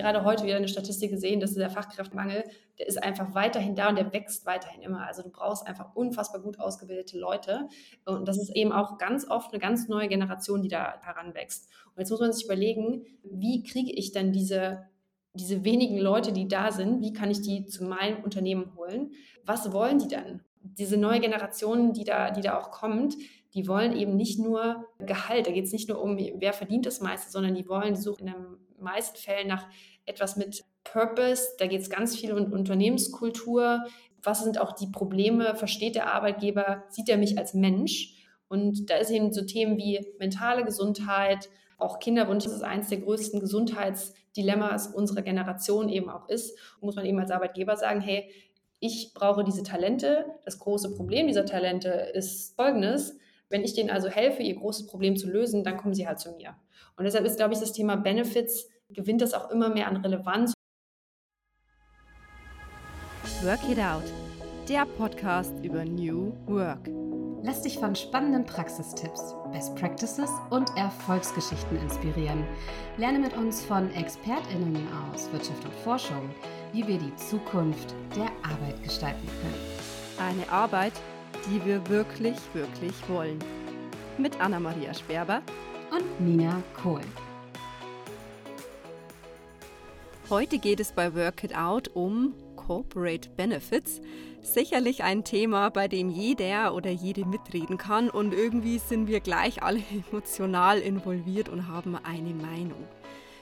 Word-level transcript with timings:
gerade 0.00 0.24
heute 0.24 0.44
wieder 0.44 0.56
eine 0.56 0.68
Statistik 0.68 1.10
gesehen, 1.10 1.40
dass 1.40 1.52
dieser 1.52 1.70
Fachkräftemangel, 1.70 2.44
der 2.78 2.86
ist 2.86 3.02
einfach 3.02 3.34
weiterhin 3.34 3.74
da 3.74 3.88
und 3.88 3.96
der 3.96 4.12
wächst 4.12 4.46
weiterhin 4.46 4.82
immer. 4.82 5.06
Also 5.06 5.22
du 5.22 5.30
brauchst 5.30 5.66
einfach 5.66 5.94
unfassbar 5.94 6.40
gut 6.40 6.58
ausgebildete 6.58 7.18
Leute. 7.18 7.68
Und 8.04 8.26
das 8.26 8.38
ist 8.38 8.54
eben 8.56 8.72
auch 8.72 8.98
ganz 8.98 9.28
oft 9.28 9.52
eine 9.52 9.60
ganz 9.60 9.88
neue 9.88 10.08
Generation, 10.08 10.62
die 10.62 10.68
da 10.68 11.00
heranwächst. 11.02 11.68
Und 11.94 12.00
jetzt 12.00 12.10
muss 12.10 12.20
man 12.20 12.32
sich 12.32 12.44
überlegen, 12.44 13.04
wie 13.22 13.62
kriege 13.62 13.92
ich 13.92 14.12
dann 14.12 14.32
diese 14.32 14.90
diese 15.34 15.64
wenigen 15.64 15.98
Leute, 15.98 16.32
die 16.32 16.48
da 16.48 16.72
sind, 16.72 17.02
wie 17.02 17.12
kann 17.12 17.30
ich 17.30 17.40
die 17.40 17.66
zu 17.66 17.84
meinem 17.84 18.22
Unternehmen 18.24 18.74
holen? 18.76 19.12
Was 19.44 19.72
wollen 19.72 19.98
die 19.98 20.08
dann? 20.08 20.40
Diese 20.62 20.96
neue 20.96 21.20
Generation, 21.20 21.92
die 21.92 22.04
da, 22.04 22.30
die 22.30 22.40
da 22.40 22.58
auch 22.58 22.70
kommt, 22.70 23.14
die 23.54 23.66
wollen 23.66 23.96
eben 23.96 24.16
nicht 24.16 24.38
nur 24.38 24.86
Gehalt, 24.98 25.46
da 25.46 25.52
geht 25.52 25.64
es 25.64 25.72
nicht 25.72 25.88
nur 25.88 26.02
um, 26.02 26.16
wer 26.16 26.52
verdient 26.52 26.86
das 26.86 27.00
meiste, 27.00 27.30
sondern 27.30 27.54
die 27.54 27.68
wollen, 27.68 27.94
die 27.94 28.00
suchen 28.00 28.26
in 28.26 28.34
den 28.34 28.56
meisten 28.80 29.16
Fällen 29.16 29.48
nach 29.48 29.66
etwas 30.06 30.36
mit 30.36 30.64
Purpose, 30.84 31.42
da 31.58 31.66
geht 31.66 31.82
es 31.82 31.90
ganz 31.90 32.16
viel 32.16 32.32
um 32.32 32.52
Unternehmenskultur, 32.52 33.84
was 34.22 34.42
sind 34.42 34.60
auch 34.60 34.72
die 34.72 34.88
Probleme, 34.88 35.54
versteht 35.54 35.94
der 35.94 36.12
Arbeitgeber, 36.12 36.84
sieht 36.88 37.08
er 37.08 37.16
mich 37.16 37.38
als 37.38 37.54
Mensch? 37.54 38.14
Und 38.48 38.90
da 38.90 38.96
ist 38.96 39.10
eben 39.10 39.32
so 39.32 39.44
Themen 39.44 39.76
wie 39.78 40.06
mentale 40.18 40.64
Gesundheit, 40.64 41.48
auch 41.78 41.98
Kinderwunsch, 41.98 42.44
das 42.44 42.52
ist 42.52 42.62
eines 42.62 42.88
der 42.88 42.98
größten 42.98 43.40
Gesundheitsdilemmas 43.40 44.88
unserer 44.88 45.22
Generation 45.22 45.88
eben 45.88 46.10
auch 46.10 46.28
ist, 46.28 46.58
muss 46.80 46.96
man 46.96 47.06
eben 47.06 47.18
als 47.18 47.30
Arbeitgeber 47.30 47.76
sagen, 47.76 48.00
hey, 48.00 48.30
ich 48.80 49.12
brauche 49.14 49.44
diese 49.44 49.62
Talente. 49.62 50.24
Das 50.44 50.58
große 50.58 50.94
Problem 50.94 51.26
dieser 51.26 51.44
Talente 51.44 51.88
ist 52.14 52.56
folgendes. 52.56 53.16
Wenn 53.50 53.64
ich 53.64 53.74
denen 53.74 53.90
also 53.90 54.08
helfe, 54.08 54.42
ihr 54.42 54.54
großes 54.54 54.86
Problem 54.86 55.16
zu 55.16 55.28
lösen, 55.28 55.64
dann 55.64 55.76
kommen 55.76 55.92
sie 55.92 56.06
halt 56.06 56.20
zu 56.20 56.30
mir. 56.36 56.54
Und 56.96 57.04
deshalb 57.04 57.26
ist, 57.26 57.36
glaube 57.36 57.52
ich, 57.52 57.58
das 57.58 57.72
Thema 57.72 57.96
Benefits, 57.96 58.68
gewinnt 58.88 59.20
das 59.20 59.34
auch 59.34 59.50
immer 59.50 59.68
mehr 59.68 59.88
an 59.88 59.96
Relevanz. 59.96 60.54
Work 63.42 63.68
It 63.68 63.80
Out, 63.80 64.04
der 64.68 64.86
Podcast 64.96 65.52
über 65.64 65.84
New 65.84 66.32
Work. 66.46 66.88
Lass 67.42 67.62
dich 67.62 67.78
von 67.78 67.96
spannenden 67.96 68.44
Praxistipps, 68.44 69.34
Best 69.50 69.74
Practices 69.74 70.30
und 70.50 70.70
Erfolgsgeschichten 70.76 71.76
inspirieren. 71.78 72.44
Lerne 72.98 73.18
mit 73.18 73.36
uns 73.36 73.64
von 73.64 73.90
ExpertInnen 73.94 74.86
aus 75.12 75.32
Wirtschaft 75.32 75.64
und 75.64 75.74
Forschung, 75.82 76.30
wie 76.72 76.86
wir 76.86 76.98
die 76.98 77.16
Zukunft 77.16 77.94
der 78.14 78.30
Arbeit 78.48 78.80
gestalten 78.84 79.26
können. 79.26 80.28
Eine 80.28 80.48
Arbeit, 80.52 80.92
die 81.46 81.64
wir 81.64 81.88
wirklich, 81.88 82.36
wirklich 82.52 82.92
wollen. 83.08 83.38
Mit 84.18 84.40
Anna-Maria 84.40 84.92
Sperber 84.94 85.42
und 85.90 86.20
Nina 86.20 86.62
Kohl. 86.82 87.00
Heute 90.28 90.58
geht 90.58 90.80
es 90.80 90.92
bei 90.92 91.14
Work 91.14 91.44
It 91.44 91.56
Out 91.56 91.88
um 91.88 92.34
Corporate 92.54 93.30
Benefits. 93.30 94.00
Sicherlich 94.42 95.02
ein 95.02 95.24
Thema, 95.24 95.70
bei 95.70 95.88
dem 95.88 96.08
jeder 96.08 96.74
oder 96.74 96.90
jede 96.90 97.24
mitreden 97.24 97.78
kann 97.78 98.08
und 98.08 98.32
irgendwie 98.32 98.78
sind 98.78 99.08
wir 99.08 99.20
gleich 99.20 99.62
alle 99.62 99.82
emotional 100.10 100.78
involviert 100.78 101.48
und 101.48 101.68
haben 101.68 101.96
eine 101.96 102.32
Meinung. 102.32 102.86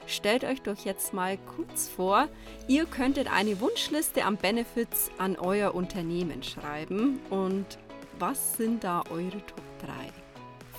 Stellt 0.06 0.44
euch 0.44 0.62
doch 0.62 0.78
jetzt 0.86 1.12
mal 1.12 1.36
kurz 1.36 1.88
vor, 1.88 2.28
ihr 2.66 2.86
könntet 2.86 3.30
eine 3.30 3.60
Wunschliste 3.60 4.24
an 4.24 4.38
Benefits 4.38 5.10
an 5.18 5.36
euer 5.36 5.74
Unternehmen 5.74 6.42
schreiben 6.42 7.20
und 7.28 7.78
was 8.18 8.56
sind 8.56 8.84
da 8.84 9.02
eure 9.10 9.44
Top 9.46 9.64
3? 9.80 9.92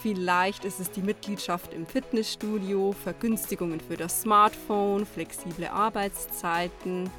Vielleicht 0.01 0.65
ist 0.65 0.79
es 0.79 0.91
die 0.91 1.01
Mitgliedschaft 1.01 1.73
im 1.73 1.85
Fitnessstudio, 1.85 2.93
Vergünstigungen 2.93 3.81
für 3.81 3.97
das 3.97 4.21
Smartphone, 4.21 5.05
flexible 5.05 5.67
Arbeitszeiten, 5.67 7.09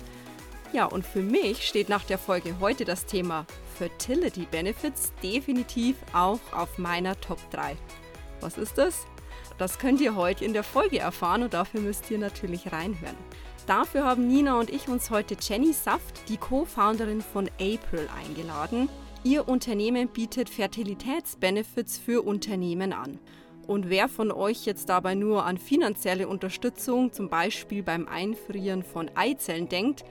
ja, 0.73 0.85
und 0.85 1.05
für 1.05 1.23
mich 1.23 1.67
steht 1.67 1.89
nach 1.89 2.05
der 2.05 2.19
Folge 2.19 2.55
heute 2.61 2.85
das 2.85 3.05
Thema 3.05 3.45
Fertility 3.77 4.47
Benefits 4.49 5.13
definitiv 5.21 5.97
auch 6.13 6.39
auf 6.53 6.79
meiner 6.79 7.21
Top 7.21 7.39
3. 7.51 7.77
Was 8.41 8.57
ist 8.57 8.79
das? 8.79 9.05
Das 9.59 9.79
könnt 9.79 10.01
ihr 10.01 10.15
heute 10.15 10.45
in 10.45 10.53
der 10.53 10.63
Folge 10.63 11.01
erfahren 11.01 11.43
und 11.43 11.55
dafür 11.55 11.81
müsst 11.81 12.09
ihr 12.11 12.19
natürlich 12.19 12.73
reinhören. 12.73 13.17
Dafür 13.67 14.05
haben 14.05 14.29
Nina 14.29 14.59
und 14.59 14.71
ich 14.71 14.89
uns 14.89 15.11
heute 15.11 15.37
Jenny 15.41 15.73
Saft, 15.73 16.29
die 16.29 16.37
Co-Founderin 16.37 17.21
von 17.21 17.49
April, 17.61 18.09
eingeladen. 18.25 18.89
Ihr 19.23 19.49
Unternehmen 19.49 20.09
bietet 20.09 20.49
Fertilitätsbenefits 20.49 21.99
für 21.99 22.23
Unternehmen 22.23 22.95
an. 22.95 23.19
Und 23.67 23.91
wer 23.91 24.09
von 24.09 24.33
euch 24.33 24.65
jetzt 24.65 24.89
dabei 24.89 25.15
nur 25.15 25.45
an 25.45 25.59
finanzielle 25.59 26.27
Unterstützung, 26.27 27.13
zum 27.13 27.29
Beispiel 27.29 27.83
beim 27.83 28.09
Einfrieren 28.09 28.83
von 28.83 29.11
Eizellen 29.15 29.69
denkt, 29.69 30.05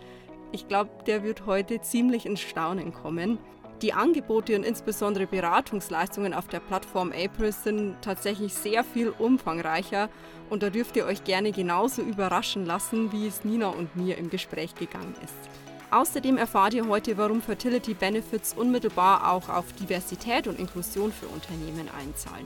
ich 0.51 0.67
glaube, 0.67 0.91
der 1.07 1.23
wird 1.23 1.47
heute 1.47 1.81
ziemlich 1.81 2.27
ins 2.27 2.41
Staunen 2.41 2.93
kommen. 2.93 3.39
Die 3.81 3.93
Angebote 3.93 4.55
und 4.55 4.63
insbesondere 4.63 5.25
Beratungsleistungen 5.25 6.35
auf 6.35 6.47
der 6.47 6.59
Plattform 6.59 7.11
April 7.11 7.51
sind 7.51 7.95
tatsächlich 8.01 8.53
sehr 8.53 8.83
viel 8.83 9.09
umfangreicher 9.17 10.09
und 10.51 10.61
da 10.61 10.69
dürft 10.69 10.95
ihr 10.97 11.05
euch 11.05 11.23
gerne 11.23 11.51
genauso 11.51 12.03
überraschen 12.03 12.63
lassen, 12.63 13.11
wie 13.11 13.25
es 13.25 13.43
Nina 13.43 13.69
und 13.69 13.95
mir 13.95 14.19
im 14.19 14.29
Gespräch 14.29 14.75
gegangen 14.75 15.15
ist. 15.23 15.68
Außerdem 15.91 16.37
erfahrt 16.37 16.73
ihr 16.75 16.87
heute, 16.87 17.17
warum 17.17 17.41
Fertility 17.41 17.93
Benefits 17.93 18.53
unmittelbar 18.53 19.31
auch 19.31 19.49
auf 19.49 19.73
Diversität 19.73 20.47
und 20.47 20.59
Inklusion 20.59 21.11
für 21.11 21.27
Unternehmen 21.27 21.89
einzahlen 21.97 22.45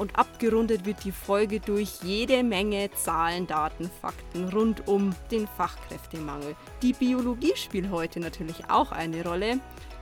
und 0.00 0.18
abgerundet 0.18 0.86
wird 0.86 1.04
die 1.04 1.12
Folge 1.12 1.60
durch 1.60 2.00
jede 2.02 2.42
Menge 2.42 2.90
Zahlen, 2.92 3.46
Daten, 3.46 3.90
Fakten 4.00 4.48
rund 4.48 4.88
um 4.88 5.14
den 5.30 5.46
Fachkräftemangel. 5.46 6.56
Die 6.82 6.94
Biologie 6.94 7.52
spielt 7.54 7.90
heute 7.90 8.18
natürlich 8.18 8.70
auch 8.70 8.92
eine 8.92 9.22
Rolle. 9.22 9.60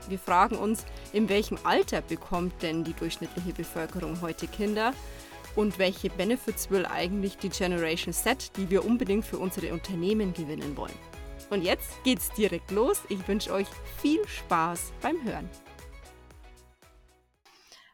Wir 0.08 0.18
fragen 0.18 0.56
uns, 0.56 0.86
in 1.12 1.28
welchem 1.28 1.58
Alter 1.64 2.00
bekommt 2.00 2.62
denn 2.62 2.84
die 2.84 2.94
durchschnittliche 2.94 3.52
Bevölkerung 3.52 4.20
heute 4.22 4.46
Kinder? 4.46 4.92
Und 5.56 5.78
welche 5.78 6.08
Benefits 6.10 6.70
will 6.70 6.86
eigentlich 6.86 7.36
die 7.38 7.48
Generation 7.48 8.14
Z, 8.14 8.56
die 8.56 8.70
wir 8.70 8.84
unbedingt 8.84 9.24
für 9.24 9.38
unsere 9.38 9.72
Unternehmen 9.72 10.32
gewinnen 10.32 10.76
wollen? 10.76 11.07
Und 11.50 11.62
jetzt 11.62 12.04
geht's 12.04 12.30
direkt 12.32 12.70
los. 12.70 13.02
Ich 13.08 13.26
wünsche 13.26 13.52
euch 13.52 13.68
viel 13.96 14.26
Spaß 14.26 14.92
beim 15.00 15.22
Hören. 15.24 15.48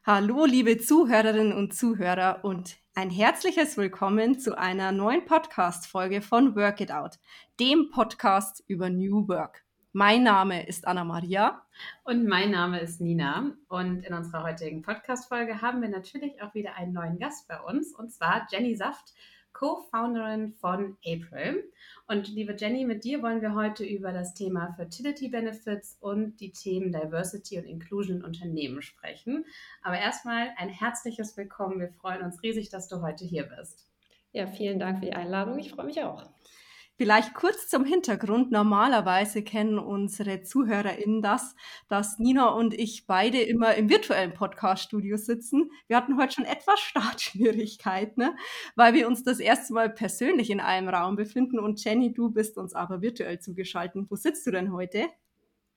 Hallo, 0.04 0.44
liebe 0.44 0.76
Zuhörerinnen 0.78 1.52
und 1.52 1.72
Zuhörer 1.72 2.40
und 2.42 2.76
ein 2.94 3.10
herzliches 3.10 3.76
Willkommen 3.76 4.38
zu 4.38 4.58
einer 4.58 4.92
neuen 4.92 5.24
Podcast-Folge 5.24 6.20
von 6.20 6.56
Work 6.56 6.80
It 6.80 6.92
Out, 6.92 7.18
dem 7.60 7.90
Podcast 7.90 8.62
über 8.66 8.90
New 8.90 9.28
Work. 9.28 9.64
Mein 9.92 10.24
Name 10.24 10.66
ist 10.66 10.86
Anna 10.88 11.04
Maria. 11.04 11.64
Und 12.02 12.26
mein 12.26 12.50
Name 12.50 12.80
ist 12.80 13.00
Nina. 13.00 13.52
Und 13.68 14.04
in 14.04 14.12
unserer 14.12 14.42
heutigen 14.42 14.82
Podcast-Folge 14.82 15.62
haben 15.62 15.80
wir 15.80 15.88
natürlich 15.88 16.42
auch 16.42 16.52
wieder 16.54 16.74
einen 16.74 16.92
neuen 16.92 17.18
Gast 17.20 17.46
bei 17.46 17.60
uns, 17.60 17.94
und 17.94 18.10
zwar 18.12 18.48
Jenny 18.50 18.74
Saft, 18.74 19.14
Co-Founderin 19.54 20.52
von 20.52 20.98
April. 21.06 21.72
Und 22.06 22.28
liebe 22.28 22.54
Jenny, 22.58 22.84
mit 22.84 23.04
dir 23.04 23.22
wollen 23.22 23.40
wir 23.40 23.54
heute 23.54 23.84
über 23.84 24.12
das 24.12 24.34
Thema 24.34 24.74
Fertility 24.74 25.28
Benefits 25.28 25.96
und 26.00 26.36
die 26.40 26.52
Themen 26.52 26.92
Diversity 26.92 27.58
und 27.58 27.64
Inclusion 27.64 28.18
in 28.18 28.24
Unternehmen 28.24 28.82
sprechen. 28.82 29.46
Aber 29.80 29.98
erstmal 29.98 30.50
ein 30.58 30.68
herzliches 30.68 31.36
Willkommen. 31.36 31.80
Wir 31.80 31.88
freuen 31.88 32.22
uns 32.22 32.42
riesig, 32.42 32.68
dass 32.68 32.88
du 32.88 33.00
heute 33.00 33.24
hier 33.24 33.44
bist. 33.44 33.86
Ja, 34.32 34.46
vielen 34.46 34.78
Dank 34.78 34.98
für 34.98 35.06
die 35.06 35.14
Einladung. 35.14 35.58
Ich 35.58 35.70
freue 35.70 35.86
mich 35.86 36.02
auch. 36.02 36.33
Vielleicht 36.96 37.34
kurz 37.34 37.68
zum 37.68 37.84
Hintergrund. 37.84 38.52
Normalerweise 38.52 39.42
kennen 39.42 39.80
unsere 39.80 40.42
ZuhörerInnen 40.42 41.22
das, 41.22 41.56
dass 41.88 42.20
Nina 42.20 42.50
und 42.50 42.72
ich 42.72 43.06
beide 43.08 43.40
immer 43.40 43.74
im 43.74 43.88
virtuellen 43.88 44.32
Podcast-Studio 44.32 45.16
sitzen. 45.16 45.72
Wir 45.88 45.96
hatten 45.96 46.16
heute 46.16 46.34
schon 46.34 46.44
etwas 46.44 46.78
Startschwierigkeiten, 46.80 48.22
ne? 48.22 48.36
weil 48.76 48.94
wir 48.94 49.08
uns 49.08 49.24
das 49.24 49.40
erste 49.40 49.72
Mal 49.72 49.90
persönlich 49.90 50.50
in 50.50 50.60
einem 50.60 50.88
Raum 50.88 51.16
befinden. 51.16 51.58
Und 51.58 51.82
Jenny, 51.82 52.14
du 52.14 52.30
bist 52.30 52.58
uns 52.58 52.74
aber 52.74 53.02
virtuell 53.02 53.40
zugeschaltet. 53.40 54.06
Wo 54.08 54.14
sitzt 54.14 54.46
du 54.46 54.52
denn 54.52 54.72
heute? 54.72 55.06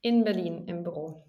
In 0.01 0.23
Berlin 0.23 0.67
im 0.67 0.83
Büro. 0.83 1.25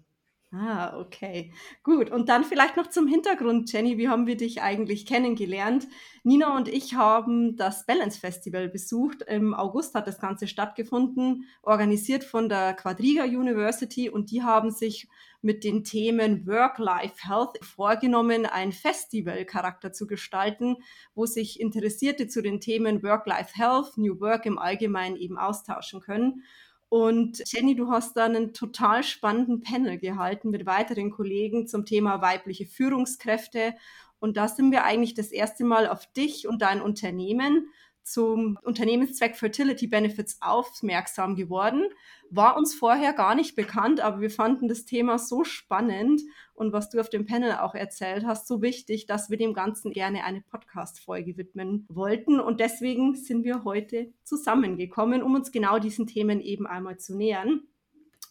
Ah, 0.51 0.97
okay. 0.99 1.53
Gut. 1.83 2.09
Und 2.09 2.27
dann 2.27 2.43
vielleicht 2.43 2.75
noch 2.75 2.87
zum 2.87 3.07
Hintergrund, 3.07 3.71
Jenny. 3.71 3.99
Wie 3.99 4.09
haben 4.09 4.25
wir 4.25 4.35
dich 4.35 4.63
eigentlich 4.63 5.05
kennengelernt? 5.05 5.87
Nina 6.23 6.57
und 6.57 6.67
ich 6.67 6.95
haben 6.95 7.55
das 7.55 7.85
Balance 7.85 8.19
Festival 8.19 8.67
besucht. 8.67 9.21
Im 9.21 9.53
August 9.53 9.93
hat 9.93 10.07
das 10.07 10.19
Ganze 10.19 10.47
stattgefunden, 10.47 11.45
organisiert 11.61 12.23
von 12.23 12.49
der 12.49 12.73
Quadriga 12.73 13.25
University. 13.25 14.09
Und 14.09 14.31
die 14.31 14.41
haben 14.41 14.71
sich 14.71 15.07
mit 15.43 15.63
den 15.63 15.83
Themen 15.83 16.47
Work-Life-Health 16.47 17.63
vorgenommen, 17.63 18.47
einen 18.47 18.71
Festivalcharakter 18.71 19.93
zu 19.93 20.07
gestalten, 20.07 20.77
wo 21.13 21.27
sich 21.27 21.59
Interessierte 21.59 22.27
zu 22.27 22.41
den 22.41 22.59
Themen 22.59 23.03
Work-Life-Health, 23.03 23.97
New 23.97 24.19
Work 24.19 24.47
im 24.47 24.57
Allgemeinen 24.57 25.15
eben 25.15 25.37
austauschen 25.37 26.01
können. 26.01 26.43
Und 26.89 27.43
Jenny, 27.45 27.75
du 27.75 27.91
hast 27.91 28.17
da 28.17 28.25
einen 28.25 28.53
total 28.53 29.03
spannenden 29.03 29.61
Panel 29.61 29.99
gehalten 29.99 30.49
mit 30.49 30.65
weiteren 30.65 31.11
Kollegen 31.11 31.67
zum 31.67 31.85
Thema 31.85 32.21
weibliche 32.21 32.65
Führungskräfte. 32.65 33.75
Und 34.19 34.37
da 34.37 34.47
sind 34.47 34.71
wir 34.71 34.83
eigentlich 34.83 35.13
das 35.13 35.31
erste 35.31 35.63
Mal 35.63 35.87
auf 35.87 36.11
dich 36.13 36.47
und 36.47 36.61
dein 36.63 36.81
Unternehmen 36.81 37.69
zum 38.09 38.57
Unternehmenszweck 38.63 39.35
Fertility 39.35 39.87
Benefits 39.87 40.37
aufmerksam 40.41 41.35
geworden. 41.35 41.83
War 42.29 42.57
uns 42.57 42.73
vorher 42.73 43.13
gar 43.13 43.35
nicht 43.35 43.55
bekannt, 43.55 44.01
aber 44.01 44.21
wir 44.21 44.29
fanden 44.29 44.67
das 44.67 44.85
Thema 44.85 45.17
so 45.17 45.43
spannend 45.43 46.21
und 46.53 46.73
was 46.73 46.89
du 46.89 46.99
auf 46.99 47.09
dem 47.09 47.25
Panel 47.25 47.53
auch 47.53 47.73
erzählt 47.73 48.25
hast, 48.25 48.47
so 48.47 48.61
wichtig, 48.61 49.05
dass 49.05 49.29
wir 49.29 49.37
dem 49.37 49.53
Ganzen 49.53 49.91
gerne 49.91 50.25
eine 50.25 50.41
Podcast-Folge 50.41 51.37
widmen 51.37 51.85
wollten. 51.87 52.39
Und 52.39 52.59
deswegen 52.59 53.15
sind 53.15 53.45
wir 53.45 53.63
heute 53.63 54.11
zusammengekommen, 54.23 55.23
um 55.23 55.35
uns 55.35 55.51
genau 55.51 55.79
diesen 55.79 56.05
Themen 56.05 56.41
eben 56.41 56.67
einmal 56.67 56.97
zu 56.97 57.15
nähern. 57.15 57.61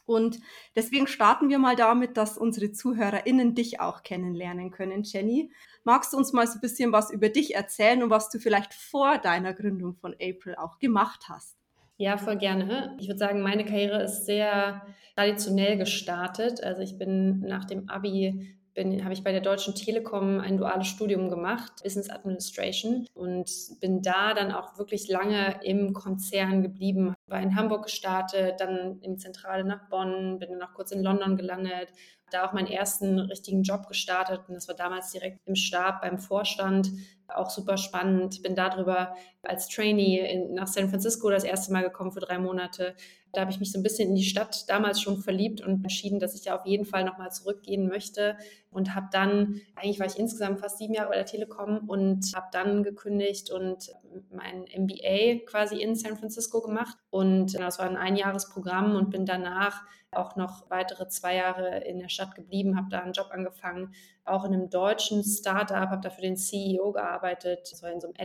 Und 0.08 0.40
deswegen 0.74 1.06
starten 1.06 1.50
wir 1.50 1.58
mal 1.58 1.76
damit, 1.76 2.16
dass 2.16 2.38
unsere 2.38 2.72
ZuhörerInnen 2.72 3.54
dich 3.54 3.78
auch 3.80 4.02
kennenlernen 4.02 4.70
können, 4.70 5.02
Jenny. 5.02 5.52
Magst 5.84 6.12
du 6.12 6.16
uns 6.16 6.32
mal 6.32 6.46
so 6.46 6.54
ein 6.54 6.60
bisschen 6.60 6.92
was 6.92 7.10
über 7.10 7.28
dich 7.28 7.54
erzählen 7.54 8.02
und 8.02 8.10
was 8.10 8.30
du 8.30 8.38
vielleicht 8.38 8.72
vor 8.72 9.18
deiner 9.18 9.52
Gründung 9.52 9.94
von 9.96 10.14
April 10.14 10.56
auch 10.56 10.78
gemacht 10.78 11.24
hast? 11.28 11.58
Ja, 11.98 12.16
voll 12.16 12.38
gerne. 12.38 12.96
Ich 13.00 13.08
würde 13.08 13.18
sagen, 13.18 13.42
meine 13.42 13.64
Karriere 13.64 14.02
ist 14.02 14.24
sehr 14.24 14.86
traditionell 15.14 15.76
gestartet. 15.76 16.62
Also 16.62 16.80
ich 16.80 16.96
bin 16.96 17.40
nach 17.40 17.66
dem 17.66 17.88
Abi 17.90 18.57
habe 18.78 19.12
ich 19.12 19.24
bei 19.24 19.32
der 19.32 19.40
Deutschen 19.40 19.74
Telekom 19.74 20.40
ein 20.40 20.56
duales 20.56 20.86
Studium 20.86 21.28
gemacht, 21.30 21.82
Business 21.82 22.10
Administration, 22.10 23.06
und 23.14 23.50
bin 23.80 24.02
da 24.02 24.34
dann 24.34 24.52
auch 24.52 24.78
wirklich 24.78 25.08
lange 25.08 25.60
im 25.62 25.92
Konzern 25.92 26.62
geblieben. 26.62 27.14
War 27.26 27.40
in 27.40 27.56
Hamburg 27.56 27.84
gestartet, 27.84 28.60
dann 28.60 29.00
in 29.00 29.14
die 29.14 29.18
Zentrale 29.18 29.64
nach 29.64 29.88
Bonn, 29.88 30.38
bin 30.38 30.50
dann 30.50 30.62
auch 30.62 30.74
kurz 30.74 30.92
in 30.92 31.02
London 31.02 31.36
gelandet, 31.36 31.88
da 32.30 32.46
auch 32.46 32.52
meinen 32.52 32.68
ersten 32.68 33.18
richtigen 33.18 33.62
Job 33.62 33.88
gestartet 33.88 34.42
und 34.48 34.54
das 34.54 34.68
war 34.68 34.74
damals 34.74 35.10
direkt 35.12 35.40
im 35.46 35.54
Stab 35.54 36.02
beim 36.02 36.18
Vorstand. 36.18 36.90
Auch 37.28 37.50
super 37.50 37.76
spannend. 37.76 38.42
Bin 38.42 38.54
darüber 38.54 39.14
als 39.42 39.68
Trainee 39.68 40.20
in, 40.30 40.54
nach 40.54 40.66
San 40.66 40.88
Francisco 40.88 41.30
das 41.30 41.44
erste 41.44 41.72
Mal 41.72 41.82
gekommen 41.82 42.12
für 42.12 42.20
drei 42.20 42.38
Monate. 42.38 42.94
Da 43.32 43.42
habe 43.42 43.50
ich 43.50 43.60
mich 43.60 43.72
so 43.72 43.78
ein 43.78 43.82
bisschen 43.82 44.08
in 44.08 44.14
die 44.14 44.24
Stadt 44.24 44.68
damals 44.68 45.00
schon 45.00 45.18
verliebt 45.18 45.60
und 45.60 45.82
entschieden, 45.82 46.18
dass 46.18 46.34
ich 46.34 46.42
da 46.42 46.56
auf 46.56 46.66
jeden 46.66 46.84
Fall 46.84 47.04
nochmal 47.04 47.30
zurückgehen 47.30 47.88
möchte. 47.88 48.36
Und 48.70 48.94
habe 48.94 49.08
dann, 49.12 49.60
eigentlich 49.76 49.98
war 49.98 50.06
ich 50.06 50.18
insgesamt 50.18 50.60
fast 50.60 50.78
sieben 50.78 50.94
Jahre 50.94 51.10
bei 51.10 51.16
der 51.16 51.26
Telekom 51.26 51.88
und 51.88 52.32
habe 52.34 52.46
dann 52.52 52.82
gekündigt 52.82 53.50
und 53.50 53.90
mein 54.30 54.64
MBA 54.76 55.46
quasi 55.46 55.80
in 55.80 55.94
San 55.94 56.16
Francisco 56.16 56.60
gemacht. 56.60 56.96
Und 57.10 57.58
das 57.58 57.78
war 57.78 57.86
ein 57.86 57.96
Einjahresprogramm 57.96 58.96
und 58.96 59.10
bin 59.10 59.26
danach 59.26 59.82
auch 60.10 60.36
noch 60.36 60.70
weitere 60.70 61.08
zwei 61.08 61.36
Jahre 61.36 61.78
in 61.84 61.98
der 61.98 62.08
Stadt 62.08 62.34
geblieben, 62.34 62.76
habe 62.76 62.88
da 62.90 63.00
einen 63.00 63.12
Job 63.12 63.28
angefangen, 63.30 63.94
auch 64.24 64.44
in 64.44 64.54
einem 64.54 64.70
deutschen 64.70 65.22
Startup, 65.22 65.90
habe 65.90 66.00
da 66.02 66.10
für 66.10 66.22
den 66.22 66.36
CEO 66.36 66.92
gearbeitet, 66.92 67.68
das 67.70 67.82
war 67.82 67.90
in 67.90 68.00
so 68.00 68.08
einem 68.08 68.16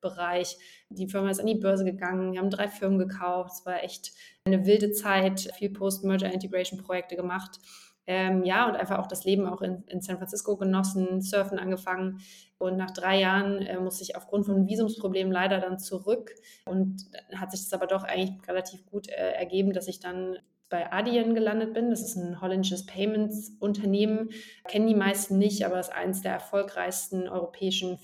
AdTech-Bereich. 0.00 0.56
Die 0.90 1.08
Firma 1.08 1.30
ist 1.30 1.40
an 1.40 1.46
die 1.46 1.54
Börse 1.54 1.84
gegangen, 1.84 2.32
wir 2.32 2.40
haben 2.40 2.50
drei 2.50 2.68
Firmen 2.68 2.98
gekauft, 2.98 3.52
es 3.54 3.66
war 3.66 3.82
echt 3.82 4.12
eine 4.44 4.66
wilde 4.66 4.92
Zeit, 4.92 5.52
viel 5.56 5.70
Post-Merger-Integration-Projekte 5.70 7.16
gemacht. 7.16 7.58
Ähm, 8.06 8.44
ja, 8.44 8.66
und 8.66 8.74
einfach 8.74 8.98
auch 8.98 9.06
das 9.06 9.24
Leben 9.24 9.46
auch 9.46 9.60
in, 9.62 9.84
in, 9.86 10.00
San 10.00 10.16
Francisco 10.16 10.56
genossen, 10.56 11.20
Surfen 11.20 11.58
angefangen. 11.58 12.20
Und 12.58 12.76
nach 12.76 12.90
drei 12.90 13.20
Jahren 13.20 13.58
äh, 13.58 13.78
musste 13.78 14.02
ich 14.02 14.16
aufgrund 14.16 14.46
von 14.46 14.66
Visumsproblemen 14.66 15.32
leider 15.32 15.60
dann 15.60 15.78
zurück. 15.78 16.32
Und 16.64 17.04
hat 17.36 17.52
sich 17.52 17.60
das 17.60 17.72
aber 17.72 17.86
doch 17.86 18.02
eigentlich 18.02 18.32
relativ 18.48 18.84
gut 18.86 19.08
äh, 19.08 19.32
ergeben, 19.32 19.72
dass 19.72 19.86
ich 19.86 20.00
dann 20.00 20.38
bei 20.70 20.90
Adyen 20.90 21.34
gelandet 21.34 21.74
bin. 21.74 21.90
Das 21.90 22.00
ist 22.00 22.16
ein 22.16 22.40
holländisches 22.40 22.86
Payments-Unternehmen. 22.86 24.30
Kennen 24.66 24.86
die 24.86 24.94
meisten 24.94 25.36
nicht, 25.36 25.64
aber 25.66 25.78
ist 25.78 25.92
eines 25.92 26.22
der 26.22 26.32
erfolgreichsten 26.32 27.28
europäischen 27.28 27.98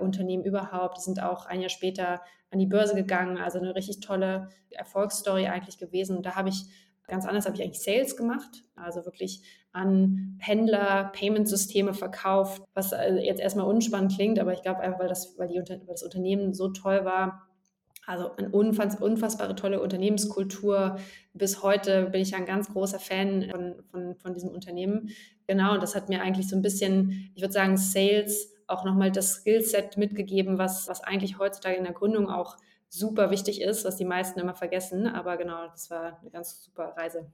Fintech-Unternehmen 0.00 0.44
überhaupt. 0.44 0.98
Die 0.98 1.02
sind 1.02 1.22
auch 1.22 1.46
ein 1.46 1.60
Jahr 1.60 1.70
später 1.70 2.20
an 2.50 2.58
die 2.58 2.66
Börse 2.66 2.94
gegangen. 2.94 3.38
Also 3.38 3.58
eine 3.58 3.74
richtig 3.74 4.00
tolle 4.00 4.48
Erfolgsstory 4.70 5.46
eigentlich 5.46 5.78
gewesen. 5.78 6.16
Und 6.16 6.26
da 6.26 6.34
habe 6.34 6.48
ich 6.48 6.64
ganz 7.06 7.26
anders, 7.26 7.46
habe 7.46 7.56
ich 7.56 7.62
eigentlich 7.62 7.82
Sales 7.82 8.16
gemacht. 8.16 8.64
Also 8.76 9.04
wirklich 9.04 9.42
an 9.72 10.36
Händler 10.40 11.12
Payment-Systeme 11.12 11.94
verkauft, 11.94 12.62
was 12.74 12.92
äh, 12.92 13.14
jetzt 13.22 13.40
erstmal 13.40 13.66
unspannend 13.66 14.12
klingt, 14.12 14.40
aber 14.40 14.52
ich 14.52 14.62
glaube 14.62 14.80
einfach, 14.80 14.98
weil 14.98 15.08
das, 15.08 15.38
weil, 15.38 15.46
die, 15.46 15.58
weil 15.58 15.80
das 15.86 16.02
Unternehmen 16.02 16.54
so 16.54 16.70
toll 16.70 17.04
war, 17.04 17.46
also 18.06 18.34
eine 18.36 18.48
unfassbare 18.48 19.54
tolle 19.54 19.80
Unternehmenskultur. 19.80 20.96
Bis 21.32 21.62
heute 21.62 22.06
bin 22.06 22.22
ich 22.22 22.34
ein 22.34 22.46
ganz 22.46 22.72
großer 22.72 22.98
Fan 22.98 23.48
von, 23.48 23.74
von, 23.90 24.16
von 24.16 24.34
diesem 24.34 24.50
Unternehmen. 24.50 25.10
Genau, 25.46 25.74
und 25.74 25.82
das 25.82 25.94
hat 25.94 26.08
mir 26.08 26.20
eigentlich 26.20 26.48
so 26.48 26.56
ein 26.56 26.62
bisschen, 26.62 27.30
ich 27.36 27.42
würde 27.42 27.52
sagen, 27.52 27.76
Sales 27.76 28.52
auch 28.70 28.84
nochmal 28.84 29.10
das 29.10 29.34
Skillset 29.34 29.96
mitgegeben, 29.96 30.58
was, 30.58 30.88
was 30.88 31.02
eigentlich 31.02 31.38
heutzutage 31.38 31.76
in 31.76 31.84
der 31.84 31.92
Gründung 31.92 32.30
auch 32.30 32.56
super 32.88 33.30
wichtig 33.30 33.60
ist, 33.60 33.84
was 33.84 33.96
die 33.96 34.04
meisten 34.04 34.40
immer 34.40 34.54
vergessen. 34.54 35.06
Aber 35.06 35.36
genau, 35.36 35.66
das 35.68 35.90
war 35.90 36.18
eine 36.20 36.30
ganz 36.30 36.62
super 36.64 36.94
Reise. 36.96 37.30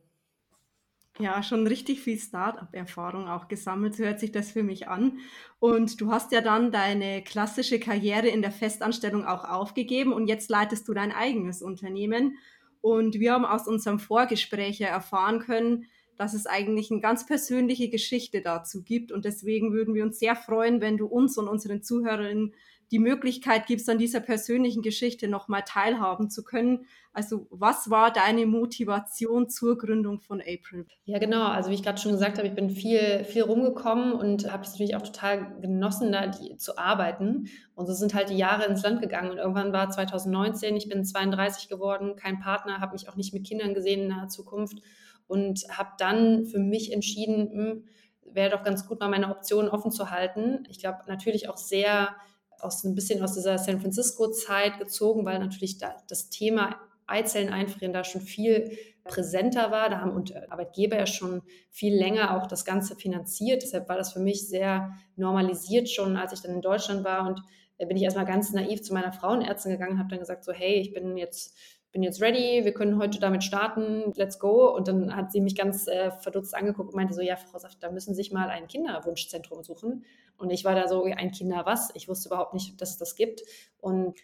Ja, 1.19 1.43
schon 1.43 1.67
richtig 1.67 2.03
viel 2.03 2.19
Start-up-Erfahrung 2.19 3.27
auch 3.27 3.49
gesammelt, 3.49 3.94
so 3.94 4.05
hört 4.05 4.21
sich 4.21 4.33
das 4.33 4.50
für 4.50 4.62
mich 4.62 4.87
an. 4.88 5.19
Und 5.59 5.99
du 6.00 6.12
hast 6.12 6.31
ja 6.31 6.43
dann 6.43 6.71
deine 6.71 7.23
klassische 7.23 7.81
Karriere 7.81 8.29
in 8.29 8.43
der 8.43 8.53
Festanstellung 8.53 9.25
auch 9.25 9.44
aufgegeben 9.44 10.12
und 10.12 10.27
jetzt 10.27 10.50
leitest 10.50 10.87
du 10.88 10.93
dein 10.93 11.12
eigenes 11.12 11.62
Unternehmen. 11.62 12.37
Und 12.83 13.19
wir 13.19 13.33
haben 13.33 13.47
aus 13.47 13.67
unserem 13.67 13.99
Vorgespräch 13.99 14.83
erfahren 14.83 15.41
können, 15.41 15.87
dass 16.16 16.34
es 16.34 16.46
eigentlich 16.46 16.90
eine 16.90 17.00
ganz 17.00 17.26
persönliche 17.26 17.88
Geschichte 17.88 18.40
dazu 18.40 18.82
gibt. 18.82 19.12
Und 19.12 19.24
deswegen 19.24 19.72
würden 19.72 19.94
wir 19.94 20.04
uns 20.04 20.18
sehr 20.18 20.36
freuen, 20.36 20.80
wenn 20.80 20.96
du 20.96 21.06
uns 21.06 21.38
und 21.38 21.48
unseren 21.48 21.82
Zuhörerinnen 21.82 22.52
die 22.92 22.98
Möglichkeit 22.98 23.66
gibst, 23.66 23.88
an 23.88 23.98
dieser 23.98 24.20
persönlichen 24.20 24.82
Geschichte 24.82 25.28
nochmal 25.28 25.62
teilhaben 25.66 26.30
zu 26.30 26.44
können. 26.44 26.86
Also 27.12 27.46
was 27.50 27.90
war 27.90 28.12
deine 28.12 28.46
Motivation 28.46 29.48
zur 29.48 29.76
Gründung 29.78 30.20
von 30.20 30.40
April? 30.40 30.86
Ja, 31.04 31.18
genau. 31.18 31.46
Also 31.46 31.70
wie 31.70 31.74
ich 31.74 31.82
gerade 31.82 31.98
schon 31.98 32.12
gesagt 32.12 32.38
habe, 32.38 32.46
ich 32.46 32.54
bin 32.54 32.70
viel, 32.70 33.24
viel 33.24 33.42
rumgekommen 33.42 34.12
und 34.12 34.52
habe 34.52 34.62
es 34.62 34.72
natürlich 34.72 34.94
auch 34.94 35.02
total 35.02 35.58
genossen, 35.60 36.12
da 36.12 36.26
die, 36.26 36.56
zu 36.58 36.78
arbeiten. 36.78 37.48
Und 37.74 37.86
so 37.86 37.92
sind 37.92 38.14
halt 38.14 38.30
die 38.30 38.36
Jahre 38.36 38.66
ins 38.66 38.82
Land 38.82 39.00
gegangen. 39.00 39.30
Und 39.30 39.38
irgendwann 39.38 39.72
war 39.72 39.90
2019, 39.90 40.76
ich 40.76 40.88
bin 40.88 41.04
32 41.04 41.68
geworden, 41.68 42.14
kein 42.16 42.38
Partner, 42.38 42.80
habe 42.80 42.92
mich 42.92 43.08
auch 43.08 43.16
nicht 43.16 43.34
mit 43.34 43.46
Kindern 43.46 43.74
gesehen 43.74 44.02
in 44.02 44.08
naher 44.08 44.28
Zukunft 44.28 44.80
und 45.26 45.64
habe 45.70 45.90
dann 45.99 46.46
für 46.46 46.58
mich 46.58 46.93
entschieden, 46.93 47.50
hm, 47.52 47.84
wäre 48.23 48.50
doch 48.50 48.62
ganz 48.62 48.87
gut, 48.87 49.00
mal 49.00 49.08
meine 49.08 49.31
Optionen 49.31 49.70
offen 49.70 49.90
zu 49.90 50.11
halten. 50.11 50.64
Ich 50.69 50.78
glaube 50.78 50.99
natürlich 51.06 51.49
auch 51.49 51.56
sehr 51.56 52.14
aus 52.61 52.84
ein 52.84 52.94
bisschen 52.94 53.23
aus 53.23 53.34
dieser 53.34 53.58
San 53.58 53.81
Francisco-Zeit 53.81 54.78
gezogen, 54.78 55.25
weil 55.25 55.38
natürlich 55.38 55.78
da 55.78 55.97
das 56.09 56.30
Thema 56.30 56.76
Eizellen 57.06 57.52
einfrieren 57.52 57.92
da 57.92 58.02
schon 58.02 58.21
viel 58.21 58.76
präsenter 59.04 59.71
war. 59.71 59.88
Da 59.88 60.00
haben 60.00 60.25
Arbeitgeber 60.49 60.97
ja 60.97 61.06
schon 61.06 61.42
viel 61.71 61.95
länger 61.95 62.37
auch 62.37 62.47
das 62.47 62.64
Ganze 62.64 62.97
finanziert. 62.97 63.62
Deshalb 63.62 63.88
war 63.88 63.97
das 63.97 64.12
für 64.12 64.21
mich 64.21 64.49
sehr 64.49 64.92
normalisiert 65.14 65.88
schon, 65.88 66.16
als 66.16 66.33
ich 66.33 66.40
dann 66.40 66.54
in 66.54 66.62
Deutschland 66.62 67.04
war. 67.04 67.26
Und 67.26 67.40
da 67.78 67.87
bin 67.87 67.97
ich 67.97 68.02
erstmal 68.02 68.26
ganz 68.26 68.52
naiv 68.52 68.83
zu 68.83 68.92
meiner 68.92 69.12
Frauenärztin 69.12 69.73
gegangen 69.73 69.92
und 69.92 69.99
habe 69.99 70.09
dann 70.09 70.18
gesagt, 70.18 70.45
so 70.45 70.52
hey, 70.52 70.75
ich 70.80 70.92
bin 70.92 71.16
jetzt 71.16 71.56
bin 71.97 72.03
jetzt 72.03 72.21
ready, 72.21 72.62
wir 72.62 72.75
können 72.75 72.99
heute 72.99 73.19
damit 73.19 73.43
starten, 73.43 74.12
let's 74.17 74.38
go. 74.38 74.69
Und 74.76 74.87
dann 74.87 75.17
hat 75.17 75.33
sie 75.33 75.41
mich 75.41 75.57
ganz 75.57 75.87
äh, 75.87 76.11
verdutzt 76.11 76.55
angeguckt 76.55 76.91
und 76.91 76.95
meinte 76.95 77.15
so, 77.15 77.23
ja, 77.23 77.37
Frau 77.37 77.57
Saft, 77.57 77.83
da 77.83 77.91
müssen 77.91 78.15
Sie 78.15 78.23
sich 78.23 78.33
mal 78.33 78.50
ein 78.50 78.69
Kinderwunschzentrum 78.69 79.62
suchen. 79.65 80.05
Und 80.37 80.50
ich 80.50 80.62
war 80.62 80.75
da 80.75 80.88
so, 80.88 81.05
ein 81.05 81.31
Kinder 81.31 81.62
was? 81.65 81.91
Ich 81.95 82.07
wusste 82.07 82.29
überhaupt 82.29 82.53
nicht, 82.53 82.79
dass 82.83 82.91
es 82.91 82.99
das 82.99 83.15
gibt. 83.17 83.41
Und 83.81 84.21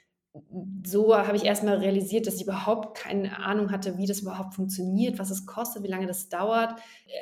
so 0.84 1.14
habe 1.14 1.36
ich 1.36 1.44
erstmal 1.44 1.76
realisiert, 1.76 2.26
dass 2.26 2.36
ich 2.36 2.44
überhaupt 2.44 2.96
keine 2.96 3.38
Ahnung 3.38 3.70
hatte, 3.70 3.98
wie 3.98 4.06
das 4.06 4.20
überhaupt 4.20 4.54
funktioniert, 4.54 5.18
was 5.18 5.30
es 5.30 5.44
kostet, 5.44 5.82
wie 5.82 5.88
lange 5.88 6.06
das 6.06 6.30
dauert. 6.30 6.74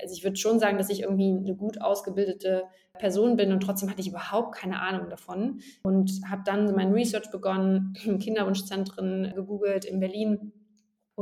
Also 0.02 0.14
ich 0.14 0.22
würde 0.22 0.36
schon 0.36 0.60
sagen, 0.60 0.78
dass 0.78 0.90
ich 0.90 1.02
irgendwie 1.02 1.36
eine 1.36 1.56
gut 1.56 1.80
ausgebildete 1.80 2.64
Person 2.98 3.36
bin 3.36 3.52
und 3.52 3.60
trotzdem 3.60 3.90
hatte 3.90 4.00
ich 4.00 4.08
überhaupt 4.08 4.54
keine 4.54 4.80
Ahnung 4.80 5.08
davon 5.08 5.60
und 5.82 6.20
habe 6.28 6.42
dann 6.44 6.74
mein 6.74 6.92
Research 6.92 7.30
begonnen, 7.30 7.94
Kinderwunschzentren 8.20 9.32
gegoogelt 9.34 9.84
in 9.84 9.98
Berlin 9.98 10.52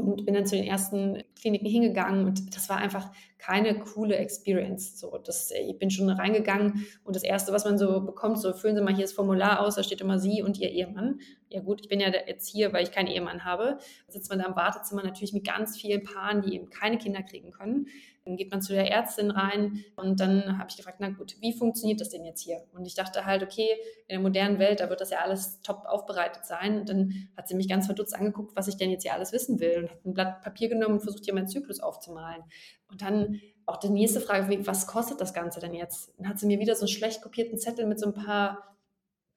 und 0.07 0.25
bin 0.25 0.35
dann 0.35 0.47
zu 0.47 0.57
den 0.57 0.65
ersten 0.65 1.23
Kliniken 1.41 1.67
hingegangen 1.67 2.27
und 2.27 2.55
das 2.55 2.69
war 2.69 2.79
einfach 2.79 3.11
keine 3.39 3.79
coole 3.79 4.17
Experience. 4.17 4.99
So, 4.99 5.19
das, 5.19 5.51
ich 5.51 5.79
bin 5.79 5.91
schon 5.91 6.09
reingegangen 6.11 6.87
und 7.05 7.17
das 7.17 7.23
erste, 7.23 7.53
was 7.53 7.65
man 7.65 7.79
so 7.79 8.01
bekommt, 8.01 8.39
so 8.39 8.53
füllen 8.53 8.77
Sie 8.77 8.83
mal 8.83 8.95
hier 8.95 9.05
das 9.05 9.13
Formular 9.13 9.61
aus, 9.61 9.77
da 9.77 9.83
steht 9.83 10.01
immer 10.01 10.19
Sie 10.19 10.43
und 10.43 10.59
Ihr 10.59 10.71
Ehemann. 10.71 11.21
Ja 11.49 11.61
gut, 11.61 11.81
ich 11.83 11.89
bin 11.89 12.01
ja 12.01 12.09
jetzt 12.27 12.49
hier, 12.49 12.73
weil 12.73 12.83
ich 12.83 12.93
keinen 12.93 13.07
Ehemann 13.07 13.45
habe. 13.45 13.79
Da 14.07 14.13
sitzt 14.13 14.29
man 14.31 14.39
da 14.39 14.47
im 14.47 14.57
Wartezimmer 14.57 15.03
natürlich 15.03 15.33
mit 15.33 15.47
ganz 15.47 15.77
vielen 15.77 16.03
Paaren, 16.03 16.43
die 16.43 16.55
eben 16.55 16.69
keine 16.69 16.99
Kinder 16.99 17.23
kriegen 17.23 17.53
können. 17.53 17.87
Dann 18.29 18.37
geht 18.37 18.51
man 18.51 18.63
zu 18.63 18.73
der 18.73 18.91
Ärztin 18.91 19.31
rein 19.31 19.85
und 19.97 20.21
dann 20.21 20.59
habe 20.59 20.69
ich 20.71 20.77
gefragt, 20.77 20.99
na 21.01 21.09
gut, 21.09 21.37
wie 21.41 21.53
funktioniert 21.53 22.01
das 22.01 22.11
denn 22.11 22.25
jetzt 22.25 22.43
hier? 22.43 22.63
Und 22.73 22.87
ich 22.87 22.95
dachte 22.95 23.25
halt, 23.25 23.43
okay, 23.43 23.69
in 24.07 24.15
der 24.15 24.21
modernen 24.21 24.59
Welt, 24.59 24.81
da 24.81 24.91
wird 24.91 25.01
das 25.01 25.11
ja 25.11 25.19
alles 25.19 25.61
top 25.63 25.85
aufbereitet 25.87 26.45
sein. 26.45 26.81
Und 26.81 26.89
dann 26.89 27.29
hat 27.37 27.49
sie 27.49 27.55
mich 27.55 27.69
ganz 27.69 27.87
verdutzt 27.87 28.15
angeguckt, 28.15 28.55
was 28.55 28.69
ich 28.69 28.77
denn 28.77 28.91
jetzt 28.91 29.03
hier 29.03 29.15
alles 29.15 29.33
wissen 29.33 29.61
will 29.61 29.79
und 29.79 29.91
hat 29.91 30.05
ein 30.05 30.15
Blatt 30.15 30.43
Papier 30.43 30.69
genommen 30.69 30.95
und 30.95 31.01
versucht, 31.01 31.25
hier 31.25 31.35
meinen 31.35 31.49
Zyklus 31.49 31.81
aufzumalen. 31.81 32.43
Und 32.91 33.03
dann 33.03 33.41
auch 33.67 33.77
die 33.77 33.91
nächste 33.91 34.21
Frage, 34.21 34.67
was 34.67 34.87
kostet 34.87 35.21
das 35.21 35.35
Ganze 35.35 35.61
denn 35.61 35.75
jetzt? 35.75 36.13
Dann 36.17 36.29
hat 36.29 36.39
sie 36.39 36.47
mir 36.47 36.59
wieder 36.59 36.75
so 36.75 36.83
einen 36.83 36.89
schlecht 36.89 37.23
kopierten 37.23 37.59
Zettel 37.59 37.87
mit 37.87 37.99
so 38.01 38.07
ein 38.07 38.15
paar 38.15 38.77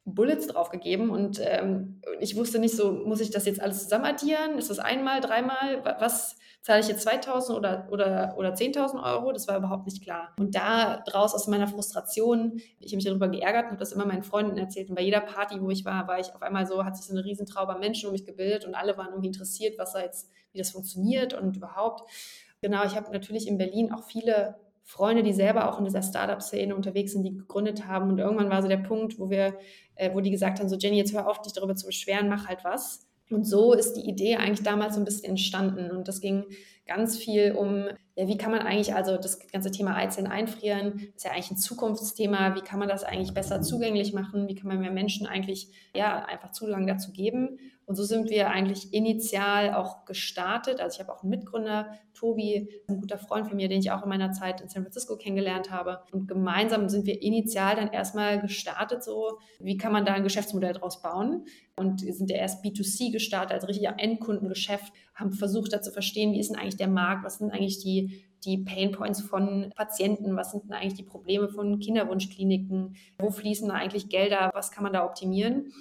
Bullets 0.06 0.48
drauf 0.48 0.70
gegeben 0.70 1.10
und 1.12 1.40
ähm, 1.44 2.02
ich 2.20 2.36
wusste 2.36 2.58
nicht 2.58 2.76
so, 2.76 2.92
muss 2.92 3.22
ich 3.22 3.30
das 3.30 3.46
jetzt 3.46 3.62
alles 3.62 3.84
zusammen 3.84 4.06
addieren? 4.06 4.58
Ist 4.58 4.70
das 4.70 4.80
einmal, 4.80 5.22
dreimal? 5.22 5.84
Was 6.00 6.38
zahle 6.62 6.82
ich 6.82 6.88
jetzt 6.88 7.02
2000 7.02 7.58
oder, 7.58 7.88
oder, 7.92 8.36
oder 8.38 8.54
10.000 8.54 9.04
Euro? 9.04 9.32
Das 9.32 9.48
war 9.48 9.58
überhaupt 9.58 9.86
nicht 9.86 10.04
klar. 10.04 10.34
Und 10.38 10.56
da 10.56 10.98
draus 10.98 11.34
aus 11.34 11.48
meiner 11.48 11.68
Frustration, 11.68 12.62
ich 12.80 12.92
habe 12.92 12.98
mich 12.98 13.06
darüber 13.06 13.30
geärgert 13.30 13.64
und 13.64 13.72
habe 13.72 13.80
das 13.80 13.92
immer 13.92 14.06
meinen 14.06 14.24
Freunden 14.24 14.58
erzählt. 14.58 14.90
Und 14.90 14.96
bei 14.96 15.02
jeder 15.02 15.22
Party, 15.22 15.60
wo 15.60 15.70
ich 15.70 15.86
war, 15.86 16.08
war 16.08 16.20
ich 16.20 16.34
auf 16.34 16.42
einmal 16.42 16.68
so, 16.68 16.86
hat 16.86 16.96
sich 16.96 17.08
so 17.08 17.14
eine 17.14 17.26
Riesentraube 17.26 17.78
Menschen 17.80 18.08
um 18.08 18.14
mich 18.14 18.26
gebildet 18.26 18.66
und 18.66 18.76
alle 18.76 18.98
waren 18.98 19.10
irgendwie 19.10 19.28
interessiert, 19.28 19.80
was 19.80 19.94
da 19.94 20.02
jetzt, 20.02 20.30
wie 20.52 20.60
das 20.60 20.72
funktioniert 20.72 21.34
und 21.34 21.56
überhaupt. 21.56 22.10
Genau, 22.62 22.84
ich 22.86 22.96
habe 22.96 23.12
natürlich 23.12 23.48
in 23.48 23.58
Berlin 23.58 23.92
auch 23.92 24.04
viele 24.04 24.56
Freunde, 24.84 25.24
die 25.24 25.34
selber 25.34 25.70
auch 25.70 25.80
in 25.80 25.86
dieser 25.86 26.04
Startup-Szene 26.04 26.76
unterwegs 26.76 27.14
sind, 27.14 27.24
die 27.24 27.34
gegründet 27.34 27.88
haben. 27.88 28.10
Und 28.10 28.20
irgendwann 28.20 28.50
war 28.50 28.62
so 28.62 28.68
der 28.68 28.78
Punkt, 28.78 29.18
wo 29.20 29.30
wir, 29.30 29.58
äh, 29.96 30.14
wo 30.14 30.20
die 30.20 30.32
gesagt 30.32 30.60
haben: 30.60 30.70
so 30.70 30.76
Jenny, 30.76 30.98
jetzt 30.98 31.14
hör 31.14 31.28
auf, 31.28 31.42
dich 31.42 31.54
darüber 31.54 31.76
zu 31.76 31.88
beschweren, 31.88 32.30
mach 32.30 32.48
halt 32.48 32.64
was. 32.64 33.08
Und 33.32 33.46
so 33.46 33.74
ist 33.74 33.94
die 33.94 34.10
Idee 34.10 34.36
eigentlich 34.36 34.64
damals 34.64 34.96
so 34.96 35.02
ein 35.02 35.06
bisschen 35.06 35.30
entstanden. 35.30 35.92
Und 35.92 36.08
das 36.08 36.22
ging 36.22 36.46
ganz 36.94 37.18
viel 37.18 37.54
um, 37.54 37.86
ja, 38.16 38.28
wie 38.28 38.38
kann 38.38 38.52
man 38.52 38.62
eigentlich, 38.62 38.94
also 38.94 39.18
das 39.18 39.40
ganze 39.48 39.72
Thema 39.72 39.96
Eizellen 39.96 40.28
einfrieren, 40.28 41.08
ist 41.16 41.24
ja 41.24 41.32
eigentlich 41.32 41.52
ein 41.52 41.58
Zukunftsthema. 41.58 42.56
Wie 42.56 42.62
kann 42.62 42.80
man 42.80 42.90
das 42.90 43.04
eigentlich 43.04 43.34
besser 43.34 43.62
zugänglich 43.62 44.14
machen? 44.14 44.48
Wie 44.48 44.56
kann 44.56 44.68
man 44.68 44.80
mehr 44.80 44.92
Menschen 44.92 45.26
eigentlich, 45.26 45.70
ja, 45.96 46.26
einfach 46.26 46.52
Zugang 46.52 46.88
dazu 46.88 47.12
geben? 47.12 47.60
Und 47.86 47.96
so 47.96 48.04
sind 48.04 48.30
wir 48.30 48.50
eigentlich 48.50 48.94
initial 48.94 49.74
auch 49.74 50.06
gestartet. 50.06 50.80
Also 50.80 50.96
ich 50.96 51.00
habe 51.02 51.14
auch 51.14 51.24
einen 51.24 51.30
Mitgründer, 51.30 51.92
Tobi, 52.14 52.70
ein 52.88 53.02
guter 53.02 53.18
Freund 53.18 53.48
von 53.48 53.58
mir, 53.58 53.68
den 53.68 53.80
ich 53.80 53.92
auch 53.92 54.04
in 54.04 54.10
meiner 54.10 54.32
Zeit 54.32 54.62
in 54.62 54.70
San 54.70 54.84
Francisco 54.84 55.18
kennengelernt 55.18 55.72
habe. 55.72 56.00
Und 56.12 56.28
gemeinsam 56.28 56.88
sind 56.88 57.06
wir 57.06 57.22
initial 57.22 57.76
dann 57.76 57.92
erstmal 57.92 58.40
gestartet, 58.40 59.04
so 59.04 59.40
wie 59.60 59.78
kann 59.78 59.92
man 59.92 60.06
da 60.06 60.14
ein 60.14 60.24
Geschäftsmodell 60.24 60.74
draus 60.74 61.02
bauen? 61.02 61.46
Und 61.76 62.00
sind 62.00 62.30
ja 62.30 62.38
erst 62.38 62.64
B2C 62.64 63.12
gestartet, 63.12 63.52
als 63.52 63.68
richtiger 63.68 63.96
Endkundengeschäft, 63.98 64.94
haben 65.22 65.32
versucht 65.32 65.72
da 65.72 65.82
zu 65.82 65.92
verstehen, 65.92 66.34
wie 66.34 66.40
ist 66.40 66.50
denn 66.50 66.60
eigentlich 66.60 66.78
der 66.78 66.90
Markt, 66.90 67.24
was 67.24 67.38
sind 67.38 67.52
eigentlich 67.52 67.80
die 67.80 68.26
die 68.44 68.58
Pain 68.58 68.92
Points 68.92 69.22
von 69.22 69.72
Patienten, 69.76 70.36
was 70.36 70.50
sind 70.50 70.64
denn 70.64 70.74
eigentlich 70.74 70.96
die 70.96 71.04
Probleme 71.04 71.48
von 71.48 71.78
Kinderwunschkliniken, 71.78 72.96
wo 73.20 73.30
fließen 73.30 73.68
da 73.68 73.76
eigentlich 73.76 74.10
Gelder, 74.10 74.50
was 74.56 74.72
kann 74.72 74.84
man 74.84 74.94
da 74.94 75.06
optimieren? 75.06 75.72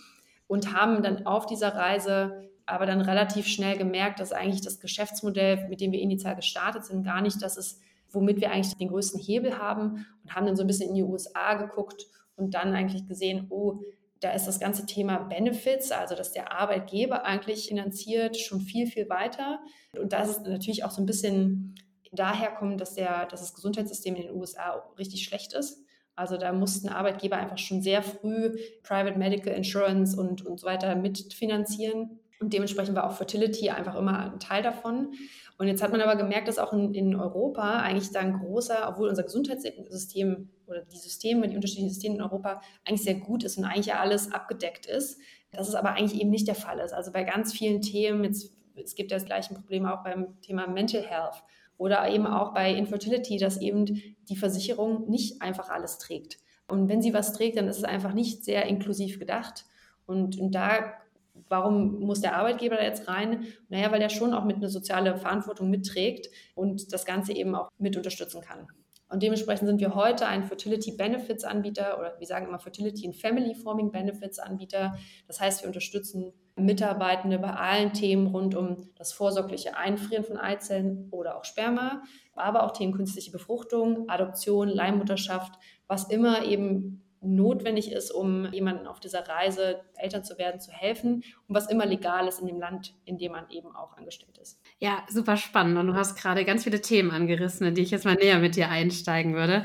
und 0.51 0.75
haben 0.75 1.01
dann 1.05 1.27
auf 1.27 1.47
dieser 1.47 1.77
Reise 1.77 2.51
aber 2.67 2.85
dann 2.85 3.01
relativ 3.01 3.47
schnell 3.47 3.79
gemerkt, 3.79 4.19
dass 4.19 4.33
eigentlich 4.33 4.63
das 4.63 4.81
Geschäftsmodell, 4.81 5.69
mit 5.69 5.81
dem 5.81 5.93
wir 5.93 6.01
initial 6.01 6.35
gestartet 6.35 6.85
sind, 6.85 7.05
gar 7.05 7.21
nicht 7.21 7.41
das 7.41 7.57
ist, 7.57 7.81
womit 8.11 8.41
wir 8.41 8.51
eigentlich 8.51 8.77
den 8.77 8.89
größten 8.89 9.21
Hebel 9.21 9.59
haben. 9.59 10.07
Und 10.25 10.35
haben 10.35 10.47
dann 10.47 10.57
so 10.57 10.65
ein 10.65 10.67
bisschen 10.67 10.89
in 10.89 10.97
die 10.97 11.05
USA 11.05 11.55
geguckt 11.55 12.09
und 12.35 12.55
dann 12.55 12.75
eigentlich 12.75 13.07
gesehen, 13.07 13.47
oh, 13.49 13.79
da 14.21 14.33
ist 14.33 14.47
das 14.47 14.61
ganze 14.61 14.87
Thema 14.87 15.19
Benefits, 15.19 15.93
also 15.93 16.15
dass 16.15 16.33
der 16.33 16.53
Arbeitgeber 16.53 17.25
eigentlich 17.25 17.69
finanziert, 17.69 18.37
schon 18.37 18.61
viel, 18.61 18.87
viel 18.87 19.09
weiter. 19.09 19.61
Und 19.99 20.13
das 20.13 20.29
ist 20.29 20.43
natürlich 20.43 20.85
auch 20.85 20.91
so 20.91 21.03
ein 21.03 21.07
bisschen 21.07 21.75
daher 22.13 22.51
dass, 22.77 22.95
der, 22.95 23.27
dass 23.27 23.41
das 23.41 23.55
Gesundheitssystem 23.55 24.17
in 24.17 24.23
den 24.23 24.37
USA 24.37 24.83
richtig 24.99 25.25
schlecht 25.25 25.55
ist. 25.55 25.85
Also 26.17 26.37
da 26.37 26.53
mussten 26.53 26.89
Arbeitgeber 26.89 27.37
einfach 27.37 27.57
schon 27.57 27.83
sehr 27.83 28.03
früh 28.03 28.59
Private 28.83 29.19
Medical 29.19 29.55
Insurance 29.55 30.19
und, 30.21 30.45
und 30.45 30.61
so 30.61 30.67
weiter 30.67 30.95
mitfinanzieren. 30.97 32.21
Und 32.41 32.53
dementsprechend 32.53 32.95
war 32.95 33.05
auch 33.05 33.17
Fertility 33.17 33.71
einfach 33.71 33.95
immer 33.95 34.19
ein 34.19 34.41
Teil 34.41 34.63
davon. 34.63 35.15
Und 35.61 35.69
jetzt 35.69 35.83
hat 35.83 35.93
man 35.93 36.01
aber 36.01 36.17
gemerkt, 36.17 36.49
dass 36.49 36.59
auch 36.59 36.73
in, 36.73 36.95
in 36.95 37.15
Europa 37.15 37.81
eigentlich 37.81 38.11
da 38.13 38.21
ein 38.21 38.33
großer, 38.33 38.89
obwohl 38.89 39.11
unser 39.11 39.25
Gesundheitssystem 39.25 40.49
oder 40.67 40.87
die 40.87 40.97
Systeme, 40.97 41.47
die 41.47 41.55
unterschiedlichen 41.55 41.91
Systeme 41.91 42.15
in 42.15 42.23
Europa 42.23 42.63
eigentlich 42.83 43.03
sehr 43.03 43.17
gut 43.17 43.45
ist 43.45 43.59
und 43.59 43.67
eigentlich 43.67 43.85
ja 43.85 44.01
alles 44.01 44.33
abgedeckt 44.33 44.87
ist, 44.87 45.21
dass 45.53 45.69
es 45.69 45.75
aber 45.75 45.91
eigentlich 45.91 46.19
eben 46.19 46.31
nicht 46.31 46.49
der 46.49 46.55
Fall 46.55 46.79
ist. 46.79 46.95
Also 46.95 47.13
bei 47.13 47.25
ganz 47.25 47.53
vielen 47.53 47.83
Themen, 47.83 48.25
jetzt, 48.25 48.57
es 48.75 48.95
gibt 48.95 49.11
ja 49.11 49.19
das 49.19 49.27
gleiche 49.27 49.53
Problem 49.53 49.85
auch 49.85 50.03
beim 50.03 50.41
Thema 50.41 50.67
Mental 50.67 51.03
Health 51.03 51.45
oder 51.77 52.09
eben 52.09 52.27
auch 52.27 52.55
bei 52.55 52.73
Infertility, 52.73 53.37
dass 53.37 53.61
eben 53.61 53.85
die 54.31 54.37
Versicherung 54.37 55.11
nicht 55.11 55.43
einfach 55.43 55.69
alles 55.69 55.99
trägt. 55.99 56.39
Und 56.69 56.89
wenn 56.89 57.03
sie 57.03 57.13
was 57.13 57.35
trägt, 57.35 57.59
dann 57.59 57.69
ist 57.69 57.77
es 57.77 57.85
einfach 57.85 58.15
nicht 58.15 58.47
sehr 58.47 58.65
inklusiv 58.65 59.19
gedacht. 59.19 59.67
Und, 60.07 60.39
und 60.41 60.55
da, 60.55 60.95
warum 61.49 62.01
muss 62.01 62.21
der 62.21 62.37
Arbeitgeber 62.37 62.77
da 62.77 62.83
jetzt 62.83 63.09
rein? 63.09 63.47
Naja, 63.69 63.91
weil 63.93 64.03
er 64.03 64.11
schon 64.11 64.35
auch 64.35 64.45
mit 64.45 64.57
einer 64.57 64.69
sozialen 64.69 65.17
Verantwortung 65.17 65.71
mitträgt 65.71 66.29
und 66.55 66.93
das 66.93 67.05
Ganze 67.05 67.33
eben 67.33 67.55
auch 67.55 67.69
mit 67.79 67.97
unterstützen 67.97 68.41
kann. 68.41 68.67
Und 69.11 69.25
dementsprechend 69.25 69.67
sind 69.67 69.81
wir 69.81 69.97
heute 69.97 70.27
ein 70.27 70.45
Fertility 70.45 70.93
Benefits 70.93 71.43
Anbieter 71.43 71.99
oder 71.99 72.15
wir 72.19 72.27
sagen 72.27 72.47
immer 72.47 72.61
Fertility 72.61 73.07
and 73.07 73.17
Family 73.17 73.57
Forming 73.57 73.91
Benefits 73.91 74.39
Anbieter. 74.39 74.97
Das 75.27 75.41
heißt, 75.41 75.63
wir 75.63 75.67
unterstützen 75.67 76.33
Mitarbeitende 76.55 77.39
bei 77.39 77.53
allen 77.53 77.93
Themen 77.93 78.29
rund 78.29 78.55
um 78.55 78.89
das 78.97 79.13
vorsorgliche 79.13 79.77
Einfrieren 79.77 80.25
von 80.25 80.37
Eizellen 80.37 81.09
oder 81.11 81.37
auch 81.37 81.45
Sperma, 81.45 82.03
aber 82.35 82.63
auch 82.63 82.73
Themen 82.73 82.93
künstliche 82.93 83.33
Befruchtung, 83.33 84.09
Adoption, 84.09 84.69
Leihmutterschaft, 84.69 85.55
was 85.89 86.09
immer 86.09 86.45
eben 86.45 87.00
notwendig 87.21 87.93
ist, 87.93 88.11
um 88.11 88.51
jemanden 88.53 88.87
auf 88.87 89.01
dieser 89.01 89.27
Reise, 89.29 89.83
Eltern 89.97 90.25
zu 90.25 90.39
werden, 90.39 90.61
zu 90.61 90.73
helfen 90.73 91.23
und 91.47 91.55
was 91.55 91.71
immer 91.71 91.87
legal 91.87 92.27
ist 92.27 92.41
in 92.41 92.47
dem 92.47 92.59
Land, 92.59 92.95
in 93.05 93.19
dem 93.19 93.33
man 93.33 93.49
eben 93.51 93.75
auch 93.75 93.97
angestellt 93.97 94.39
ist. 94.39 94.61
Ja, 94.79 95.03
super 95.09 95.37
spannend. 95.37 95.79
Und 95.79 95.89
du 95.89 95.95
hast 95.95 96.17
gerade 96.17 96.45
ganz 96.45 96.65
viele 96.65 96.81
Themen 96.81 97.11
angerissen, 97.11 97.67
in 97.67 97.75
die 97.75 97.83
ich 97.83 97.91
jetzt 97.91 98.05
mal 98.05 98.15
näher 98.15 98.39
mit 98.39 98.57
dir 98.57 98.71
einsteigen 98.71 99.35
würde. 99.35 99.65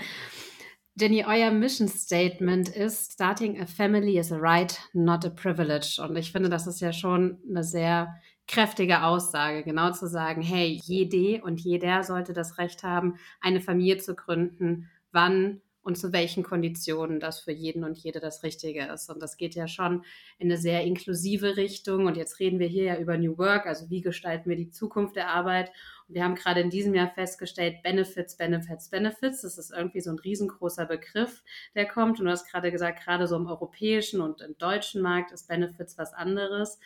Jenny, 0.97 1.25
euer 1.25 1.51
Mission 1.51 1.89
Statement 1.89 2.69
ist 2.69 3.13
Starting 3.13 3.62
a 3.62 3.65
family 3.65 4.17
is 4.17 4.31
a 4.31 4.38
right, 4.38 4.79
not 4.93 5.25
a 5.25 5.29
privilege. 5.29 6.01
Und 6.01 6.15
ich 6.15 6.31
finde, 6.31 6.50
das 6.50 6.67
ist 6.67 6.79
ja 6.79 6.93
schon 6.93 7.38
eine 7.50 7.63
sehr 7.63 8.15
kräftige 8.47 9.03
Aussage, 9.03 9.63
genau 9.63 9.91
zu 9.91 10.07
sagen, 10.07 10.41
hey, 10.41 10.79
jede 10.83 11.43
und 11.43 11.59
jeder 11.59 12.03
sollte 12.03 12.33
das 12.33 12.57
Recht 12.57 12.83
haben, 12.83 13.15
eine 13.41 13.59
Familie 13.59 13.97
zu 13.97 14.15
gründen, 14.15 14.89
wann 15.12 15.62
und 15.86 16.00
zu 16.00 16.12
welchen 16.12 16.42
Konditionen 16.42 17.20
das 17.20 17.39
für 17.39 17.51
jeden 17.51 17.84
und 17.84 17.96
jede 17.96 18.20
das 18.20 18.42
Richtige 18.42 18.88
ist. 18.88 19.08
Und 19.12 19.22
das 19.22 19.38
geht 19.38 19.54
ja 19.54 19.68
schon 19.68 20.04
in 20.39 20.48
eine 20.48 20.58
sehr 20.58 20.84
inklusive 20.84 21.58
Richtung. 21.58 22.08
Und 22.08 22.18
jetzt 22.18 22.39
reden 22.39 22.58
wir 22.58 22.65
hier 22.65 22.84
ja 22.86 22.98
über 22.98 23.20
New 23.20 23.38
Work, 23.38 23.68
also 23.68 23.88
wie 23.92 24.01
gestalten 24.01 24.50
wir 24.50 24.58
die 24.58 24.72
Zukunft 24.72 25.15
der 25.15 25.30
Arbeit. 25.30 25.72
Und 26.08 26.15
wir 26.15 26.24
haben 26.24 26.34
gerade 26.34 26.62
in 26.62 26.72
diesem 26.72 26.96
Jahr 26.96 27.12
festgestellt, 27.12 27.84
Benefits, 27.84 28.36
Benefits, 28.36 28.89
Benefits. 28.89 29.44
Das 29.44 29.60
ist 29.60 29.72
irgendwie 29.72 30.01
so 30.01 30.10
ein 30.10 30.18
riesengroßer 30.18 30.88
Begriff, 30.88 31.44
der 31.75 31.88
kommt. 31.88 32.20
Und 32.20 32.25
du 32.25 32.32
hast 32.32 32.50
gerade 32.50 32.72
gesagt, 32.72 33.04
gerade 33.04 33.27
so 33.27 33.36
im 33.36 33.46
europäischen 33.46 34.22
und 34.22 34.42
im 34.42 34.58
deutschen 34.58 35.04
Markt 35.04 35.32
ist 35.34 35.48
Benefits 35.48 36.00
was 36.00 36.15
anderes. 36.15 36.80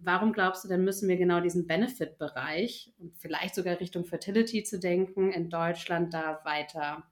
Warum 0.00 0.32
glaubst 0.32 0.64
du 0.64 0.68
denn, 0.68 0.82
müssen 0.82 1.08
wir 1.08 1.18
genau 1.18 1.40
diesen 1.40 1.68
Benefit-Bereich 1.68 2.92
und 2.98 3.16
vielleicht 3.16 3.54
sogar 3.54 3.78
Richtung 3.78 4.04
Fertility 4.04 4.64
zu 4.64 4.80
denken, 4.80 5.30
in 5.30 5.50
Deutschland 5.50 6.12
da 6.12 6.40
weiter 6.42 7.04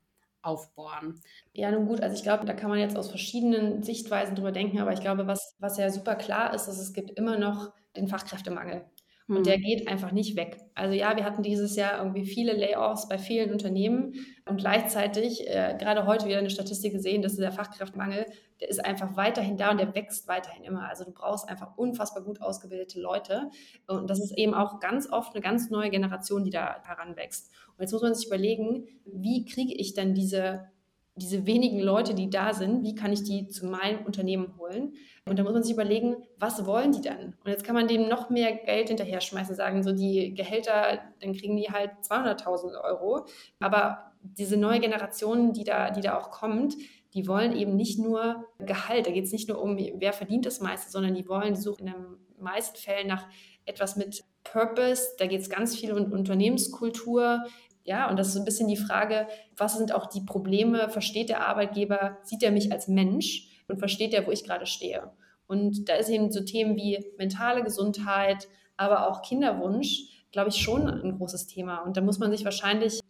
aufbohren. 0.42 1.21
Ja, 1.52 1.71
nun 1.71 1.87
gut, 1.87 2.00
also 2.00 2.16
ich 2.16 2.23
glaube, 2.23 2.45
da 2.47 2.54
kann 2.54 2.71
man 2.71 2.78
jetzt 2.78 2.97
aus 2.97 3.11
verschiedenen 3.11 3.83
Sichtweisen 3.83 4.35
drüber 4.35 4.52
denken, 4.52 4.78
aber 4.78 4.92
ich 4.92 5.00
glaube, 5.00 5.26
was, 5.26 5.57
was 5.59 5.78
ja 5.78 5.90
super 5.90 6.14
klar 6.14 6.54
ist, 6.54 6.66
dass 6.66 6.78
es 6.78 6.92
gibt 6.92 7.11
immer 7.11 7.38
noch 7.38 7.73
den 7.97 8.09
Fachkräftemangel. 8.09 8.85
Und 9.28 9.47
der 9.47 9.58
mhm. 9.58 9.62
geht 9.62 9.88
einfach 9.88 10.11
nicht 10.11 10.37
weg. 10.37 10.56
Also 10.75 10.94
ja, 10.94 11.14
wir 11.14 11.25
hatten 11.25 11.42
dieses 11.42 11.76
Jahr 11.76 11.99
irgendwie 11.99 12.25
viele 12.25 12.54
Layoffs 12.54 13.08
bei 13.08 13.18
vielen 13.18 13.52
Unternehmen 13.52 14.14
und 14.47 14.56
gleichzeitig 14.56 15.47
äh, 15.47 15.76
gerade 15.78 16.06
heute 16.06 16.26
wieder 16.26 16.38
eine 16.38 16.49
Statistik 16.49 16.94
gesehen, 16.94 17.20
dass 17.20 17.37
dieser 17.37 17.52
Fachkräftemangel, 17.52 18.25
der 18.61 18.70
ist 18.70 18.82
einfach 18.82 19.16
weiterhin 19.16 19.58
da 19.58 19.70
und 19.70 19.78
der 19.78 19.94
wächst 19.94 20.28
weiterhin 20.28 20.64
immer. 20.64 20.88
Also 20.88 21.04
du 21.04 21.12
brauchst 21.12 21.47
einfach 21.47 21.76
unfassbar 21.76 22.25
gut 22.25 22.40
ausgebildete 22.40 23.00
Leute 23.00 23.50
und 23.87 24.08
das 24.08 24.18
ist 24.18 24.37
eben 24.38 24.54
auch 24.54 24.80
ganz 24.80 25.12
oft 25.12 25.35
eine 25.35 25.42
ganz 25.42 25.68
neue 25.68 25.90
Generation, 25.90 26.42
die 26.42 26.50
da 26.50 26.82
heranwächst. 26.82 27.50
Und 27.76 27.82
jetzt 27.82 27.92
muss 27.92 28.02
man 28.02 28.14
sich 28.14 28.28
überlegen, 28.28 28.87
wie 29.04 29.44
kriege 29.44 29.75
ich 29.75 29.92
denn 29.92 30.14
diese 30.14 30.70
diese 31.18 31.46
wenigen 31.46 31.80
Leute, 31.80 32.14
die 32.14 32.30
da 32.30 32.54
sind, 32.54 32.82
wie 32.84 32.94
kann 32.94 33.12
ich 33.12 33.25
die 33.25 33.48
zu 33.48 33.66
meinem 33.66 34.04
Unternehmen 34.04 34.54
holen? 34.58 34.94
Und 35.26 35.38
da 35.38 35.42
muss 35.42 35.52
man 35.52 35.62
sich 35.62 35.72
überlegen, 35.72 36.16
was 36.38 36.64
wollen 36.64 36.92
die 36.92 37.00
dann? 37.00 37.37
Und 37.44 37.50
jetzt 37.50 37.64
kann 37.64 37.75
man 37.75 37.88
denen 37.88 38.08
noch 38.08 38.30
mehr 38.30 38.52
Geld 38.52 38.88
hinterher 38.88 39.20
schmeißen, 39.20 39.54
sagen 39.54 39.82
so 39.82 39.92
die 39.92 40.34
Gehälter, 40.34 41.00
dann 41.20 41.34
kriegen 41.34 41.56
die 41.56 41.70
halt 41.70 41.90
200.000 42.02 42.82
Euro. 42.82 43.26
Aber 43.60 44.12
diese 44.22 44.56
neue 44.56 44.80
Generation, 44.80 45.52
die 45.52 45.64
da, 45.64 45.90
die 45.90 46.00
da 46.00 46.18
auch 46.18 46.30
kommt, 46.30 46.76
die 47.14 47.26
wollen 47.26 47.56
eben 47.56 47.76
nicht 47.76 47.98
nur 47.98 48.44
Gehalt, 48.58 49.06
da 49.06 49.10
geht 49.10 49.25
es 49.25 49.32
nicht 49.32 49.48
nur 49.48 49.60
um, 49.60 49.76
wer 49.76 50.12
verdient 50.12 50.46
das 50.46 50.60
meiste, 50.60 50.90
sondern 50.90 51.14
die 51.14 51.28
wollen, 51.28 51.54
die 51.54 51.60
suchen 51.60 51.87
in 51.87 51.92
den 51.92 52.16
meisten 52.38 52.76
Fällen 52.76 53.08
nach 53.08 53.26
etwas 53.64 53.96
mit 53.96 54.25
Purpose, 54.44 55.14
da 55.18 55.26
geht 55.26 55.40
es 55.40 55.50
ganz 55.50 55.76
viel 55.76 55.92
um 55.92 56.12
Unternehmenskultur, 56.12 57.44
ja, 57.88 58.11
und 58.11 58.18
das 58.18 58.28
ist 58.28 58.35
so 58.35 58.40
ein 58.40 58.45
bisschen 58.45 58.68
die 58.68 58.76
Frage, 58.76 59.26
was 59.57 59.78
sind 59.78 59.95
auch 59.95 60.04
die 60.04 60.21
Probleme? 60.21 60.90
Versteht 60.90 61.30
der 61.30 61.49
Arbeitgeber, 61.49 62.18
sieht 62.23 62.42
er 62.42 62.50
mich 62.50 62.71
als 62.71 62.87
Mensch 62.87 63.49
und 63.66 63.78
versteht 63.78 64.12
er, 64.12 64.26
wo 64.26 64.30
ich 64.30 64.45
gerade 64.45 64.66
stehe? 64.66 65.11
Und 65.47 65.88
da 65.88 65.95
ist 65.95 66.11
eben 66.11 66.30
so 66.30 66.45
Themen 66.45 66.76
wie 66.76 67.02
mentale 67.16 67.64
Gesundheit, 67.64 68.47
aber 68.76 69.09
auch 69.09 69.23
Kinderwunsch, 69.23 70.26
glaube 70.33 70.50
ich, 70.50 70.57
schon 70.57 70.87
ein 70.87 71.16
großes 71.16 71.47
Thema. 71.47 71.78
Und 71.78 71.97
da 71.97 72.02
muss 72.02 72.18
man 72.18 72.30
sich 72.30 72.45
wahrscheinlich, 72.45 73.00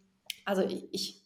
also 0.45 0.61
ich, 0.61 1.19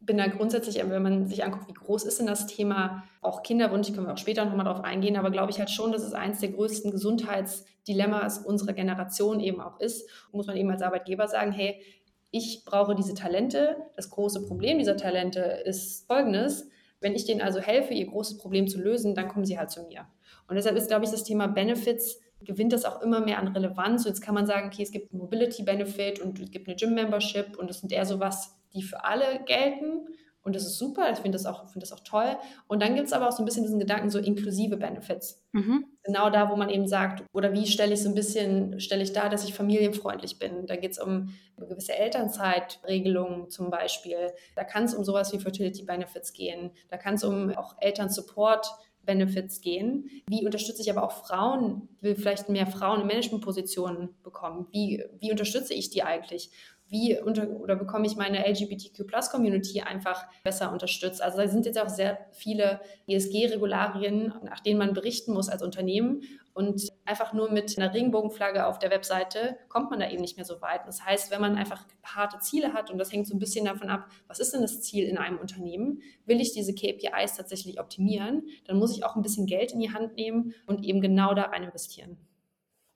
bin 0.00 0.16
da 0.16 0.26
grundsätzlich, 0.28 0.76
wenn 0.76 1.02
man 1.02 1.26
sich 1.26 1.44
anguckt, 1.44 1.68
wie 1.68 1.74
groß 1.74 2.04
ist 2.04 2.18
denn 2.18 2.26
das 2.26 2.46
Thema, 2.46 3.04
auch 3.20 3.42
Kinderwunsch, 3.42 3.92
können 3.92 4.06
wir 4.06 4.14
auch 4.14 4.18
später 4.18 4.44
nochmal 4.46 4.64
drauf 4.64 4.82
eingehen, 4.82 5.16
aber 5.16 5.30
glaube 5.30 5.50
ich 5.50 5.58
halt 5.58 5.70
schon, 5.70 5.92
dass 5.92 6.02
es 6.02 6.14
eines 6.14 6.40
der 6.40 6.48
größten 6.48 6.90
Gesundheitsdilemmas 6.90 8.38
unserer 8.38 8.72
Generation 8.72 9.40
eben 9.40 9.60
auch 9.60 9.78
ist. 9.78 10.08
Und 10.32 10.38
muss 10.38 10.46
man 10.46 10.56
eben 10.56 10.70
als 10.70 10.80
Arbeitgeber 10.80 11.28
sagen, 11.28 11.52
hey, 11.52 11.82
ich 12.30 12.64
brauche 12.64 12.94
diese 12.94 13.14
Talente. 13.14 13.76
Das 13.96 14.10
große 14.10 14.46
Problem 14.46 14.78
dieser 14.78 14.96
Talente 14.96 15.40
ist 15.40 16.06
folgendes. 16.06 16.68
Wenn 17.00 17.14
ich 17.14 17.24
denen 17.24 17.40
also 17.40 17.60
helfe, 17.60 17.94
ihr 17.94 18.06
großes 18.06 18.38
Problem 18.38 18.68
zu 18.68 18.80
lösen, 18.80 19.14
dann 19.14 19.28
kommen 19.28 19.44
sie 19.44 19.58
halt 19.58 19.70
zu 19.70 19.82
mir. 19.84 20.06
Und 20.48 20.56
deshalb 20.56 20.76
ist, 20.76 20.88
glaube 20.88 21.04
ich, 21.04 21.10
das 21.10 21.24
Thema 21.24 21.46
Benefits 21.46 22.20
gewinnt 22.42 22.72
das 22.72 22.84
auch 22.84 23.02
immer 23.02 23.20
mehr 23.20 23.38
an 23.38 23.48
Relevanz. 23.48 24.04
Und 24.04 24.12
jetzt 24.12 24.20
kann 24.20 24.34
man 24.34 24.46
sagen, 24.46 24.68
okay, 24.68 24.82
es 24.82 24.90
gibt 24.90 25.12
einen 25.12 25.20
Mobility 25.20 25.62
Benefit 25.62 26.20
und 26.20 26.38
es 26.40 26.50
gibt 26.50 26.68
eine 26.68 26.76
Gym 26.76 26.94
Membership 26.94 27.56
und 27.58 27.68
das 27.68 27.80
sind 27.80 27.92
eher 27.92 28.06
so 28.06 28.20
was, 28.20 28.56
die 28.74 28.82
für 28.82 29.04
alle 29.04 29.42
gelten. 29.44 30.06
Und 30.50 30.56
das 30.56 30.66
ist 30.66 30.78
super, 30.78 31.08
ich 31.12 31.18
finde 31.18 31.38
das, 31.38 31.46
auch, 31.46 31.70
find 31.70 31.80
das 31.80 31.92
auch 31.92 32.00
toll. 32.00 32.36
Und 32.66 32.82
dann 32.82 32.96
gibt 32.96 33.06
es 33.06 33.12
aber 33.12 33.28
auch 33.28 33.32
so 33.32 33.40
ein 33.40 33.44
bisschen 33.44 33.62
diesen 33.62 33.78
Gedanken, 33.78 34.10
so 34.10 34.18
inklusive 34.18 34.76
Benefits. 34.76 35.40
Mhm. 35.52 35.84
Genau 36.02 36.28
da, 36.28 36.50
wo 36.50 36.56
man 36.56 36.70
eben 36.70 36.88
sagt, 36.88 37.22
oder 37.32 37.52
wie 37.52 37.68
stelle 37.68 37.94
ich 37.94 38.02
so 38.02 38.08
ein 38.08 38.16
bisschen, 38.16 38.80
stelle 38.80 39.04
ich 39.04 39.12
da, 39.12 39.28
dass 39.28 39.44
ich 39.44 39.54
familienfreundlich 39.54 40.40
bin. 40.40 40.66
Da 40.66 40.74
geht 40.74 40.90
es 40.90 40.98
um 40.98 41.32
gewisse 41.56 41.94
Elternzeitregelungen 41.94 43.48
zum 43.48 43.70
Beispiel. 43.70 44.32
Da 44.56 44.64
kann 44.64 44.86
es 44.86 44.94
um 44.94 45.04
sowas 45.04 45.32
wie 45.32 45.38
Fertility 45.38 45.84
Benefits 45.84 46.32
gehen. 46.32 46.72
Da 46.88 46.96
kann 46.96 47.14
es 47.14 47.22
um 47.22 47.50
auch 47.50 47.76
Elternsupport 47.78 48.66
Benefits 49.04 49.60
gehen. 49.60 50.10
Wie 50.28 50.44
unterstütze 50.44 50.82
ich 50.82 50.90
aber 50.90 51.04
auch 51.04 51.12
Frauen, 51.12 51.88
will 52.00 52.16
vielleicht 52.16 52.48
mehr 52.48 52.66
Frauen 52.66 53.02
in 53.02 53.06
Managementpositionen 53.06 54.16
bekommen? 54.24 54.66
Wie, 54.72 55.04
wie 55.20 55.30
unterstütze 55.30 55.74
ich 55.74 55.90
die 55.90 56.02
eigentlich? 56.02 56.50
Wie 56.90 57.18
unter, 57.18 57.48
oder 57.48 57.76
bekomme 57.76 58.06
ich 58.06 58.16
meine 58.16 58.46
LGBTQ-Plus-Community 58.46 59.80
einfach 59.82 60.26
besser 60.42 60.72
unterstützt. 60.72 61.22
Also 61.22 61.38
da 61.38 61.46
sind 61.46 61.64
jetzt 61.64 61.80
auch 61.80 61.88
sehr 61.88 62.18
viele 62.32 62.80
ESG-Regularien, 63.06 64.34
nach 64.44 64.60
denen 64.60 64.78
man 64.78 64.92
berichten 64.92 65.32
muss 65.32 65.48
als 65.48 65.62
Unternehmen. 65.62 66.22
Und 66.52 66.88
einfach 67.04 67.32
nur 67.32 67.50
mit 67.50 67.78
einer 67.78 67.94
Regenbogenflagge 67.94 68.66
auf 68.66 68.80
der 68.80 68.90
Webseite 68.90 69.56
kommt 69.68 69.90
man 69.90 70.00
da 70.00 70.10
eben 70.10 70.20
nicht 70.20 70.36
mehr 70.36 70.44
so 70.44 70.60
weit. 70.60 70.80
Das 70.86 71.04
heißt, 71.04 71.30
wenn 71.30 71.40
man 71.40 71.56
einfach 71.56 71.86
harte 72.02 72.40
Ziele 72.40 72.72
hat, 72.72 72.90
und 72.90 72.98
das 72.98 73.12
hängt 73.12 73.28
so 73.28 73.36
ein 73.36 73.38
bisschen 73.38 73.64
davon 73.64 73.88
ab, 73.88 74.08
was 74.26 74.40
ist 74.40 74.52
denn 74.52 74.60
das 74.60 74.82
Ziel 74.82 75.06
in 75.06 75.16
einem 75.16 75.38
Unternehmen? 75.38 76.02
Will 76.26 76.40
ich 76.40 76.52
diese 76.52 76.74
KPIs 76.74 77.36
tatsächlich 77.36 77.78
optimieren? 77.78 78.48
Dann 78.64 78.78
muss 78.78 78.94
ich 78.94 79.04
auch 79.04 79.14
ein 79.14 79.22
bisschen 79.22 79.46
Geld 79.46 79.72
in 79.72 79.78
die 79.78 79.92
Hand 79.92 80.16
nehmen 80.16 80.54
und 80.66 80.84
eben 80.84 81.00
genau 81.00 81.34
da 81.34 81.44
rein 81.44 81.62
investieren. 81.62 82.18